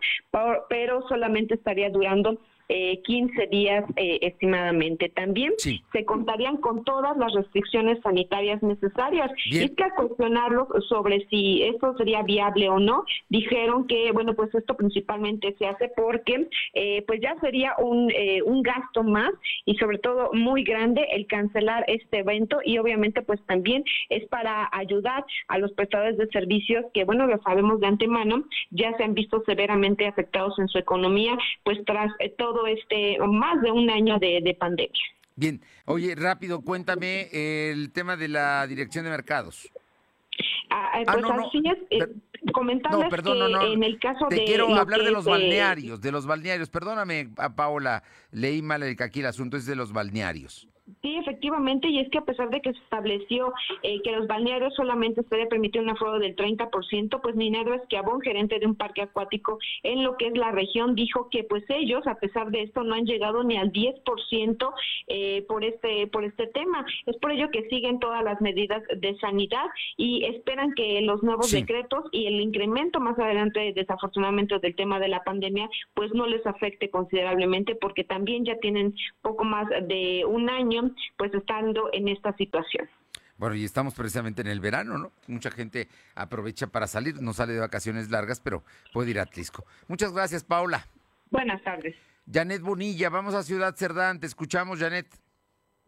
pero 0.68 1.06
solamente 1.08 1.54
estaría 1.54 1.90
durando 1.90 2.40
eh, 2.68 3.00
15 3.02 3.46
días 3.46 3.84
eh, 3.96 4.18
estimadamente. 4.22 5.08
También 5.08 5.52
se 5.58 6.04
contarían 6.04 6.56
con 6.58 6.84
todas 6.84 7.16
las 7.16 7.32
restricciones 7.32 8.00
sanitarias 8.02 8.62
necesarias. 8.62 9.30
Y 9.44 9.58
es 9.58 9.70
que 9.72 9.84
al 9.84 9.94
cuestionarlos 9.94 10.68
sobre 10.88 11.26
si 11.28 11.62
esto 11.62 11.96
sería 11.96 12.22
viable 12.22 12.68
o 12.68 12.78
no, 12.78 13.04
dijeron 13.28 13.86
que, 13.86 14.10
bueno, 14.12 14.34
pues 14.34 14.54
esto 14.54 14.76
principalmente 14.76 15.54
se 15.58 15.66
hace 15.66 15.90
porque 15.96 16.48
eh, 16.74 17.04
pues 17.06 17.20
ya 17.20 17.36
sería 17.40 17.74
un, 17.78 18.10
eh, 18.10 18.42
un 18.42 18.62
gasto 18.62 19.02
más 19.02 19.30
y 19.64 19.76
sobre 19.76 19.98
todo 19.98 20.30
muy 20.32 20.64
grande 20.64 21.06
el 21.12 21.26
cancelar 21.26 21.84
este 21.88 22.18
evento 22.18 22.58
y 22.64 22.78
obviamente 22.78 23.22
pues 23.22 23.40
también 23.46 23.84
es 24.08 24.26
para 24.28 24.68
ayudar 24.72 25.24
a 25.48 25.58
los 25.58 25.72
prestadores 25.72 26.16
de 26.16 26.26
servicios 26.28 26.84
que, 26.92 27.04
bueno, 27.04 27.26
lo 27.26 27.40
sabemos 27.42 27.80
de 27.80 27.86
antemano, 27.86 28.44
ya 28.70 28.96
se 28.96 29.04
han 29.04 29.14
visto 29.14 29.42
severamente 29.46 30.06
afectados 30.06 30.58
en 30.58 30.68
su 30.68 30.78
economía, 30.78 31.36
pues 31.64 31.78
tras 31.84 32.12
todo 32.38 32.55
este 32.66 33.18
más 33.18 33.60
de 33.62 33.70
un 33.70 33.90
año 33.90 34.18
de, 34.18 34.56
pandemia. 34.58 35.02
Bien, 35.34 35.60
oye, 35.84 36.14
rápido, 36.14 36.62
cuéntame 36.62 37.28
el 37.32 37.92
tema 37.92 38.16
de 38.16 38.28
la 38.28 38.66
dirección 38.66 39.04
de 39.04 39.10
mercados. 39.10 39.70
Ah, 40.70 41.00
eh, 41.00 41.04
ah, 41.06 41.12
pues 41.12 41.46
así 41.46 41.62
es, 41.64 41.78
eh, 41.90 42.52
comentarles 42.52 43.12
que 43.22 43.72
en 43.72 43.82
el 43.82 43.98
caso 43.98 44.26
Te 44.28 44.36
de... 44.36 44.44
quiero 44.44 44.74
hablar 44.74 45.02
de 45.02 45.10
los 45.10 45.24
balnearios, 45.24 46.00
de 46.00 46.12
los 46.12 46.26
balnearios. 46.26 46.70
Perdóname, 46.70 47.30
Paola, 47.54 48.02
leí 48.30 48.62
mal 48.62 48.82
el, 48.82 48.96
aquí 49.00 49.20
el 49.20 49.26
asunto, 49.26 49.56
es 49.56 49.66
de 49.66 49.76
los 49.76 49.92
balnearios. 49.92 50.68
Sí, 51.02 51.16
efectivamente, 51.16 51.88
y 51.88 51.98
es 51.98 52.08
que 52.10 52.18
a 52.18 52.24
pesar 52.24 52.48
de 52.50 52.60
que 52.60 52.72
se 52.72 52.78
estableció 52.78 53.52
eh, 53.82 54.00
que 54.02 54.12
los 54.12 54.28
balnearios 54.28 54.72
solamente 54.74 55.22
se 55.24 55.34
debe 55.34 55.48
permitir 55.48 55.80
un 55.80 55.90
aforo 55.90 56.20
del 56.20 56.36
30%, 56.36 57.20
pues 57.20 57.34
Minerva 57.34 57.74
Esquiabón, 57.74 58.20
gerente 58.20 58.60
de 58.60 58.66
un 58.66 58.76
parque 58.76 59.02
acuático 59.02 59.58
en 59.82 60.04
lo 60.04 60.16
que 60.16 60.28
es 60.28 60.36
la 60.36 60.52
región, 60.52 60.94
dijo 60.94 61.28
que 61.28 61.42
pues 61.42 61.64
ellos, 61.70 62.06
a 62.06 62.20
pesar 62.20 62.52
de 62.52 62.62
esto, 62.62 62.84
no 62.84 62.94
han 62.94 63.04
llegado 63.04 63.42
ni 63.42 63.56
al 63.56 63.72
10% 63.72 64.74
eh, 65.08 65.44
por, 65.48 65.64
este, 65.64 66.06
por 66.06 66.22
este 66.22 66.46
tema. 66.46 66.86
Es 67.06 67.16
por 67.16 67.32
ello 67.32 67.50
que 67.50 67.68
siguen 67.68 67.98
todas 67.98 68.22
las 68.22 68.40
medidas 68.40 68.82
de 68.96 69.16
sanidad 69.18 69.66
y 69.96 70.24
esperan 70.24 70.72
que 70.74 71.00
los 71.00 71.20
nuevos 71.24 71.50
decretos 71.50 72.04
y 72.12 72.26
el 72.26 72.40
incremento 72.40 73.00
más 73.00 73.18
adelante, 73.18 73.72
desafortunadamente, 73.74 74.60
del 74.60 74.76
tema 74.76 75.00
de 75.00 75.08
la 75.08 75.24
pandemia, 75.24 75.68
pues 75.94 76.14
no 76.14 76.26
les 76.26 76.46
afecte 76.46 76.90
considerablemente 76.90 77.74
porque 77.74 78.04
también 78.04 78.44
ya 78.44 78.56
tienen 78.60 78.94
poco 79.20 79.42
más 79.42 79.68
de 79.88 80.24
un 80.24 80.48
año 80.48 80.75
pues 81.16 81.32
estando 81.34 81.90
en 81.92 82.08
esta 82.08 82.32
situación. 82.36 82.88
Bueno, 83.38 83.54
y 83.54 83.64
estamos 83.64 83.94
precisamente 83.94 84.40
en 84.40 84.48
el 84.48 84.60
verano, 84.60 84.96
¿no? 84.96 85.12
Mucha 85.26 85.50
gente 85.50 85.88
aprovecha 86.14 86.68
para 86.68 86.86
salir, 86.86 87.20
no 87.20 87.34
sale 87.34 87.52
de 87.52 87.60
vacaciones 87.60 88.10
largas, 88.10 88.40
pero 88.40 88.64
puede 88.92 89.10
ir 89.10 89.18
a 89.18 89.22
Atlisco. 89.22 89.66
Muchas 89.88 90.12
gracias, 90.12 90.42
Paula. 90.42 90.86
Buenas 91.30 91.62
tardes. 91.62 91.94
Janet 92.32 92.62
Bonilla, 92.62 93.10
vamos 93.10 93.34
a 93.34 93.42
Ciudad 93.42 93.74
Cerdán, 93.76 94.20
te 94.20 94.26
escuchamos, 94.26 94.80
Janet. 94.80 95.06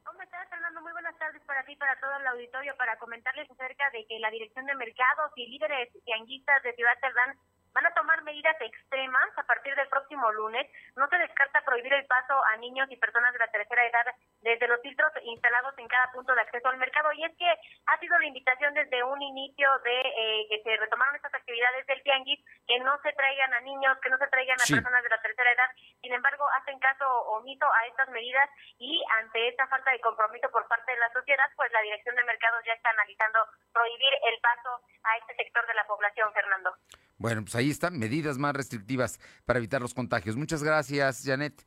¿Cómo 0.04 0.20
estás, 0.20 0.48
Fernando? 0.50 0.82
Muy 0.82 0.92
buenas 0.92 1.18
tardes 1.18 1.42
para 1.46 1.64
ti, 1.64 1.74
para 1.76 1.98
todo 1.98 2.10
el 2.20 2.26
auditorio, 2.26 2.76
para 2.76 2.98
comentarles 2.98 3.50
acerca 3.50 3.90
de 3.92 4.06
que 4.06 4.18
la 4.18 4.30
Dirección 4.30 4.66
de 4.66 4.74
Mercados 4.74 5.32
y 5.36 5.48
líderes 5.48 5.88
tianguistas 6.04 6.62
de 6.62 6.74
Ciudad 6.74 6.94
Cerdán 7.00 7.36
van 7.72 7.86
a 7.86 7.94
tomar 7.94 8.22
medidas 8.22 8.56
extremas 8.60 9.30
a 9.36 9.42
partir 9.44 9.74
del 9.74 9.88
próximo 9.88 10.30
lunes. 10.32 10.66
No 10.96 11.08
se 11.08 11.18
descarta 11.18 11.64
prohibir 11.64 11.92
el 11.92 12.06
paso 12.06 12.34
a 12.52 12.56
niños 12.56 12.88
y 12.90 12.96
personas 12.96 13.32
de 13.32 13.38
la 13.38 13.48
tercera 13.48 13.86
edad 13.86 14.06
desde 14.42 14.68
los 14.68 14.80
filtros 14.80 15.12
instalados 15.22 15.76
en 15.78 15.88
cada 15.88 16.10
punto 16.12 16.34
de 16.34 16.40
acceso 16.40 16.68
al 16.68 16.78
mercado. 16.78 17.12
Y 17.12 17.24
es 17.24 17.36
que 17.36 17.48
ha 17.86 17.98
sido 17.98 18.18
la 18.18 18.26
invitación 18.26 18.74
desde 18.74 19.02
un 19.02 19.20
inicio 19.22 19.68
de 19.84 20.00
eh, 20.00 20.46
que 20.48 20.62
se 20.62 20.76
retomaron 20.76 21.16
estas 21.16 21.34
actividades 21.34 21.86
del 21.86 22.02
tianguis, 22.02 22.44
que 22.66 22.78
no 22.80 22.98
se 23.02 23.12
traigan 23.12 23.54
a 23.54 23.60
niños, 23.60 23.98
que 24.02 24.10
no 24.10 24.18
se 24.18 24.28
traigan 24.28 24.60
a 24.60 24.66
personas 24.68 25.02
de 25.02 25.08
la 25.08 25.22
tercera 25.22 25.52
edad. 25.52 25.70
Sin 26.00 26.12
embargo, 26.12 26.46
hacen 26.60 26.78
caso 26.78 27.06
omiso 27.38 27.66
a 27.72 27.86
estas 27.86 28.08
medidas 28.10 28.48
y 28.78 29.02
ante 29.20 29.48
esta 29.48 29.66
falta 29.68 29.90
de 29.90 30.00
compromiso 30.00 30.50
por 30.50 30.66
parte 30.68 30.92
de 30.92 30.98
la 30.98 31.12
sociedad, 31.12 31.50
pues 31.56 31.70
la 31.72 31.82
Dirección 31.82 32.16
de 32.16 32.24
Mercados 32.24 32.62
ya 32.64 32.72
está 32.72 32.90
analizando 32.90 33.38
prohibir 33.72 34.14
el 34.30 34.40
paso 34.40 34.80
a 35.04 35.16
este 35.18 35.34
sector 35.36 35.66
de 35.66 35.74
la 35.74 35.86
población, 35.86 36.32
Fernando. 36.32 36.74
Bueno, 37.18 37.42
pues 37.42 37.54
ahí 37.56 37.68
están 37.68 37.98
medidas 37.98 38.38
más 38.38 38.54
restrictivas 38.54 39.18
para 39.44 39.58
evitar 39.58 39.82
los 39.82 39.92
contagios. 39.92 40.36
Muchas 40.36 40.62
gracias, 40.62 41.22
Janet. 41.24 41.66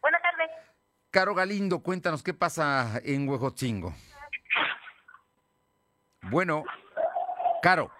Buenas 0.00 0.22
tardes. 0.22 0.50
Caro 1.10 1.34
Galindo, 1.34 1.82
cuéntanos 1.82 2.22
qué 2.22 2.32
pasa 2.32 3.00
en 3.04 3.28
Huejotzingo. 3.28 3.92
Bueno. 6.30 6.64
Caro. 7.62 7.90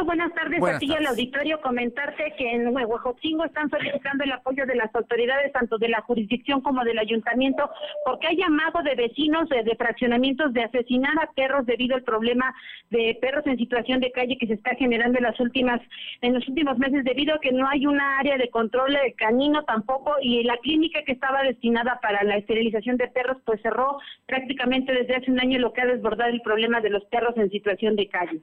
Fernando, 0.00 0.04
buenas 0.04 0.34
tardes. 0.34 0.60
Buenas 0.60 0.76
Aquí 0.76 0.92
al 0.92 1.06
auditorio 1.06 1.60
comentarte 1.60 2.32
que 2.36 2.52
en 2.52 2.68
Huejotzingo 2.68 3.44
están 3.44 3.68
solicitando 3.70 4.24
el 4.24 4.32
apoyo 4.32 4.66
de 4.66 4.74
las 4.74 4.94
autoridades, 4.94 5.52
tanto 5.52 5.78
de 5.78 5.88
la 5.88 6.00
jurisdicción 6.02 6.60
como 6.60 6.84
del 6.84 6.98
ayuntamiento, 6.98 7.70
porque 8.04 8.28
hay 8.28 8.36
llamado 8.36 8.82
de 8.82 8.94
vecinos 8.94 9.48
de, 9.48 9.62
de 9.62 9.76
fraccionamientos 9.76 10.52
de 10.52 10.62
asesinar 10.62 11.18
a 11.18 11.30
perros 11.32 11.66
debido 11.66 11.96
al 11.96 12.02
problema 12.02 12.54
de 12.90 13.16
perros 13.20 13.46
en 13.46 13.56
situación 13.56 14.00
de 14.00 14.12
calle 14.12 14.38
que 14.38 14.46
se 14.46 14.54
está 14.54 14.74
generando 14.76 15.18
en 15.18 15.24
las 15.24 15.38
últimas, 15.40 15.80
en 16.22 16.34
los 16.34 16.48
últimos 16.48 16.78
meses, 16.78 17.04
debido 17.04 17.34
a 17.34 17.40
que 17.40 17.52
no 17.52 17.68
hay 17.68 17.86
una 17.86 18.18
área 18.18 18.38
de 18.38 18.50
control 18.50 18.92
de 18.92 19.14
canino 19.14 19.64
tampoco, 19.64 20.14
y 20.22 20.42
la 20.44 20.56
clínica 20.58 21.02
que 21.04 21.12
estaba 21.12 21.42
destinada 21.42 21.98
para 22.00 22.24
la 22.24 22.36
esterilización 22.36 22.96
de 22.96 23.08
perros, 23.08 23.38
pues 23.44 23.60
cerró 23.62 23.98
prácticamente 24.26 24.92
desde 24.92 25.16
hace 25.16 25.30
un 25.30 25.40
año, 25.40 25.58
lo 25.58 25.72
que 25.72 25.82
ha 25.82 25.86
desbordado 25.86 26.30
el 26.30 26.42
problema 26.42 26.80
de 26.80 26.90
los 26.90 27.04
perros 27.06 27.36
en 27.36 27.50
situación 27.50 27.96
de 27.96 28.08
calle. 28.08 28.40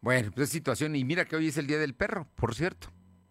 Bueno, 0.00 0.30
pues 0.34 0.44
es 0.48 0.50
situación. 0.52 0.94
Y 0.96 1.04
mira 1.04 1.24
que 1.24 1.36
hoy 1.36 1.48
es 1.48 1.58
el 1.58 1.66
Día 1.66 1.78
del 1.78 1.94
Perro, 1.94 2.26
por 2.34 2.54
cierto, 2.54 2.88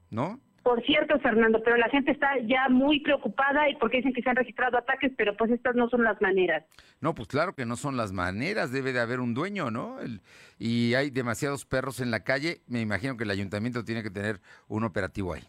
¿no? 0.09 0.39
Por 0.63 0.83
cierto, 0.85 1.17
Fernando, 1.21 1.63
pero 1.63 1.77
la 1.77 1.87
gente 1.87 2.11
está 2.11 2.37
ya 2.39 2.67
muy 2.67 2.99
preocupada 2.99 3.69
y 3.69 3.75
porque 3.77 3.97
dicen 3.97 4.11
que 4.11 4.21
se 4.21 4.29
han 4.29 4.35
registrado 4.35 4.77
ataques, 4.77 5.13
pero 5.17 5.37
pues 5.37 5.49
estas 5.49 5.75
no 5.77 5.87
son 5.89 6.03
las 6.03 6.21
maneras. 6.21 6.65
No, 6.99 7.15
pues 7.15 7.29
claro 7.29 7.53
que 7.55 7.65
no 7.65 7.77
son 7.77 7.95
las 7.95 8.11
maneras, 8.11 8.73
debe 8.73 8.91
de 8.91 8.99
haber 8.99 9.21
un 9.21 9.33
dueño, 9.33 9.71
¿no? 9.71 10.01
El- 10.01 10.19
y 10.59 10.93
hay 10.95 11.09
demasiados 11.09 11.65
perros 11.65 12.01
en 12.01 12.11
la 12.11 12.25
calle, 12.25 12.59
me 12.67 12.81
imagino 12.81 13.15
que 13.15 13.23
el 13.23 13.31
ayuntamiento 13.31 13.85
tiene 13.85 14.03
que 14.03 14.09
tener 14.09 14.41
un 14.67 14.83
operativo 14.83 15.33
ahí. 15.33 15.43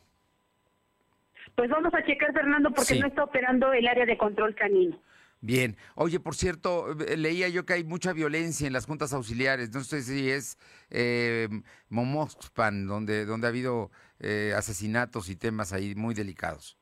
Pues 1.57 1.69
vamos 1.69 1.93
a 1.95 2.05
checar, 2.05 2.33
Fernando, 2.33 2.71
porque 2.71 2.95
Sí. 2.95 3.01
no 3.01 3.09
está 3.09 3.25
operando 3.25 3.73
el 3.73 3.89
área 3.89 4.07
de 4.07 4.17
control 4.17 4.55
canino. 4.55 5.01
Bien. 5.41 5.77
Oye, 5.95 6.19
por 6.19 6.35
cierto, 6.35 6.95
leía 7.17 7.49
yo 7.49 7.65
que 7.65 7.75
hay 7.75 7.85
mucha 7.85 8.13
violencia 8.13 8.67
en 8.67 8.73
las 8.73 8.87
juntas 8.87 9.13
auxiliares. 9.13 9.73
No 9.73 9.85
sé 9.85 10.03
si 10.03 10.31
es 10.31 10.59
eh, 10.91 11.49
Momoxpan, 11.91 12.87
donde, 12.87 13.25
donde 13.25 13.47
ha 13.47 13.51
habido 13.51 13.91
eh, 14.19 14.53
asesinatos 14.57 15.29
y 15.31 15.37
temas 15.37 15.73
ahí 15.73 15.95
muy 15.95 16.15
delicados. 16.15 16.77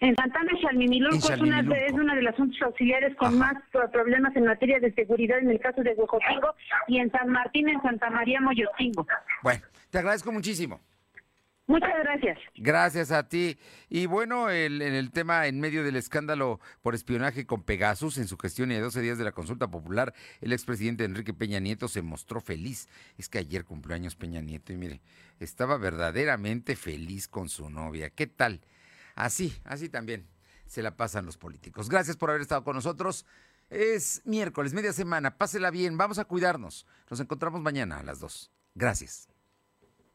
En 0.00 0.16
Santana, 0.16 0.50
Chalmimilulco 0.60 1.16
es 1.32 1.40
una, 1.40 1.62
de, 1.62 1.86
es 1.86 1.92
una 1.92 2.14
de 2.16 2.22
las 2.22 2.34
juntas 2.34 2.60
auxiliares 2.62 3.14
con 3.16 3.38
más 3.38 3.54
pro- 3.70 3.88
problemas 3.90 4.34
en 4.34 4.46
materia 4.46 4.80
de 4.80 4.92
seguridad 4.94 5.38
en 5.38 5.50
el 5.50 5.60
caso 5.60 5.82
de 5.82 5.94
Huejotingo 5.94 6.54
y 6.88 6.98
en 6.98 7.10
San 7.12 7.28
Martín, 7.28 7.68
en 7.68 7.80
Santa 7.82 8.10
María, 8.10 8.40
Moyotingo. 8.40 9.06
Bueno, 9.42 9.62
te 9.90 9.98
agradezco 9.98 10.32
muchísimo. 10.32 10.80
Muchas 11.68 11.90
gracias. 12.02 12.38
Gracias 12.56 13.12
a 13.12 13.28
ti. 13.28 13.56
Y 13.88 14.06
bueno, 14.06 14.50
el- 14.50 14.82
en 14.82 14.94
el 14.94 15.10
tema, 15.12 15.46
en 15.46 15.60
medio 15.60 15.84
del 15.84 15.96
escándalo 15.96 16.60
por 16.82 16.94
espionaje 16.94 17.46
con 17.46 17.62
Pegasus, 17.62 18.18
en 18.18 18.26
su 18.26 18.36
gestión 18.36 18.72
y 18.72 18.74
a 18.74 18.80
12 18.80 19.00
días 19.00 19.16
de 19.16 19.24
la 19.24 19.32
consulta 19.32 19.70
popular, 19.70 20.12
el 20.40 20.52
expresidente 20.52 21.04
Enrique 21.04 21.32
Peña 21.32 21.60
Nieto 21.60 21.88
se 21.88 22.02
mostró 22.02 22.40
feliz. 22.40 22.88
Es 23.16 23.28
que 23.28 23.38
ayer 23.38 23.64
cumplió 23.64 23.94
años 23.94 24.16
Peña 24.16 24.40
Nieto 24.42 24.72
y 24.72 24.76
mire, 24.76 25.00
estaba 25.38 25.78
verdaderamente 25.78 26.74
feliz 26.76 27.28
con 27.28 27.48
su 27.48 27.70
novia. 27.70 28.10
¿Qué 28.10 28.26
tal? 28.26 28.60
Así, 29.14 29.54
así 29.64 29.88
también 29.88 30.26
se 30.66 30.82
la 30.82 30.96
pasan 30.96 31.26
los 31.26 31.36
políticos. 31.38 31.88
Gracias 31.88 32.16
por 32.16 32.30
haber 32.30 32.42
estado 32.42 32.64
con 32.64 32.74
nosotros. 32.74 33.24
Es 33.70 34.20
miércoles, 34.24 34.74
media 34.74 34.92
semana. 34.92 35.38
Pásela 35.38 35.70
bien, 35.70 35.96
vamos 35.96 36.18
a 36.18 36.24
cuidarnos. 36.24 36.86
Nos 37.08 37.20
encontramos 37.20 37.62
mañana 37.62 37.98
a 37.98 38.02
las 38.02 38.20
2. 38.20 38.50
Gracias. 38.74 39.28